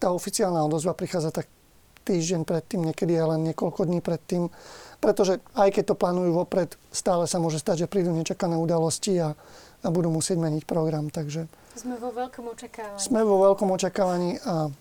tá 0.00 0.08
oficiálna 0.08 0.64
odozva 0.64 0.96
prichádza 0.96 1.28
tak 1.28 1.52
týždeň 2.08 2.48
predtým, 2.48 2.88
niekedy 2.88 3.12
aj 3.20 3.36
len 3.36 3.40
niekoľko 3.52 3.84
dní 3.84 4.00
predtým. 4.00 4.48
Pretože 5.04 5.44
aj 5.52 5.68
keď 5.68 5.92
to 5.92 5.94
plánujú 5.98 6.32
vopred, 6.32 6.80
stále 6.94 7.28
sa 7.28 7.36
môže 7.36 7.60
stať, 7.60 7.84
že 7.84 7.92
prídu 7.92 8.08
nečakané 8.16 8.56
udalosti 8.56 9.20
a, 9.20 9.36
a 9.84 9.88
budú 9.92 10.08
musieť 10.08 10.40
meniť 10.40 10.64
program. 10.64 11.12
Takže 11.12 11.44
sme 11.76 11.96
vo 12.00 12.08
veľkom 12.08 12.44
očakávaní. 12.56 13.00
Sme 13.00 13.20
vo 13.20 13.36
veľkom 13.48 13.68
očakávaní 13.68 14.30
a... 14.48 14.72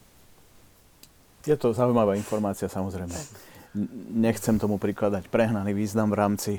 Je 1.44 1.58
to 1.58 1.74
zaujímavá 1.74 2.14
informácia, 2.16 2.70
samozrejme. 2.70 3.16
Nechcem 4.12 4.60
tomu 4.60 4.76
prikladať 4.76 5.32
prehnaný 5.32 5.72
význam 5.72 6.12
v 6.12 6.20
rámci 6.20 6.54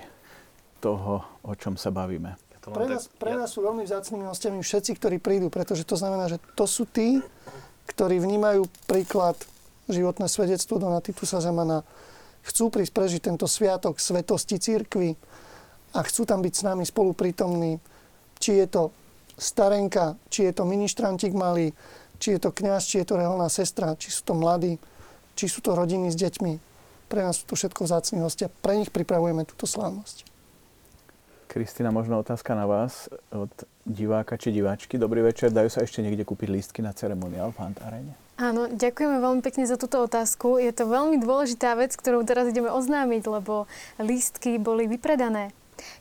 toho, 0.80 1.20
o 1.44 1.52
čom 1.52 1.76
sa 1.76 1.92
bavíme. 1.92 2.34
Pre, 2.62 2.86
nás, 2.86 3.10
pre 3.18 3.34
nás 3.34 3.50
sú 3.50 3.60
veľmi 3.66 3.82
vzácnými 3.82 4.24
hostiami 4.30 4.62
všetci, 4.62 4.94
ktorí 4.96 5.18
prídu, 5.18 5.50
pretože 5.50 5.82
to 5.82 5.98
znamená, 5.98 6.30
že 6.30 6.38
to 6.54 6.64
sú 6.64 6.86
tí, 6.86 7.18
ktorí 7.90 8.22
vnímajú 8.22 8.64
príklad 8.86 9.34
životné 9.90 10.30
svedectvo 10.30 10.78
Dona 10.78 11.02
Titusa 11.02 11.42
Zemana, 11.42 11.82
chcú 12.46 12.70
prísť 12.70 12.92
prežiť 12.94 13.20
tento 13.28 13.50
sviatok 13.50 13.98
svetosti 13.98 14.62
církvy 14.62 15.18
a 15.92 16.00
chcú 16.06 16.22
tam 16.22 16.40
byť 16.40 16.54
s 16.54 16.62
nami 16.62 16.86
spolu 16.86 17.12
prítomní. 17.12 17.82
Či 18.38 18.62
je 18.62 18.66
to 18.70 18.82
starenka, 19.34 20.14
či 20.30 20.46
je 20.46 20.52
to 20.54 20.62
ministrantík 20.62 21.34
malý, 21.34 21.74
či 22.22 22.38
je 22.38 22.40
to 22.40 22.54
kňaz, 22.54 22.86
či 22.86 23.02
je 23.02 23.06
to 23.10 23.18
reholná 23.18 23.50
sestra, 23.50 23.98
či 23.98 24.14
sú 24.14 24.22
to 24.22 24.38
mladí, 24.38 24.78
či 25.34 25.50
sú 25.50 25.58
to 25.58 25.74
rodiny 25.74 26.14
s 26.14 26.16
deťmi. 26.16 26.71
Pre 27.12 27.20
nás 27.20 27.44
sú 27.44 27.44
to 27.44 27.60
všetko 27.60 27.84
vzácni 27.84 28.24
hostia. 28.24 28.48
Pre 28.48 28.72
nich 28.72 28.88
pripravujeme 28.88 29.44
túto 29.44 29.68
slávnosť. 29.68 30.24
Kristina, 31.52 31.92
možno 31.92 32.16
otázka 32.16 32.56
na 32.56 32.64
vás 32.64 33.12
od 33.28 33.52
diváka 33.84 34.40
či 34.40 34.56
diváčky. 34.56 34.96
Dobrý 34.96 35.20
večer, 35.20 35.52
dajú 35.52 35.68
sa 35.68 35.84
ešte 35.84 36.00
niekde 36.00 36.24
kúpiť 36.24 36.48
lístky 36.48 36.80
na 36.80 36.96
ceremoniál 36.96 37.52
v 37.52 37.68
Antaréne? 37.68 38.16
Áno, 38.40 38.72
ďakujeme 38.72 39.20
veľmi 39.20 39.44
pekne 39.44 39.68
za 39.68 39.76
túto 39.76 40.00
otázku. 40.00 40.56
Je 40.56 40.72
to 40.72 40.88
veľmi 40.88 41.20
dôležitá 41.20 41.76
vec, 41.76 41.92
ktorú 41.92 42.24
teraz 42.24 42.48
ideme 42.48 42.72
oznámiť, 42.72 43.22
lebo 43.28 43.68
lístky 44.00 44.56
boli 44.56 44.88
vypredané. 44.88 45.52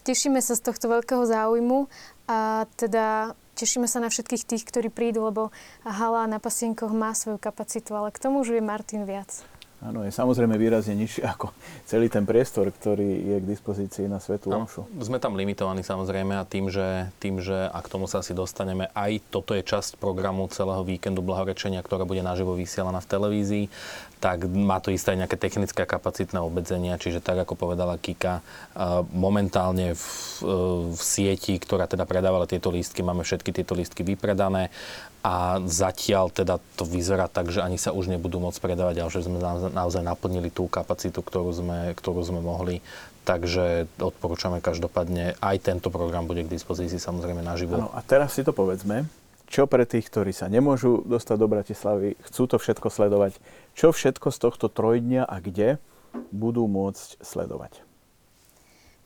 Tešíme 0.08 0.40
sa 0.40 0.56
z 0.56 0.64
tohto 0.64 0.88
veľkého 0.88 1.28
záujmu 1.28 1.92
a 2.32 2.64
teda 2.80 3.36
tešíme 3.60 3.92
sa 3.92 4.00
na 4.00 4.08
všetkých 4.08 4.48
tých, 4.48 4.64
ktorí 4.64 4.88
prídu, 4.88 5.28
lebo 5.28 5.52
hala 5.84 6.24
na 6.32 6.40
pasienkoch 6.40 6.96
má 6.96 7.12
svoju 7.12 7.36
kapacitu, 7.36 7.92
ale 8.00 8.16
k 8.16 8.24
tomu 8.24 8.40
už 8.40 8.56
vie 8.56 8.64
Martin 8.64 9.04
viac. 9.04 9.44
Áno, 9.82 10.06
je 10.06 10.14
samozrejme 10.14 10.62
výrazne 10.62 10.94
nižší 10.94 11.26
ako 11.34 11.50
celý 11.90 12.06
ten 12.06 12.22
priestor, 12.22 12.70
ktorý 12.70 13.10
je 13.34 13.38
k 13.42 13.46
dispozícii 13.50 14.06
na 14.06 14.22
Svetu 14.22 14.54
no, 14.54 14.64
Omšu. 14.64 14.86
Sme 15.02 15.18
tam 15.18 15.34
limitovaní 15.34 15.82
samozrejme 15.82 16.38
a 16.38 16.46
tým 16.46 16.70
že, 16.70 17.10
tým, 17.18 17.42
že 17.42 17.66
a 17.66 17.82
k 17.82 17.90
tomu 17.90 18.06
sa 18.06 18.22
asi 18.22 18.38
dostaneme, 18.38 18.94
aj 18.94 19.34
toto 19.34 19.58
je 19.58 19.66
časť 19.66 19.98
programu 19.98 20.46
celého 20.54 20.86
víkendu 20.86 21.26
blahorečenia, 21.26 21.82
ktorá 21.82 22.06
bude 22.06 22.22
naživo 22.22 22.54
vysielaná 22.54 23.02
v 23.02 23.10
televízii, 23.10 23.66
tak 24.22 24.46
má 24.46 24.78
to 24.78 24.94
isté 24.94 25.18
aj 25.18 25.26
nejaké 25.26 25.38
technické 25.42 25.82
kapacitné 25.82 26.38
obmedzenia, 26.38 27.02
čiže 27.02 27.26
tak 27.26 27.42
ako 27.42 27.58
povedala 27.58 27.98
Kika, 27.98 28.46
momentálne 29.10 29.98
v, 29.98 30.06
v 30.94 31.02
sieti, 31.02 31.58
ktorá 31.58 31.90
teda 31.90 32.06
predávala 32.06 32.46
tieto 32.46 32.70
lístky, 32.70 33.02
máme 33.02 33.26
všetky 33.26 33.50
tieto 33.50 33.74
lístky 33.74 34.06
vypredané 34.06 34.70
a 35.22 35.62
zatiaľ 35.70 36.34
teda 36.34 36.58
to 36.74 36.84
vyzerá 36.86 37.30
tak, 37.30 37.54
že 37.54 37.62
ani 37.62 37.78
sa 37.78 37.94
už 37.94 38.10
nebudú 38.10 38.42
môcť 38.42 38.58
predávať, 38.58 38.96
ale 39.06 39.14
že 39.14 39.26
sme 39.26 39.38
naozaj 39.70 40.02
naplnili 40.02 40.50
tú 40.50 40.66
kapacitu, 40.66 41.22
ktorú 41.22 41.54
sme, 41.54 41.80
ktorú 41.94 42.22
sme 42.26 42.42
mohli. 42.42 42.82
Takže 43.22 43.86
odporúčame 44.02 44.66
každopádne, 44.66 45.38
aj 45.38 45.58
tento 45.62 45.94
program 45.94 46.26
bude 46.26 46.42
k 46.42 46.50
dispozícii 46.50 46.98
samozrejme 46.98 47.46
naživo. 47.46 47.78
Ano, 47.78 47.94
a 47.94 48.02
teraz 48.02 48.34
si 48.34 48.42
to 48.42 48.50
povedzme, 48.50 49.06
čo 49.46 49.70
pre 49.70 49.86
tých, 49.86 50.10
ktorí 50.10 50.34
sa 50.34 50.50
nemôžu 50.50 51.06
dostať 51.06 51.38
do 51.38 51.46
Bratislavy, 51.46 52.18
chcú 52.26 52.50
to 52.50 52.58
všetko 52.58 52.90
sledovať, 52.90 53.38
čo 53.78 53.94
všetko 53.94 54.34
z 54.34 54.38
tohto 54.42 54.74
trojdňa 54.74 55.30
a 55.30 55.38
kde 55.38 55.78
budú 56.34 56.66
môcť 56.66 57.22
sledovať. 57.22 57.91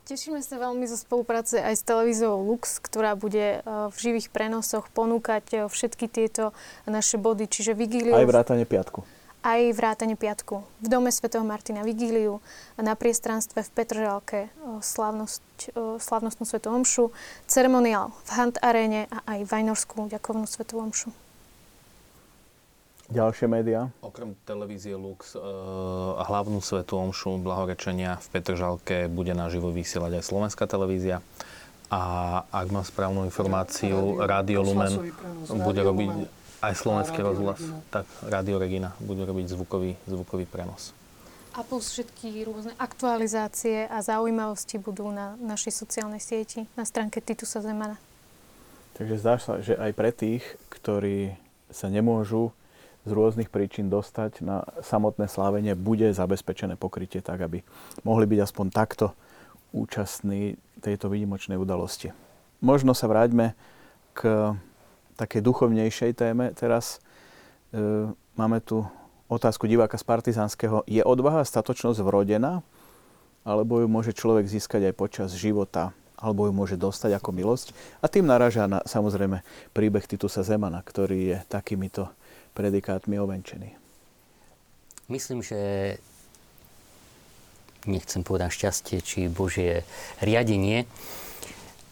Tešíme 0.06 0.38
sa 0.45 0.62
veľmi 0.62 0.86
zo 0.86 1.01
spolupráce 1.01 1.58
aj 1.58 1.82
s 1.82 1.82
televíziou 1.82 2.38
Lux, 2.38 2.78
ktorá 2.78 3.18
bude 3.18 3.58
e, 3.58 3.89
v 3.89 3.97
živých 3.97 4.30
prenosoch 4.30 4.86
ponúkať 4.93 5.45
e, 5.49 5.58
všetky 5.66 6.06
tieto 6.06 6.53
naše 6.86 7.18
body, 7.18 7.49
čiže 7.49 7.74
vigíliu... 7.74 8.14
Aj 8.14 8.22
vrátane 8.22 8.70
piatku. 8.70 9.01
Aj 9.41 9.66
vrátane 9.74 10.14
piatku. 10.14 10.62
V 10.62 10.88
dome 10.93 11.10
svätého 11.10 11.41
Martina 11.41 11.82
vigíliu, 11.82 12.38
na 12.78 12.93
priestranstve 12.93 13.66
v 13.66 13.74
Petržalke 13.74 14.39
e, 14.45 14.49
slavnosť, 14.78 15.74
slavnostnú 15.97 16.45
svetú 16.45 16.70
omšu, 16.70 17.10
ceremoniál 17.49 18.14
v 18.14 18.30
Hunt 18.38 18.62
Arene 18.62 19.10
a 19.10 19.26
aj 19.26 19.49
Vajnorskú 19.49 20.06
ďakovnú 20.06 20.45
svetú 20.45 20.86
omšu. 20.86 21.10
Ďalšie 23.06 23.45
médiá? 23.45 23.93
Okrem 24.01 24.34
televízie 24.49 24.97
Lux, 24.97 25.38
e, 25.38 25.39
hlavnú 26.18 26.58
svetu 26.58 26.97
omšu 26.97 27.38
blahorečenia 27.38 28.18
v 28.18 28.28
Petržalke 28.34 29.06
bude 29.06 29.38
naživo 29.38 29.70
vysielať 29.70 30.18
aj 30.18 30.24
slovenská 30.26 30.66
televízia. 30.66 31.22
A 31.93 32.01
ak 32.49 32.68
mám 32.74 32.82
správnu 32.82 33.30
informáciu, 33.30 34.18
Radio 34.26 34.66
Lumen 34.66 35.14
bude 35.53 35.86
robiť 35.86 36.12
aj 36.66 36.74
slovenský 36.74 37.22
rozhlas. 37.22 37.62
Tak 37.93 38.10
Radio 38.26 38.58
Regina 38.58 38.97
bude 38.97 39.22
robiť 39.22 39.53
zvukový, 39.53 39.93
zvukový 40.10 40.49
prenos. 40.49 40.97
A 41.53 41.62
plus 41.62 41.93
všetky 41.93 42.41
rôzne 42.43 42.74
aktualizácie 42.82 43.86
a 43.86 44.01
zaujímavosti 44.01 44.82
budú 44.82 45.08
na 45.14 45.38
našej 45.39 45.72
sociálnej 45.72 46.20
sieti, 46.20 46.66
na 46.74 46.84
stránke 46.84 47.22
Titusa 47.22 47.62
Zemana. 47.62 48.01
Takže 48.97 49.16
zdá 49.22 49.38
sa, 49.38 49.62
že 49.62 49.78
aj 49.78 49.91
pre 49.93 50.10
tých, 50.10 50.43
ktorí 50.74 51.38
sa 51.70 51.88
nemôžu 51.88 52.51
z 53.06 53.12
rôznych 53.14 53.53
príčin 53.53 53.88
dostať 53.88 54.41
na 54.41 54.66
samotné 54.82 55.30
slávenie, 55.30 55.78
bude 55.78 56.10
zabezpečené 56.10 56.74
pokrytie 56.74 57.22
tak, 57.22 57.45
aby 57.45 57.62
mohli 58.01 58.26
byť 58.26 58.39
aspoň 58.41 58.66
takto 58.74 59.14
účastní 59.70 60.58
tejto 60.82 61.14
výnimočnej 61.14 61.56
udalosti. 61.56 62.10
Možno 62.66 62.97
sa 62.97 63.06
vráťme 63.06 63.53
k 64.18 64.53
takej 65.16 65.41
duchovnejšej 65.43 66.12
téme 66.18 66.51
teraz. 66.56 67.03
E, 67.70 68.10
máme 68.39 68.58
tu 68.64 68.82
otázku 69.28 69.68
diváka 69.68 69.99
z 69.99 70.06
Partizánskeho. 70.08 70.88
Je 70.88 71.03
odvaha 71.03 71.43
statočnosť 71.43 71.99
vrodená? 72.01 72.64
Alebo 73.45 73.78
ju 73.84 73.88
môže 73.91 74.16
človek 74.16 74.49
získať 74.49 74.89
aj 74.89 74.93
počas 74.97 75.30
života? 75.38 75.93
Alebo 76.16 76.47
ju 76.47 76.53
môže 76.56 76.80
dostať 76.80 77.20
ako 77.20 77.30
milosť? 77.36 77.76
A 78.01 78.10
tým 78.10 78.26
naraža 78.26 78.66
na 78.66 78.82
samozrejme 78.88 79.43
príbeh 79.76 80.08
Titusa 80.08 80.41
Zemana, 80.41 80.82
ktorý 80.82 81.36
je 81.36 81.38
takýmito 81.51 82.10
predikátmi 82.56 83.20
ovenčený. 83.20 83.76
Myslím, 85.12 85.43
že 85.43 85.60
nechcem 87.86 88.26
povedať 88.26 88.49
šťastie 88.49 88.97
či 89.06 89.30
Božie 89.30 89.86
riadenie, 90.24 90.89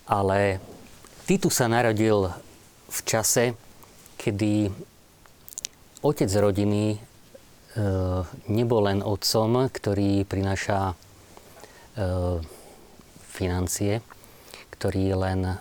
ale 0.09 0.57
Titus 1.29 1.61
sa 1.61 1.69
narodil 1.69 2.33
v 2.89 2.99
čase, 3.05 3.53
kedy 4.17 4.73
otec 6.01 6.31
rodiny 6.33 6.95
e, 6.95 6.97
nebol 8.49 8.81
len 8.89 9.05
otcom, 9.05 9.69
ktorý 9.69 10.25
prináša 10.25 10.91
e, 10.91 10.93
financie, 13.29 14.03
ktorý 14.73 15.15
len 15.15 15.57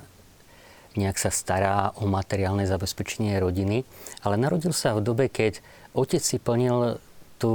nejak 0.97 1.16
sa 1.16 1.30
stará 1.32 1.97
o 1.97 2.05
materiálne 2.05 2.68
zabezpečenie 2.68 3.38
rodiny, 3.40 3.84
ale 4.20 4.36
narodil 4.36 4.76
sa 4.76 4.93
v 4.97 5.05
dobe, 5.05 5.26
keď 5.32 5.64
otec 5.97 6.20
si 6.20 6.36
plnil 6.36 7.01
tú 7.40 7.55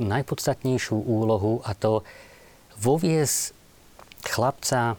najpodstatnejšiu 0.00 0.96
úlohu 0.96 1.60
a 1.66 1.76
to 1.76 2.06
voviez 2.80 3.52
chlapca, 4.24 4.96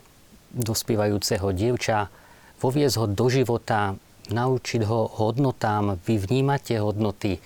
dospievajúceho 0.52 1.50
dievča, 1.56 2.12
voviez 2.60 2.94
ho 3.00 3.10
do 3.10 3.32
života, 3.32 3.98
naučiť 4.30 4.82
ho 4.86 5.10
hodnotám, 5.10 5.98
vy 6.06 6.16
vnímate 6.22 6.78
hodnoty, 6.78 7.42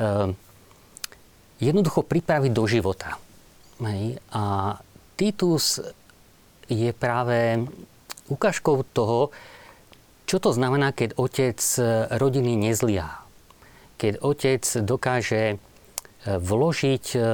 ehm, 0.00 0.32
jednoducho 1.60 2.06
pripraviť 2.06 2.52
do 2.52 2.64
života. 2.64 3.20
A 4.32 4.42
Titus 5.16 5.84
je 6.66 6.90
práve 6.96 7.60
ukážkou 8.32 8.82
toho, 8.90 9.30
čo 10.26 10.42
to 10.42 10.50
znamená, 10.50 10.90
keď 10.90 11.14
otec 11.14 11.58
rodiny 12.10 12.58
nezliá? 12.58 13.22
Keď 13.96 14.20
otec 14.20 14.62
dokáže 14.84 15.42
e, 15.54 15.56
vložiť 16.26 17.06
e, 17.14 17.18
e, 17.18 17.24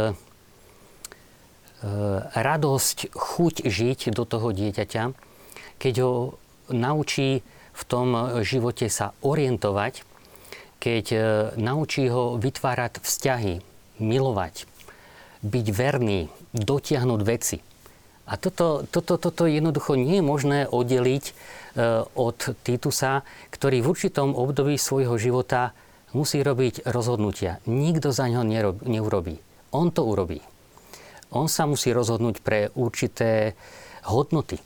radosť, 2.37 2.99
chuť 3.11 3.55
žiť 3.67 4.01
do 4.15 4.23
toho 4.23 4.55
dieťaťa, 4.55 5.03
keď 5.83 5.95
ho 6.07 6.39
naučí 6.71 7.43
v 7.73 7.83
tom 7.89 8.39
živote 8.45 8.87
sa 8.87 9.17
orientovať, 9.25 10.05
keď 10.79 11.05
naučí 11.57 12.07
ho 12.11 12.37
vytvárať 12.37 13.01
vzťahy, 13.01 13.65
milovať, 13.99 14.67
byť 15.43 15.67
verný, 15.73 16.31
dotiahnuť 16.53 17.21
veci. 17.25 17.59
A 18.29 18.39
toto, 18.39 18.87
toto, 18.87 19.19
toto 19.19 19.49
jednoducho 19.51 19.99
nie 19.99 20.23
je 20.23 20.25
možné 20.27 20.59
oddeliť 20.71 21.35
od 22.17 22.39
Titusa, 22.61 23.25
ktorý 23.49 23.81
v 23.81 23.91
určitom 23.97 24.37
období 24.37 24.77
svojho 24.77 25.17
života 25.17 25.73
musí 26.13 26.45
robiť 26.45 26.85
rozhodnutia. 26.85 27.65
Nikto 27.65 28.13
za 28.13 28.29
ňo 28.29 28.45
neurobí. 28.85 29.41
On 29.73 29.89
to 29.89 30.05
urobí. 30.05 30.45
On 31.33 31.49
sa 31.49 31.65
musí 31.65 31.97
rozhodnúť 31.97 32.45
pre 32.45 32.69
určité 32.77 33.57
hodnoty. 34.05 34.61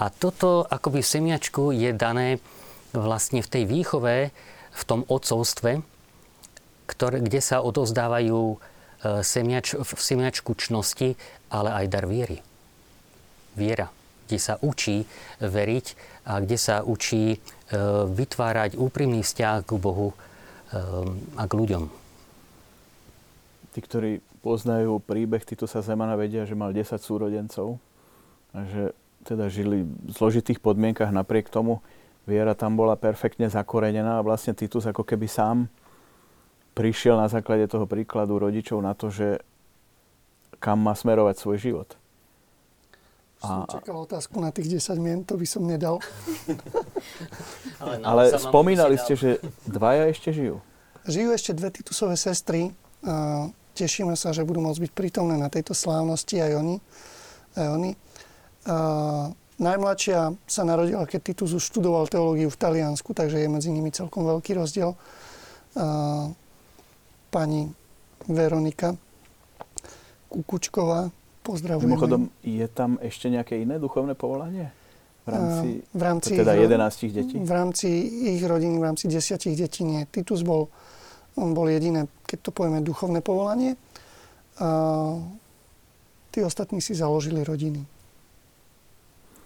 A 0.00 0.08
toto 0.08 0.64
akoby 0.64 1.04
v 1.04 1.12
semiačku 1.12 1.76
je 1.76 1.92
dané 1.92 2.40
vlastne 2.96 3.44
v 3.44 3.50
tej 3.52 3.64
výchove, 3.68 4.32
v 4.72 4.82
tom 4.88 5.04
odcovstve, 5.04 5.84
ktoré, 6.88 7.20
kde 7.20 7.40
sa 7.44 7.60
odozdávajú 7.60 8.56
eh, 8.56 9.20
semiač, 9.20 9.76
v 9.76 10.00
semiačku 10.00 10.56
čnosti, 10.56 11.20
ale 11.52 11.84
aj 11.84 11.86
dar 11.92 12.08
viery. 12.08 12.40
Viera 13.52 13.92
kde 14.26 14.38
sa 14.38 14.58
učí 14.62 15.04
veriť 15.42 15.86
a 16.26 16.38
kde 16.38 16.56
sa 16.58 16.86
učí 16.86 17.34
e, 17.34 17.38
vytvárať 18.06 18.78
úprimný 18.78 19.26
vzťah 19.26 19.66
k 19.66 19.70
Bohu 19.76 20.12
e, 20.12 20.16
a 21.38 21.44
k 21.46 21.52
ľuďom. 21.52 21.84
Tí, 23.72 23.80
ktorí 23.80 24.20
poznajú 24.44 24.98
príbeh 25.02 25.42
sa 25.64 25.80
Zemana, 25.80 26.18
vedia, 26.18 26.44
že 26.44 26.58
mal 26.58 26.74
10 26.74 26.98
súrodencov 26.98 27.78
a 28.52 28.66
že 28.68 28.82
teda 29.22 29.46
žili 29.46 29.86
v 29.86 30.10
zložitých 30.10 30.58
podmienkach 30.58 31.14
napriek 31.14 31.46
tomu. 31.46 31.78
Viera 32.26 32.54
tam 32.54 32.74
bola 32.74 32.98
perfektne 32.98 33.46
zakorenená 33.46 34.18
a 34.18 34.26
vlastne 34.26 34.54
Titus 34.54 34.86
ako 34.86 35.06
keby 35.06 35.26
sám 35.30 35.70
prišiel 36.74 37.18
na 37.18 37.30
základe 37.30 37.66
toho 37.70 37.86
príkladu 37.86 38.38
rodičov 38.38 38.82
na 38.82 38.94
to, 38.96 39.12
že 39.12 39.42
kam 40.58 40.82
má 40.82 40.94
smerovať 40.94 41.38
svoj 41.38 41.58
život. 41.58 41.88
A... 43.42 43.66
Som 43.66 43.82
čakal 43.82 43.96
otázku 44.06 44.38
na 44.38 44.54
tých 44.54 44.78
10 44.78 45.02
mien, 45.02 45.26
to 45.26 45.34
by 45.34 45.46
som 45.46 45.66
nedal. 45.66 45.98
Ale, 47.82 47.98
no, 47.98 48.04
Ale 48.06 48.22
spomínali 48.38 48.94
ste, 48.96 49.18
že 49.18 49.30
dvaja 49.66 50.06
ešte 50.08 50.30
žijú. 50.30 50.62
Žijú 51.10 51.28
ešte 51.34 51.50
dve 51.58 51.74
Titusové 51.74 52.14
sestry. 52.14 52.70
A 53.02 53.50
tešíme 53.74 54.14
sa, 54.14 54.30
že 54.30 54.46
budú 54.46 54.62
môcť 54.62 54.86
byť 54.86 54.92
prítomné 54.94 55.34
na 55.34 55.50
tejto 55.50 55.74
slávnosti 55.74 56.38
aj 56.38 56.52
oni. 56.54 56.76
Aj 57.58 57.68
oni. 57.74 57.90
A 58.70 58.76
Najmladšia 59.62 60.34
sa 60.50 60.66
narodila, 60.66 61.06
keď 61.06 61.20
Titus 61.30 61.54
už 61.54 61.62
študoval 61.62 62.10
teológiu 62.10 62.50
v 62.50 62.58
Taliansku, 62.58 63.14
takže 63.14 63.38
je 63.38 63.46
medzi 63.46 63.70
nimi 63.70 63.94
celkom 63.94 64.26
veľký 64.26 64.58
rozdiel. 64.58 64.98
Pani 67.30 67.62
Veronika 68.26 68.98
Kukučková, 70.26 71.14
pozdravujeme. 71.42 71.90
Mimochodom, 71.90 72.22
je 72.40 72.66
tam 72.70 72.96
ešte 73.02 73.26
nejaké 73.28 73.58
iné 73.58 73.76
duchovné 73.82 74.14
povolanie? 74.14 74.70
V 75.22 75.30
rámci, 75.30 75.68
v 75.94 76.02
rámci 76.02 76.30
teda 76.34 76.54
11 76.58 77.14
detí? 77.14 77.36
V 77.38 77.52
rámci 77.52 77.86
ich 78.34 78.42
rodiny, 78.42 78.74
v 78.78 78.84
rámci 78.86 79.06
10 79.06 79.54
detí 79.54 79.82
nie. 79.86 80.02
Titus 80.10 80.42
bol, 80.42 80.66
on 81.38 81.54
bol 81.54 81.70
jediné, 81.70 82.10
keď 82.26 82.38
to 82.46 82.50
povieme, 82.50 82.82
duchovné 82.82 83.22
povolanie. 83.22 83.78
A 84.58 84.66
tí 86.34 86.42
ostatní 86.42 86.82
si 86.82 86.98
založili 86.98 87.46
rodiny. 87.46 87.86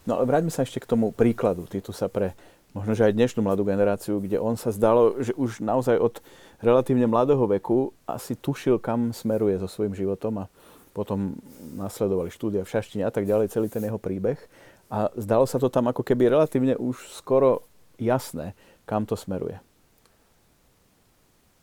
No 0.08 0.16
ale 0.16 0.24
vráťme 0.24 0.54
sa 0.54 0.62
ešte 0.64 0.80
k 0.80 0.88
tomu 0.88 1.10
príkladu 1.12 1.66
Titusa 1.68 2.06
pre 2.06 2.32
možno, 2.72 2.94
že 2.96 3.08
aj 3.08 3.16
dnešnú 3.16 3.40
mladú 3.44 3.64
generáciu, 3.66 4.20
kde 4.22 4.38
on 4.38 4.54
sa 4.54 4.72
zdalo, 4.72 5.18
že 5.20 5.32
už 5.36 5.60
naozaj 5.64 5.96
od 5.98 6.20
relatívne 6.60 7.08
mladého 7.08 7.42
veku 7.48 7.92
asi 8.08 8.36
tušil, 8.36 8.80
kam 8.80 9.12
smeruje 9.12 9.60
so 9.60 9.68
svojím 9.68 9.96
životom 9.96 10.44
a 10.44 10.50
potom 10.96 11.36
nasledovali 11.76 12.32
štúdia 12.32 12.64
v 12.64 12.72
šaštine 12.72 13.04
a 13.04 13.12
tak 13.12 13.28
ďalej, 13.28 13.52
celý 13.52 13.68
ten 13.68 13.84
jeho 13.84 14.00
príbeh 14.00 14.40
a 14.88 15.12
zdalo 15.20 15.44
sa 15.44 15.60
to 15.60 15.68
tam 15.68 15.92
ako 15.92 16.00
keby 16.00 16.32
relatívne 16.32 16.72
už 16.80 16.96
skoro 17.12 17.68
jasné, 18.00 18.56
kam 18.88 19.04
to 19.04 19.12
smeruje. 19.12 19.60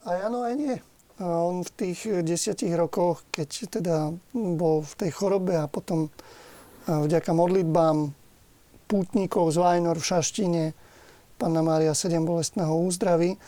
Aj 0.06 0.30
áno, 0.30 0.46
aj 0.46 0.54
nie. 0.54 0.76
On 1.18 1.64
v 1.64 1.72
tých 1.74 2.10
desiatich 2.22 2.76
rokoch, 2.76 3.24
keď 3.34 3.50
teda 3.82 4.12
bol 4.34 4.86
v 4.86 4.94
tej 5.00 5.12
chorobe 5.16 5.56
a 5.56 5.72
potom 5.72 6.14
vďaka 6.84 7.32
modlitbám 7.32 8.12
pútnikov 8.92 9.56
z 9.56 9.58
Vajnor 9.64 9.98
v 9.98 10.10
Šaštine, 10.10 10.64
Panna 11.40 11.64
Mária 11.64 11.96
7 11.96 12.20
bolestného 12.28 12.76
úzdravy, 12.76 13.40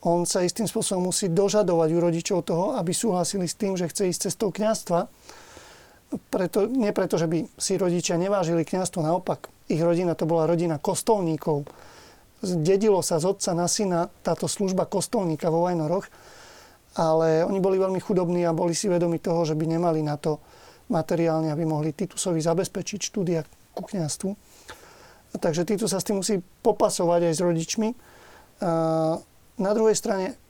on 0.00 0.24
sa 0.24 0.40
istým 0.40 0.64
spôsobom 0.64 1.12
musí 1.12 1.28
dožadovať 1.28 1.88
u 1.92 1.98
rodičov 2.00 2.38
toho, 2.48 2.76
aby 2.80 2.96
súhlasili 2.96 3.44
s 3.44 3.58
tým, 3.58 3.76
že 3.76 3.88
chce 3.88 4.08
ísť 4.08 4.20
cestou 4.32 4.48
kňastva 4.48 5.08
preto, 6.18 6.66
nie 6.66 6.90
preto, 6.90 7.14
že 7.14 7.30
by 7.30 7.46
si 7.54 7.78
rodičia 7.78 8.18
nevážili 8.18 8.66
kniazstvo, 8.66 9.04
naopak. 9.04 9.46
Ich 9.70 9.78
rodina 9.78 10.18
to 10.18 10.26
bola 10.26 10.50
rodina 10.50 10.82
kostolníkov. 10.82 11.70
Dedilo 12.42 13.04
sa 13.04 13.22
z 13.22 13.30
otca 13.30 13.54
na 13.54 13.70
syna 13.70 14.10
táto 14.24 14.50
služba 14.50 14.90
kostolníka 14.90 15.52
vo 15.52 15.62
Vajnoroch, 15.68 16.08
ale 16.98 17.46
oni 17.46 17.62
boli 17.62 17.78
veľmi 17.78 18.00
chudobní 18.02 18.42
a 18.42 18.56
boli 18.56 18.74
si 18.74 18.90
vedomi 18.90 19.22
toho, 19.22 19.46
že 19.46 19.54
by 19.54 19.64
nemali 19.70 20.02
na 20.02 20.18
to 20.18 20.42
materiálne, 20.90 21.54
aby 21.54 21.62
mohli 21.62 21.94
Titusovi 21.94 22.42
zabezpečiť 22.42 22.98
štúdia 22.98 23.46
ku 23.70 23.86
kniazstvu. 23.86 24.34
Takže 25.38 25.62
Titus 25.62 25.94
sa 25.94 26.02
s 26.02 26.08
tým 26.10 26.18
musí 26.18 26.42
popasovať 26.42 27.30
aj 27.30 27.34
s 27.38 27.40
rodičmi. 27.46 27.88
Na 29.60 29.76
druhej 29.76 29.92
strane 29.92 30.40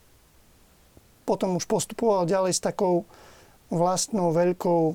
potom 1.26 1.58
už 1.58 1.66
postupoval 1.66 2.30
ďalej 2.30 2.54
s 2.54 2.62
takou 2.62 3.02
vlastnou 3.70 4.30
veľkou 4.30 4.94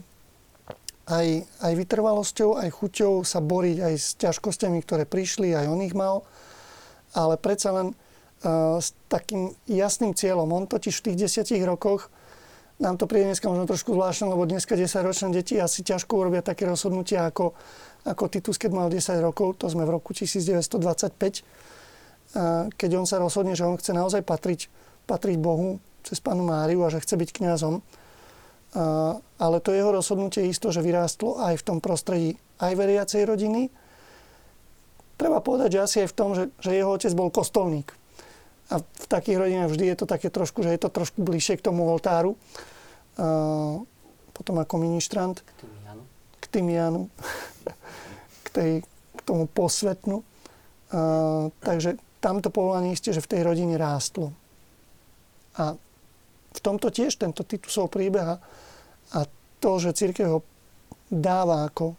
aj, 1.05 1.27
aj 1.61 1.73
vytrvalosťou, 1.75 2.59
aj 2.59 2.69
chuťou 2.75 3.21
sa 3.21 3.39
boriť 3.43 3.77
aj 3.77 3.93
s 3.93 4.07
ťažkosťami, 4.17 4.79
ktoré 4.81 5.03
prišli, 5.05 5.53
aj 5.53 5.69
on 5.69 5.79
ich 5.85 5.93
mal. 5.93 6.25
Ale 7.13 7.37
predsa 7.37 7.71
len 7.71 7.87
uh, 7.93 8.81
s 8.81 8.97
takým 9.11 9.53
jasným 9.69 10.17
cieľom. 10.17 10.49
On 10.49 10.65
totiž 10.65 10.99
v 10.99 11.05
tých 11.11 11.29
desiatich 11.29 11.61
rokoch, 11.61 12.09
nám 12.75 12.99
to 12.99 13.07
príde 13.07 13.31
dneska 13.31 13.47
možno 13.47 13.71
trošku 13.71 13.95
zvláštne, 13.95 14.35
lebo 14.35 14.43
dneska 14.43 14.75
10-ročné 14.75 15.31
deti 15.31 15.55
asi 15.55 15.79
ťažko 15.79 16.19
urobia 16.19 16.43
také 16.43 16.67
rozhodnutia 16.67 17.23
ako, 17.23 17.55
ako 18.03 18.23
Titus, 18.27 18.59
keď 18.59 18.71
mal 18.75 18.87
10 18.91 19.15
rokov, 19.23 19.63
to 19.63 19.71
sme 19.71 19.87
v 19.87 19.95
roku 19.95 20.11
1925, 20.11 20.75
uh, 20.75 21.74
keď 22.75 22.91
on 22.99 23.07
sa 23.07 23.17
rozhodne, 23.17 23.55
že 23.55 23.63
on 23.63 23.79
chce 23.79 23.95
naozaj 23.95 24.21
patriť, 24.21 24.67
patriť 25.07 25.39
Bohu 25.39 25.79
cez 26.03 26.19
Panu 26.19 26.43
Máriu 26.43 26.83
a 26.83 26.91
že 26.91 26.99
chce 26.99 27.15
byť 27.15 27.29
kňazom 27.31 27.79
ale 29.39 29.57
to 29.63 29.71
jeho 29.71 29.91
rozhodnutie 29.91 30.51
isto, 30.51 30.71
že 30.71 30.83
vyrástlo 30.83 31.39
aj 31.39 31.63
v 31.63 31.65
tom 31.65 31.77
prostredí 31.79 32.35
aj 32.59 32.75
veriacej 32.75 33.23
rodiny. 33.23 33.71
Treba 35.15 35.39
povedať, 35.39 35.79
že 35.79 35.83
asi 35.83 35.97
aj 36.03 36.09
v 36.11 36.15
tom, 36.15 36.29
že, 36.35 36.51
že 36.59 36.75
jeho 36.75 36.91
otec 36.91 37.11
bol 37.15 37.31
kostolník. 37.31 37.95
A 38.67 38.83
v 38.83 39.05
takých 39.07 39.39
rodinách 39.39 39.71
vždy 39.71 39.85
je 39.95 39.97
to 40.03 40.07
také 40.09 40.27
trošku, 40.27 40.59
že 40.59 40.75
je 40.75 40.81
to 40.81 40.91
trošku 40.91 41.23
bližšie 41.23 41.55
k 41.59 41.65
tomu 41.71 41.87
oltáru. 41.87 42.35
Potom 44.35 44.55
ako 44.59 44.75
ministrant. 44.75 45.39
K 45.39 45.63
Timianu. 45.63 46.03
K 46.43 46.45
Timianu. 46.51 47.01
k, 48.45 48.47
tej, 48.51 48.71
k 49.15 49.19
tomu 49.23 49.47
posvetnu. 49.47 50.19
Takže 51.63 51.95
tamto 52.25 52.49
povolanie 52.49 52.97
isté, 52.97 53.13
že 53.13 53.21
v 53.21 53.29
tej 53.37 53.41
rodine 53.45 53.77
rástlo. 53.77 54.33
A 55.61 55.77
v 56.55 56.59
tomto 56.59 56.89
tiež 56.89 57.21
tento 57.21 57.45
Titusov 57.45 57.93
príbeh 57.93 58.41
a 59.13 59.19
to, 59.61 59.71
že 59.77 59.93
církev 59.93 60.25
ho 60.25 60.39
dáva 61.13 61.69
ako 61.69 61.93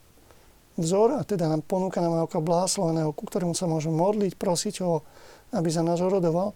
vzor 0.74 1.16
a 1.16 1.22
teda 1.22 1.46
nám 1.46 1.62
ponúka 1.62 2.02
nám 2.02 2.26
ako 2.26 2.42
blahosloveného, 2.42 3.14
ku 3.14 3.22
ktorému 3.30 3.54
sa 3.54 3.70
môžeme 3.70 3.94
modliť, 3.94 4.34
prosiť 4.34 4.74
ho, 4.82 5.06
aby 5.54 5.68
za 5.70 5.86
nás 5.86 6.02
orodoval. 6.02 6.52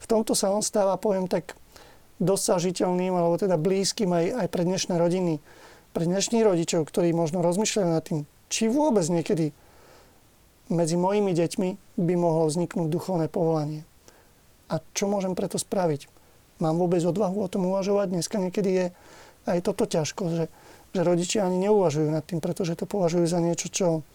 V 0.00 0.06
tomto 0.08 0.32
sa 0.32 0.48
on 0.48 0.64
stáva, 0.64 0.96
poviem 0.96 1.28
tak, 1.28 1.52
dosažiteľným, 2.20 3.16
alebo 3.16 3.36
teda 3.36 3.60
blízkym 3.60 4.12
aj, 4.12 4.26
aj 4.44 4.46
pre 4.48 4.62
dnešné 4.64 4.94
rodiny, 4.96 5.40
pre 5.92 6.04
dnešných 6.04 6.44
rodičov, 6.44 6.88
ktorí 6.88 7.12
možno 7.16 7.40
rozmýšľajú 7.40 7.88
nad 7.88 8.04
tým, 8.04 8.28
či 8.52 8.68
vôbec 8.68 9.04
niekedy 9.08 9.52
medzi 10.70 10.94
mojimi 10.94 11.34
deťmi 11.34 11.98
by 11.98 12.14
mohlo 12.14 12.46
vzniknúť 12.46 12.88
duchovné 12.88 13.26
povolanie. 13.26 13.82
A 14.70 14.78
čo 14.94 15.10
môžem 15.10 15.34
preto 15.34 15.58
spraviť? 15.58 16.06
Mám 16.62 16.78
vôbec 16.78 17.02
odvahu 17.02 17.42
o 17.42 17.50
tom 17.50 17.66
uvažovať? 17.66 18.14
Dneska 18.14 18.38
niekedy 18.38 18.70
je 18.70 18.86
aj 19.50 19.58
toto 19.66 19.88
ťažko, 19.88 20.22
že, 20.30 20.44
že 20.94 21.00
rodičia 21.02 21.42
ani 21.42 21.66
neuvažujú 21.66 22.08
nad 22.12 22.22
tým, 22.22 22.38
pretože 22.38 22.78
to 22.78 22.86
považujú 22.86 23.26
za 23.26 23.42
niečo, 23.42 23.66
čo 23.66 24.06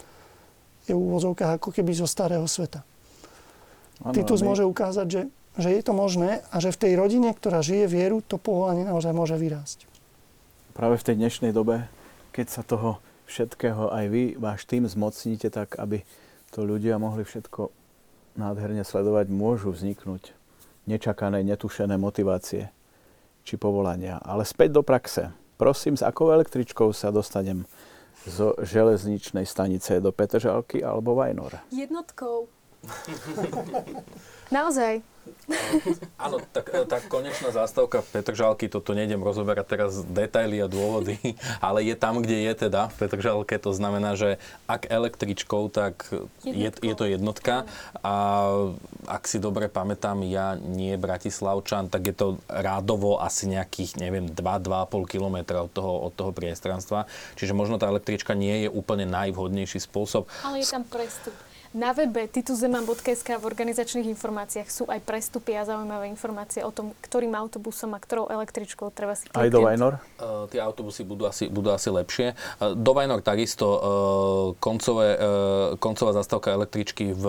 je 0.85 0.93
v 0.93 1.01
úvozovkách 1.01 1.59
ako 1.59 1.69
keby 1.75 1.91
zo 1.91 2.07
starého 2.07 2.45
sveta. 2.45 2.85
Ano, 4.05 4.15
Titus 4.15 4.45
my... 4.45 4.53
môže 4.53 4.63
ukázať, 4.63 5.07
že, 5.09 5.21
že 5.57 5.69
je 5.73 5.81
to 5.81 5.91
možné 5.91 6.45
a 6.53 6.55
že 6.61 6.71
v 6.71 6.81
tej 6.87 6.93
rodine, 6.95 7.33
ktorá 7.33 7.65
žije 7.65 7.89
vieru, 7.89 8.21
to 8.21 8.37
povolanie 8.37 8.85
naozaj 8.85 9.11
môže 9.11 9.35
vyrásť. 9.35 9.89
Práve 10.77 11.01
v 11.01 11.05
tej 11.11 11.15
dnešnej 11.19 11.51
dobe, 11.55 11.89
keď 12.31 12.47
sa 12.47 12.61
toho 12.61 13.01
všetkého 13.25 13.89
aj 13.89 14.05
vy, 14.11 14.23
váš 14.37 14.69
tým 14.69 14.85
zmocníte 14.85 15.49
tak, 15.49 15.81
aby 15.81 16.05
to 16.55 16.63
ľudia 16.63 16.95
mohli 16.95 17.27
všetko 17.27 17.67
nádherne 18.39 18.87
sledovať, 18.87 19.27
môžu 19.27 19.75
vzniknúť 19.75 20.31
nečakané, 20.87 21.43
netušené 21.43 21.99
motivácie 21.99 22.71
či 23.43 23.59
povolania. 23.59 24.23
Ale 24.23 24.47
späť 24.47 24.79
do 24.79 24.81
praxe. 24.81 25.35
Prosím, 25.59 25.99
s 25.99 26.03
akou 26.07 26.31
električkou 26.31 26.95
sa 26.95 27.11
dostanem 27.11 27.67
zo 28.23 28.55
železničnej 28.63 29.43
stanice 29.43 29.99
do 29.99 30.15
Petržalky 30.15 30.79
alebo 30.79 31.19
Vajnor? 31.19 31.59
Jednotkou. 31.75 32.47
Naozaj. 34.53 35.15
Áno, 36.25 36.41
tak, 36.53 36.69
tak 36.85 37.05
konečná 37.09 37.49
zástavka 37.53 38.01
Petržalky, 38.01 38.69
toto 38.69 38.93
nejdem 38.93 39.21
rozoberať 39.21 39.65
teraz 39.65 39.91
detaily 40.05 40.61
a 40.61 40.67
dôvody, 40.69 41.17
ale 41.65 41.85
je 41.85 41.95
tam, 41.97 42.21
kde 42.21 42.45
je 42.49 42.53
teda 42.67 42.89
v 42.93 42.95
Petržalke, 42.97 43.55
to 43.57 43.73
znamená, 43.73 44.17
že 44.17 44.41
ak 44.65 44.89
električkou, 44.89 45.69
tak 45.69 46.09
je, 46.45 46.69
je 46.69 46.93
to 46.97 47.05
jednotka 47.05 47.69
a 48.01 48.13
ak 49.05 49.23
si 49.29 49.37
dobre 49.37 49.69
pamätám, 49.69 50.21
ja 50.25 50.57
nie 50.57 50.97
Bratislavčan, 50.97 51.89
tak 51.89 52.09
je 52.09 52.15
to 52.15 52.27
rádovo 52.49 53.21
asi 53.21 53.49
nejakých, 53.49 54.01
neviem, 54.01 54.25
2-2,5 54.29 55.09
km 55.09 55.37
od 55.61 55.71
toho, 55.73 55.93
od 56.09 56.13
toho 56.13 56.31
priestranstva, 56.33 57.09
čiže 57.37 57.53
možno 57.53 57.77
tá 57.77 57.89
električka 57.89 58.33
nie 58.33 58.65
je 58.65 58.69
úplne 58.69 59.05
najvhodnejší 59.09 59.81
spôsob. 59.81 60.29
Ale 60.41 60.61
je 60.61 60.67
tam 60.69 60.85
prestup. 60.85 61.33
Na 61.75 61.91
webe 61.91 62.23
tituzeman.sk 62.31 63.35
v 63.35 63.43
organizačných 63.43 64.07
informáciách 64.15 64.71
sú 64.71 64.87
aj 64.87 65.03
prestupy 65.03 65.59
a 65.59 65.67
zaujímavé 65.67 66.07
informácie 66.07 66.63
o 66.63 66.71
tom, 66.71 66.95
ktorým 67.03 67.35
autobusom 67.35 67.91
a 67.91 67.99
ktorou 67.99 68.31
električkou 68.31 68.87
treba 68.95 69.11
si 69.11 69.27
kliknúť. 69.27 69.43
Aj 69.43 69.51
do 69.51 69.59
Vajnor? 69.59 69.93
Uh, 70.15 70.47
tie 70.47 70.63
autobusy 70.63 71.03
budú 71.03 71.27
asi, 71.27 71.51
budú 71.51 71.75
asi 71.75 71.91
lepšie. 71.91 72.31
Uh, 72.63 72.79
do 72.79 72.95
Vajnor 72.95 73.19
takisto 73.19 73.67
uh, 73.67 73.81
koncové, 74.63 75.19
uh, 75.19 75.75
koncová 75.75 76.15
zastávka 76.15 76.55
električky 76.55 77.11
v, 77.11 77.23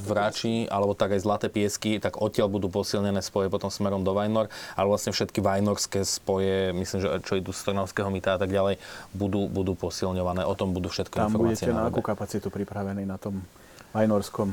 v 0.00 0.10
Ráči, 0.16 0.64
alebo 0.72 0.96
tak 0.96 1.20
aj 1.20 1.28
Zlaté 1.28 1.52
piesky, 1.52 2.00
tak 2.00 2.24
odtiaľ 2.24 2.48
budú 2.48 2.72
posilnené 2.72 3.20
spoje 3.20 3.52
potom 3.52 3.68
smerom 3.68 4.00
do 4.00 4.16
Vajnor, 4.16 4.48
ale 4.80 4.86
vlastne 4.88 5.12
všetky 5.12 5.44
vajnorské 5.44 6.08
spoje, 6.08 6.72
myslím, 6.72 7.04
že 7.04 7.08
čo 7.20 7.36
idú 7.36 7.52
z 7.52 7.68
Trnavského 7.68 8.08
mýta 8.08 8.32
a 8.32 8.40
tak 8.40 8.48
ďalej, 8.48 8.80
budú, 9.12 9.44
budú 9.44 9.76
posilňované. 9.76 10.48
O 10.48 10.56
tom 10.56 10.72
budú 10.72 10.88
všetko 10.88 11.20
Tam 11.20 11.28
informácie. 11.28 11.68
Tam 11.68 11.76
budete 11.76 11.84
na, 11.84 11.84
na 11.84 11.92
akú 11.92 12.00
kapacitu 12.00 12.48
pripravení 12.48 13.04
na 13.04 13.20
tom 13.20 13.44
Vajnorskom 13.92 14.52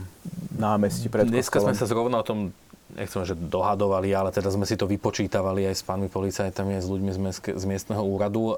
námestí 0.56 1.12
pred 1.12 1.28
Dneska 1.28 1.60
kostolom. 1.60 1.76
sme 1.76 1.80
sa 1.80 1.86
zrovna 1.88 2.18
o 2.22 2.26
tom 2.26 2.56
nechcem, 2.96 3.28
že 3.28 3.36
dohadovali, 3.36 4.16
ale 4.16 4.32
teda 4.32 4.48
sme 4.48 4.64
si 4.64 4.80
to 4.80 4.88
vypočítavali 4.88 5.68
aj 5.68 5.76
s 5.76 5.84
pánmi 5.84 6.08
policajtami, 6.08 6.80
aj 6.80 6.84
s 6.86 6.88
ľuďmi 6.88 7.12
z, 7.12 7.20
meske, 7.20 7.50
z 7.52 7.64
miestneho 7.68 8.02
úradu. 8.02 8.56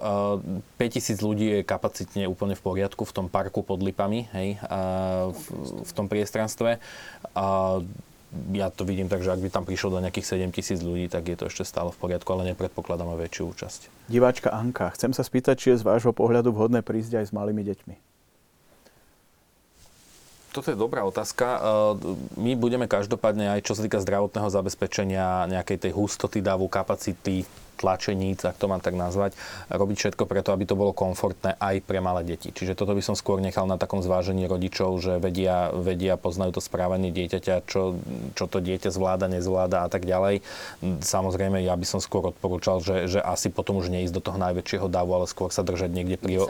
5000 0.77 1.17
ľudí 1.25 1.45
je 1.59 1.61
kapacitne 1.65 2.29
úplne 2.29 2.53
v 2.53 2.61
poriadku 2.61 3.01
v 3.03 3.13
tom 3.15 3.27
parku 3.27 3.65
pod 3.65 3.81
Lipami, 3.81 4.29
hej, 4.37 4.61
v, 5.33 5.43
v 5.83 5.91
tom 5.97 6.05
priestranstve. 6.05 6.77
A 7.33 7.45
ja 8.51 8.67
to 8.69 8.83
vidím 8.83 9.07
tak, 9.07 9.23
že 9.23 9.31
ak 9.31 9.41
by 9.41 9.49
tam 9.49 9.63
prišlo 9.63 9.97
do 9.97 10.03
nejakých 10.03 10.37
7 10.37 10.51
tisíc 10.53 10.79
ľudí, 10.83 11.07
tak 11.07 11.25
je 11.25 11.39
to 11.39 11.47
ešte 11.47 11.63
stále 11.63 11.89
v 11.89 11.97
poriadku, 11.97 12.27
ale 12.35 12.53
nepredpokladáme 12.53 13.15
väčšiu 13.17 13.43
účasť. 13.55 14.11
Diváčka 14.11 14.51
Anka, 14.53 14.93
chcem 14.93 15.15
sa 15.15 15.23
spýtať, 15.23 15.55
či 15.57 15.67
je 15.73 15.81
z 15.81 15.87
vášho 15.87 16.11
pohľadu 16.11 16.53
vhodné 16.53 16.83
prísť 16.83 17.23
aj 17.23 17.25
s 17.25 17.33
malými 17.33 17.63
deťmi? 17.63 18.06
Toto 20.57 20.73
je 20.73 20.83
dobrá 20.89 21.05
otázka. 21.05 21.61
My 22.33 22.57
budeme 22.57 22.89
každopádne 22.89 23.53
aj 23.53 23.61
čo 23.61 23.77
sa 23.77 23.85
týka 23.85 24.01
zdravotného 24.01 24.49
zabezpečenia, 24.49 25.45
nejakej 25.53 25.85
tej 25.85 25.91
hustoty 25.93 26.41
davu, 26.41 26.65
kapacity, 26.65 27.45
tlačeníc, 27.77 28.41
ak 28.41 28.57
to 28.57 28.65
mám 28.65 28.81
tak 28.81 28.97
nazvať, 28.97 29.37
robiť 29.69 29.97
všetko 30.01 30.25
preto, 30.25 30.49
aby 30.49 30.65
to 30.65 30.73
bolo 30.73 30.97
komfortné 30.97 31.53
aj 31.61 31.85
pre 31.85 32.01
malé 32.01 32.25
deti. 32.25 32.49
Čiže 32.49 32.73
toto 32.73 32.97
by 32.97 33.05
som 33.05 33.13
skôr 33.13 33.37
nechal 33.37 33.69
na 33.69 33.77
takom 33.77 34.01
zvážení 34.01 34.49
rodičov, 34.49 34.97
že 34.97 35.21
vedia, 35.21 35.69
vedia 35.77 36.17
poznajú 36.17 36.57
to 36.57 36.61
správanie 36.65 37.13
dieťaťa, 37.13 37.69
čo, 37.69 38.01
čo 38.33 38.49
to 38.49 38.57
dieťa 38.57 38.89
zvláda, 38.89 39.29
nezvláda 39.29 39.85
a 39.85 39.89
tak 39.93 40.09
ďalej. 40.09 40.41
Samozrejme, 41.05 41.61
ja 41.61 41.77
by 41.77 41.85
som 41.85 42.01
skôr 42.01 42.33
odporúčal, 42.33 42.81
že, 42.81 43.05
že 43.05 43.19
asi 43.21 43.53
potom 43.53 43.77
už 43.77 43.93
neísť 43.93 44.17
do 44.17 44.25
toho 44.25 44.41
najväčšieho 44.41 44.89
davu, 44.89 45.13
ale 45.13 45.29
skôr 45.29 45.53
sa 45.53 45.61
držať 45.61 45.93
niekde 45.93 46.17
pri, 46.17 46.49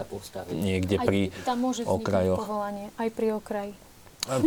niekde 0.55 0.95
pri 1.03 1.19
aj 1.35 1.43
tam 1.43 1.59
môže 1.59 1.83
okrajoch. 1.83 2.39
Povolanie, 2.39 2.87
aj 2.95 3.09
pri 3.11 3.35
okraji. 3.35 3.73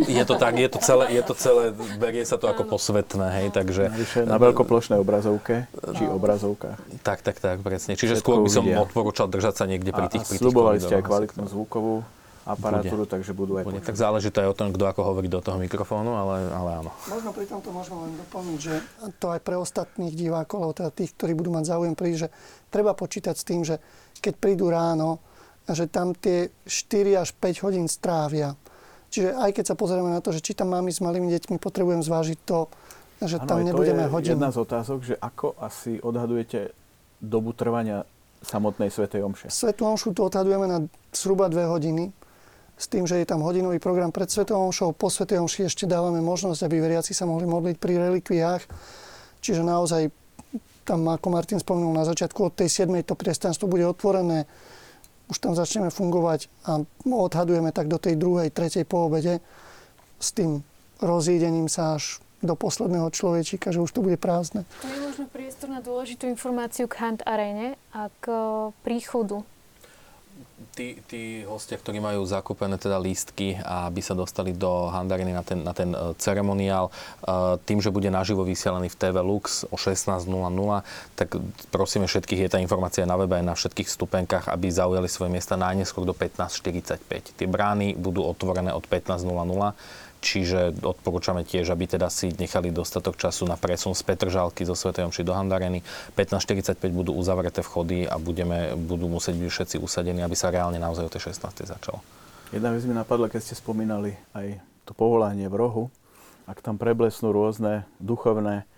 Je 0.05 0.23
to 0.25 0.37
tak, 0.37 0.53
je 0.61 0.69
to 0.69 0.79
celé, 0.79 1.05
je 1.09 1.23
to 1.25 1.33
celé 1.33 1.63
berie 1.97 2.21
sa 2.21 2.37
to 2.37 2.45
ako 2.45 2.69
posvetné, 2.69 3.27
hej, 3.41 3.47
takže... 3.49 3.89
na 4.29 4.37
veľkoplošnej 4.37 5.01
obrazovke, 5.01 5.65
či 5.97 6.03
obrazovkách. 6.05 6.77
Tak, 7.01 7.25
tak, 7.25 7.37
tak, 7.41 7.57
presne. 7.65 7.97
Čiže 7.97 8.21
skôr 8.21 8.45
by 8.45 8.49
som 8.49 8.65
odporúčal 8.65 9.25
držať 9.25 9.53
sa 9.57 9.65
niekde 9.65 9.89
pri 9.89 10.07
tých, 10.09 10.23
a, 10.23 10.27
pri 10.29 10.37
tých 10.37 10.41
slubovali 10.41 10.77
ste 10.77 11.01
aj 11.01 11.03
kvalitnú 11.05 11.45
zvukovú 11.49 12.05
aparatúru, 12.45 13.05
bude. 13.05 13.13
takže 13.13 13.31
budú 13.37 13.61
aj 13.61 13.65
bude. 13.69 13.81
Tak 13.85 13.97
záleží 13.97 14.33
to 14.33 14.41
aj 14.41 14.49
o 14.49 14.57
tom, 14.57 14.73
kto 14.73 14.83
ako 14.89 15.01
hovorí 15.05 15.29
do 15.29 15.41
toho 15.41 15.61
mikrofónu, 15.61 16.17
ale, 16.17 16.49
ale 16.49 16.69
áno. 16.81 16.91
Možno 17.05 17.29
pri 17.33 17.45
tomto 17.45 17.69
môžeme 17.69 17.97
len 18.01 18.11
doplniť, 18.17 18.59
že 18.59 18.73
to 19.21 19.27
aj 19.29 19.41
pre 19.45 19.55
ostatných 19.57 20.13
divákov, 20.13 20.57
alebo 20.57 20.73
teda 20.73 20.89
tých, 20.89 21.13
ktorí 21.13 21.37
budú 21.37 21.53
mať 21.53 21.69
záujem 21.69 21.93
prísť, 21.93 22.19
že 22.25 22.29
treba 22.73 22.97
počítať 22.97 23.35
s 23.37 23.45
tým, 23.45 23.61
že 23.61 23.77
keď 24.21 24.33
prídu 24.41 24.73
ráno, 24.73 25.21
že 25.69 25.85
tam 25.85 26.17
tie 26.17 26.49
4 26.65 27.21
až 27.21 27.29
5 27.37 27.65
hodín 27.65 27.85
strávia 27.85 28.57
Čiže 29.11 29.35
aj 29.35 29.51
keď 29.51 29.65
sa 29.67 29.75
pozrieme 29.75 30.07
na 30.07 30.23
to, 30.23 30.31
že 30.31 30.39
či 30.39 30.55
tam 30.55 30.71
máme 30.71 30.87
s 30.87 31.03
malými 31.03 31.27
deťmi, 31.35 31.59
potrebujem 31.59 31.99
zvážiť 31.99 32.39
to, 32.47 32.71
že 33.21 33.37
ano, 33.43 33.47
tam 33.47 33.59
nebudeme 33.61 34.07
to 34.07 34.17
je 34.23 34.33
jedna 34.33 34.49
z 34.49 34.57
otázok, 34.63 34.99
že 35.03 35.15
ako 35.19 35.53
asi 35.59 35.99
odhadujete 35.99 36.71
dobu 37.21 37.51
trvania 37.51 38.07
samotnej 38.41 38.89
Svetej 38.89 39.21
Omše? 39.21 39.51
Svetú 39.53 39.85
Omšu 39.85 40.15
tu 40.17 40.25
odhadujeme 40.25 40.65
na 40.65 40.79
zhruba 41.13 41.51
dve 41.51 41.69
hodiny, 41.69 42.09
s 42.81 42.89
tým, 42.89 43.05
že 43.05 43.21
je 43.21 43.29
tam 43.29 43.45
hodinový 43.45 43.77
program 43.77 44.09
pred 44.09 44.25
Svetou 44.25 44.57
Omšou. 44.57 44.97
Po 44.97 45.13
Svetej 45.13 45.37
Omši 45.37 45.69
ešte 45.69 45.85
dávame 45.85 46.17
možnosť, 46.17 46.65
aby 46.65 46.81
veriaci 46.81 47.13
sa 47.13 47.29
mohli 47.29 47.45
modliť 47.45 47.77
pri 47.77 48.01
relikviách. 48.09 48.63
Čiže 49.37 49.61
naozaj 49.61 50.09
tam, 50.81 51.05
ako 51.05 51.27
Martin 51.29 51.61
spomenul 51.61 51.93
na 51.93 52.01
začiatku, 52.09 52.41
od 52.41 52.57
tej 52.57 52.89
7. 52.89 53.05
to 53.05 53.13
priestranstvo 53.13 53.69
bude 53.69 53.85
otvorené 53.85 54.49
už 55.31 55.39
tam 55.39 55.55
začneme 55.55 55.87
fungovať 55.87 56.51
a 56.67 56.83
odhadujeme 57.07 57.71
tak 57.71 57.87
do 57.87 57.95
tej 57.95 58.19
druhej, 58.19 58.51
tretej 58.51 58.83
po 58.83 59.07
s 60.19 60.29
tým 60.35 60.59
rozídením 60.99 61.71
sa 61.71 61.95
až 61.95 62.19
do 62.43 62.57
posledného 62.57 63.07
človečíka, 63.13 63.71
že 63.71 63.79
už 63.79 63.93
to 63.93 64.01
bude 64.03 64.17
prázdne. 64.17 64.67
To 64.81 64.89
je 64.89 64.99
možno 64.99 65.25
priestor 65.29 65.69
na 65.69 65.79
dôležitú 65.79 66.25
informáciu 66.27 66.89
k 66.89 66.97
Hunt 66.99 67.21
Arene 67.23 67.77
a 67.93 68.09
k 68.19 68.25
príchodu 68.81 69.45
tí, 70.75 70.97
tí 71.07 71.43
hostia, 71.43 71.75
ktorí 71.75 71.99
majú 71.99 72.23
zakúpené 72.23 72.79
teda 72.79 72.95
lístky 72.97 73.59
aby 73.61 74.01
sa 74.03 74.15
dostali 74.15 74.55
do 74.55 74.87
Handariny 74.91 75.33
na 75.35 75.43
ten, 75.43 75.59
na 75.63 75.73
ten 75.75 75.91
uh, 75.91 76.15
ceremoniál, 76.15 76.89
uh, 76.89 77.57
tým, 77.63 77.83
že 77.83 77.93
bude 77.93 78.07
naživo 78.07 78.43
vysielaný 78.47 78.91
v 78.91 78.97
TV 78.97 79.15
Lux 79.19 79.67
o 79.67 79.75
16.00, 79.75 80.27
tak 81.15 81.35
prosíme 81.69 82.07
všetkých, 82.07 82.47
je 82.47 82.51
tá 82.51 82.59
informácia 82.59 83.03
na 83.07 83.15
webe 83.19 83.37
aj 83.37 83.45
na 83.45 83.55
všetkých 83.55 83.89
stupenkách, 83.89 84.45
aby 84.51 84.71
zaujali 84.71 85.07
svoje 85.11 85.31
miesta 85.31 85.59
najneskôr 85.59 86.07
do 86.07 86.15
15.45. 86.15 87.37
Tie 87.37 87.47
brány 87.47 87.95
budú 87.99 88.23
otvorené 88.23 88.71
od 88.71 88.83
15.00 88.87 90.01
Čiže 90.21 90.85
odporúčame 90.85 91.41
tiež, 91.41 91.73
aby 91.73 91.89
teda 91.89 92.05
si 92.13 92.29
nechali 92.37 92.69
dostatok 92.69 93.17
času 93.17 93.49
na 93.49 93.57
presun 93.57 93.97
z 93.97 94.05
Petržalky 94.05 94.61
zo 94.69 94.77
Sv. 94.77 94.93
Omši 94.93 95.25
do 95.25 95.33
Handareny. 95.33 95.81
15.45 96.13 96.77
budú 96.93 97.17
uzavreté 97.17 97.65
vchody 97.65 98.05
a 98.05 98.21
budeme, 98.21 98.77
budú 98.77 99.09
musieť 99.09 99.41
byť 99.41 99.49
všetci 99.49 99.75
usadení, 99.81 100.21
aby 100.21 100.37
sa 100.37 100.53
reálne 100.53 100.77
naozaj 100.77 101.09
o 101.09 101.11
tej 101.11 101.33
16. 101.33 101.65
začalo. 101.65 102.05
Jedna 102.53 102.69
vec 102.69 102.85
mi 102.85 102.93
napadla, 102.93 103.33
keď 103.33 103.41
ste 103.49 103.55
spomínali 103.57 104.13
aj 104.37 104.61
to 104.85 104.93
povolanie 104.93 105.49
v 105.49 105.57
rohu. 105.57 105.83
Ak 106.45 106.61
tam 106.61 106.77
preblesnú 106.77 107.33
rôzne 107.33 107.89
duchovné 107.97 108.69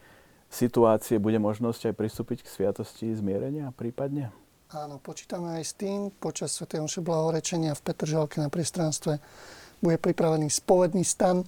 situácie, 0.48 1.20
bude 1.20 1.44
možnosť 1.44 1.92
aj 1.92 1.94
pristúpiť 2.00 2.48
k 2.48 2.52
sviatosti 2.54 3.12
zmierenia 3.12 3.76
prípadne? 3.76 4.32
Áno, 4.72 4.98
počítame 4.98 5.60
aj 5.60 5.64
s 5.70 5.74
tým 5.76 6.08
počas 6.08 6.56
Sv. 6.56 6.72
Omše 6.72 7.04
blahorečenia 7.04 7.76
v 7.76 7.84
Petržalke 7.84 8.40
na 8.40 8.48
priestranstve 8.48 9.20
bude 9.84 10.00
pripravený 10.00 10.48
spovedný 10.48 11.04
stan, 11.04 11.44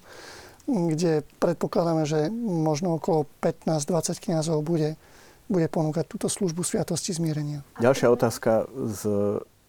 kde 0.67 1.23
predpokladáme, 1.39 2.03
že 2.03 2.27
možno 2.35 2.99
okolo 2.99 3.31
15-20 3.39 4.19
kniazov 4.19 4.59
bude, 4.65 4.99
bude 5.47 5.71
ponúkať 5.71 6.03
túto 6.11 6.27
službu 6.27 6.67
Sviatosti 6.67 7.15
zmierenia. 7.15 7.63
Ďalšia 7.79 8.11
otázka 8.11 8.67
z 8.91 9.01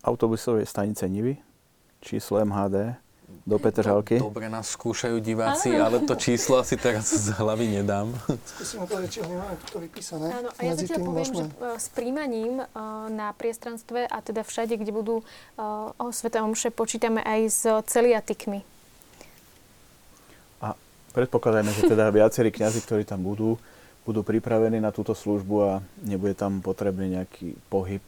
autobusovej 0.02 0.66
stanice 0.66 1.06
Nivy, 1.06 1.38
číslo 2.02 2.42
MHD 2.42 3.05
do 3.46 3.62
Petržalky. 3.62 4.18
Dobre 4.18 4.50
nás 4.50 4.74
skúšajú 4.74 5.22
diváci, 5.22 5.70
ale 5.78 6.02
to 6.02 6.18
číslo 6.18 6.58
asi 6.58 6.74
teraz 6.74 7.14
z 7.14 7.30
hlavy 7.30 7.78
nedám. 7.78 8.10
Skúsime 8.58 8.90
povedať, 8.90 9.08
či 9.14 9.18
ho 9.22 9.26
nemáme 9.30 9.54
tuto 9.62 9.78
vypísané. 9.78 10.34
Áno, 10.34 10.50
a 10.50 10.60
ja 10.66 10.74
zatiaľ 10.74 10.98
poviem, 11.06 11.30
môžeme... 11.30 11.46
že 11.46 11.54
e, 11.54 11.78
s 11.78 11.86
príjmaním 11.94 12.54
e, 12.58 12.64
na 13.14 13.30
priestranstve 13.38 14.10
a 14.10 14.18
teda 14.18 14.42
všade, 14.42 14.74
kde 14.74 14.90
budú 14.90 15.22
e, 15.22 15.24
o 15.94 16.06
Svete 16.10 16.42
Omše, 16.42 16.74
počítame 16.74 17.22
aj 17.22 17.40
s 17.46 17.62
celiatikmi. 17.86 18.66
A 20.58 20.74
predpokladajme, 21.14 21.70
že 21.70 21.86
teda 21.86 22.10
viacerí 22.10 22.50
kňazi, 22.50 22.82
ktorí 22.82 23.06
tam 23.06 23.22
budú, 23.22 23.62
budú 24.02 24.26
pripravení 24.26 24.82
na 24.82 24.90
túto 24.90 25.14
službu 25.14 25.54
a 25.62 25.72
nebude 26.02 26.34
tam 26.34 26.58
potrebný 26.58 27.22
nejaký 27.22 27.54
pohyb 27.70 28.02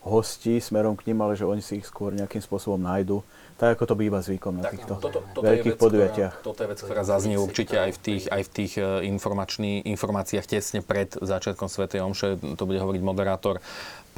hostí 0.00 0.56
smerom 0.56 0.96
k 0.96 1.12
nim, 1.12 1.20
ale 1.20 1.36
že 1.36 1.44
oni 1.44 1.60
si 1.60 1.76
ich 1.76 1.86
skôr 1.86 2.16
nejakým 2.16 2.40
spôsobom 2.40 2.80
nájdu 2.80 3.20
tak 3.58 3.74
ako 3.74 3.84
to 3.90 3.94
býva 3.98 4.22
zvykom 4.22 4.62
na 4.62 4.70
tak, 4.70 4.78
týchto 4.78 5.02
toto, 5.02 5.18
toto 5.34 5.42
veľkých 5.42 5.74
vec, 5.74 5.82
podujatiach. 5.82 6.32
Ktorá, 6.38 6.46
toto 6.46 6.60
je 6.62 6.68
vec, 6.70 6.78
ktorá 6.78 7.02
zaznie 7.02 7.36
určite 7.42 7.74
aj 7.74 7.90
v 7.90 7.98
tých, 7.98 8.24
aj 8.30 8.42
v 8.46 8.50
tých 8.54 8.72
e, 8.78 8.82
informáciách 9.82 10.46
tesne 10.46 10.80
pred 10.80 11.10
začiatkom 11.18 11.66
Sv. 11.66 11.90
Omše. 11.90 12.38
To 12.54 12.62
bude 12.62 12.78
hovoriť 12.78 13.02
moderátor 13.02 13.58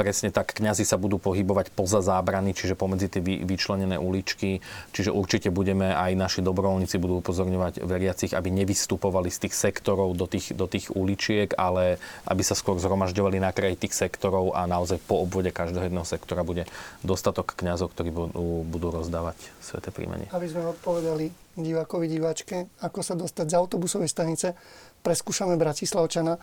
presne 0.00 0.32
tak 0.32 0.56
kňazi 0.56 0.88
sa 0.88 0.96
budú 0.96 1.20
pohybovať 1.20 1.76
poza 1.76 2.00
zábrany, 2.00 2.56
čiže 2.56 2.72
pomedzi 2.72 3.12
tie 3.12 3.20
vyčlenené 3.20 4.00
uličky. 4.00 4.64
Čiže 4.96 5.12
určite 5.12 5.52
budeme, 5.52 5.92
aj 5.92 6.16
naši 6.16 6.40
dobrovoľníci 6.40 6.96
budú 6.96 7.20
upozorňovať 7.20 7.84
veriacich, 7.84 8.32
aby 8.32 8.48
nevystupovali 8.48 9.28
z 9.28 9.44
tých 9.44 9.54
sektorov 9.60 10.16
do 10.16 10.24
tých, 10.24 10.56
do 10.56 10.64
tých 10.64 10.88
uličiek, 10.96 11.52
ale 11.60 12.00
aby 12.24 12.40
sa 12.40 12.56
skôr 12.56 12.80
zhromažďovali 12.80 13.44
na 13.44 13.52
kraji 13.52 13.76
tých 13.76 13.92
sektorov 13.92 14.56
a 14.56 14.64
naozaj 14.64 15.04
po 15.04 15.20
obvode 15.20 15.52
každého 15.52 15.92
jedného 15.92 16.08
sektora 16.08 16.48
bude 16.48 16.64
dostatok 17.04 17.52
kňazov, 17.60 17.92
ktorí 17.92 18.08
budú, 18.08 18.64
budú 18.64 18.88
rozdávať 18.88 19.36
sveté 19.60 19.92
príjmenie. 19.92 20.32
Aby 20.32 20.48
sme 20.48 20.72
odpovedali 20.72 21.28
divákovi, 21.60 22.08
diváčke, 22.08 22.72
ako 22.80 23.04
sa 23.04 23.12
dostať 23.12 23.52
z 23.52 23.54
autobusovej 23.60 24.08
stanice, 24.08 24.56
preskúšame 25.04 25.60
Bratislavčana 25.60 26.40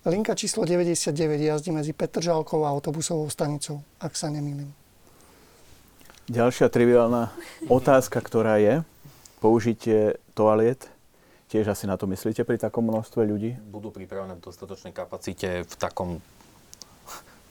Linka 0.00 0.32
číslo 0.34 0.64
99 0.64 1.12
jazdí 1.40 1.70
medzi 1.76 1.92
Petržalkou 1.92 2.64
a 2.64 2.72
autobusovou 2.72 3.28
stanicou, 3.28 3.84
ak 4.00 4.16
sa 4.16 4.32
nemýlim. 4.32 4.72
Ďalšia 6.24 6.72
triviálna 6.72 7.28
otázka, 7.68 8.16
ktorá 8.24 8.56
je, 8.56 8.80
použitie 9.44 10.16
toaliet, 10.32 10.88
tiež 11.52 11.68
asi 11.68 11.84
na 11.84 12.00
to 12.00 12.08
myslíte 12.08 12.48
pri 12.48 12.56
takom 12.56 12.88
množstve 12.88 13.28
ľudí? 13.28 13.60
Budú 13.68 13.92
pripravené 13.92 14.40
v 14.40 14.44
dostatočnej 14.48 14.96
kapacite 14.96 15.68
v 15.68 15.74
takom 15.76 16.24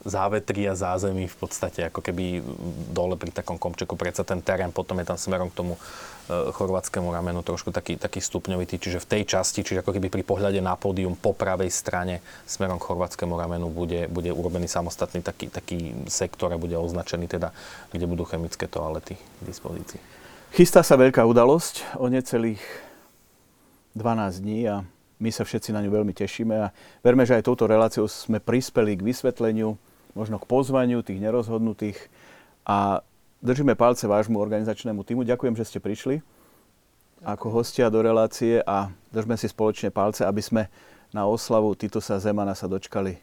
závetri 0.07 0.63
a 0.67 0.80
zázemí 0.80 1.27
v 1.27 1.38
podstate 1.38 1.91
ako 1.91 1.99
keby 1.99 2.39
dole 2.95 3.19
pri 3.19 3.35
takom 3.35 3.59
komčeku. 3.59 3.99
Predsa 3.99 4.23
ten 4.23 4.39
terén 4.39 4.71
potom 4.71 4.95
je 5.03 5.05
tam 5.07 5.19
smerom 5.19 5.51
k 5.51 5.57
tomu 5.59 5.73
e, 5.76 5.80
chorvátskému 6.55 7.11
ramenu 7.11 7.43
trošku 7.43 7.76
taký, 7.76 7.99
taký 7.99 8.23
stupňovitý. 8.23 8.80
Čiže 8.80 9.03
v 9.03 9.09
tej 9.11 9.23
časti, 9.27 9.59
čiže 9.65 9.84
ako 9.84 9.91
keby 9.91 10.07
pri 10.07 10.23
pohľade 10.23 10.63
na 10.63 10.80
pódium 10.80 11.19
po 11.19 11.35
pravej 11.35 11.67
strane 11.67 12.23
smerom 12.47 12.80
k 12.80 12.88
chorvátskému 12.88 13.35
ramenu 13.35 13.67
bude, 13.67 14.07
bude 14.07 14.31
urobený 14.31 14.71
samostatný 14.71 15.19
taký, 15.19 15.51
taký 15.51 16.07
sektor 16.07 16.55
a 16.55 16.61
bude 16.61 16.80
označený 16.80 17.27
teda, 17.27 17.51
kde 17.91 18.05
budú 18.07 18.23
chemické 18.23 18.71
toalety 18.71 19.19
k 19.19 19.41
dispozícii. 19.43 19.99
Chystá 20.55 20.81
sa 20.81 20.95
veľká 20.95 21.27
udalosť 21.27 21.99
o 21.99 22.07
necelých 22.07 22.63
12 23.93 24.41
dní 24.41 24.65
a 24.65 24.88
my 25.19 25.30
sa 25.35 25.43
všetci 25.43 25.76
na 25.76 25.84
ňu 25.84 25.91
veľmi 25.91 26.15
tešíme 26.15 26.55
a 26.55 26.71
verme, 27.03 27.27
že 27.27 27.35
aj 27.35 27.45
touto 27.45 27.67
reláciou 27.67 28.07
sme 28.07 28.39
prispeli 28.39 28.95
k 28.95 29.03
vysvetleniu, 29.03 29.76
možno 30.14 30.41
k 30.41 30.49
pozvaniu 30.49 31.02
tých 31.06 31.22
nerozhodnutých 31.22 31.98
a 32.65 33.02
držíme 33.41 33.76
palce 33.76 34.06
vášmu 34.06 34.38
organizačnému 34.40 35.02
týmu. 35.03 35.26
Ďakujem, 35.26 35.56
že 35.57 35.68
ste 35.68 35.80
prišli 35.81 36.22
ako 37.19 37.52
hostia 37.52 37.91
do 37.91 37.99
relácie 37.99 38.64
a 38.64 38.91
držme 39.11 39.36
si 39.36 39.52
spoločne 39.52 39.91
palce, 39.91 40.23
aby 40.23 40.40
sme 40.40 40.64
na 41.11 41.27
oslavu 41.27 41.76
Titusa 41.76 42.15
Zemana 42.22 42.56
sa 42.56 42.69
dočkali 42.72 43.19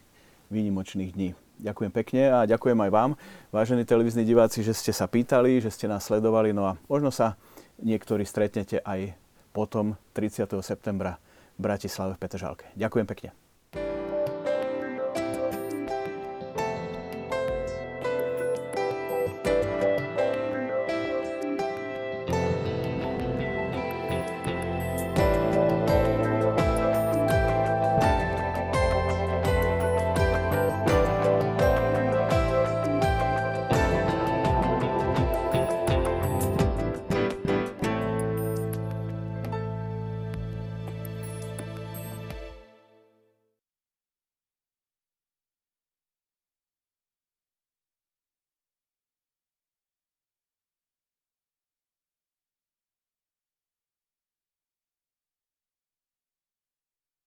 výnimočných 0.53 1.11
dní. 1.13 1.29
Ďakujem 1.57 1.91
pekne 1.91 2.23
a 2.29 2.45
ďakujem 2.45 2.77
aj 2.77 2.91
vám, 2.93 3.11
vážení 3.49 3.81
televízni 3.81 4.21
diváci, 4.21 4.61
že 4.61 4.77
ste 4.77 4.93
sa 4.93 5.09
pýtali, 5.09 5.57
že 5.57 5.73
ste 5.73 5.89
nás 5.89 6.05
sledovali. 6.05 6.53
No 6.53 6.69
a 6.69 6.77
možno 6.85 7.09
sa 7.09 7.33
niektorí 7.81 8.21
stretnete 8.29 8.77
aj 8.85 9.17
potom 9.57 9.97
30. 10.13 10.45
septembra 10.61 11.17
v 11.57 11.65
Bratislave 11.65 12.13
v 12.13 12.21
Petržalke. 12.21 12.69
Ďakujem 12.77 13.07
pekne. 13.09 13.46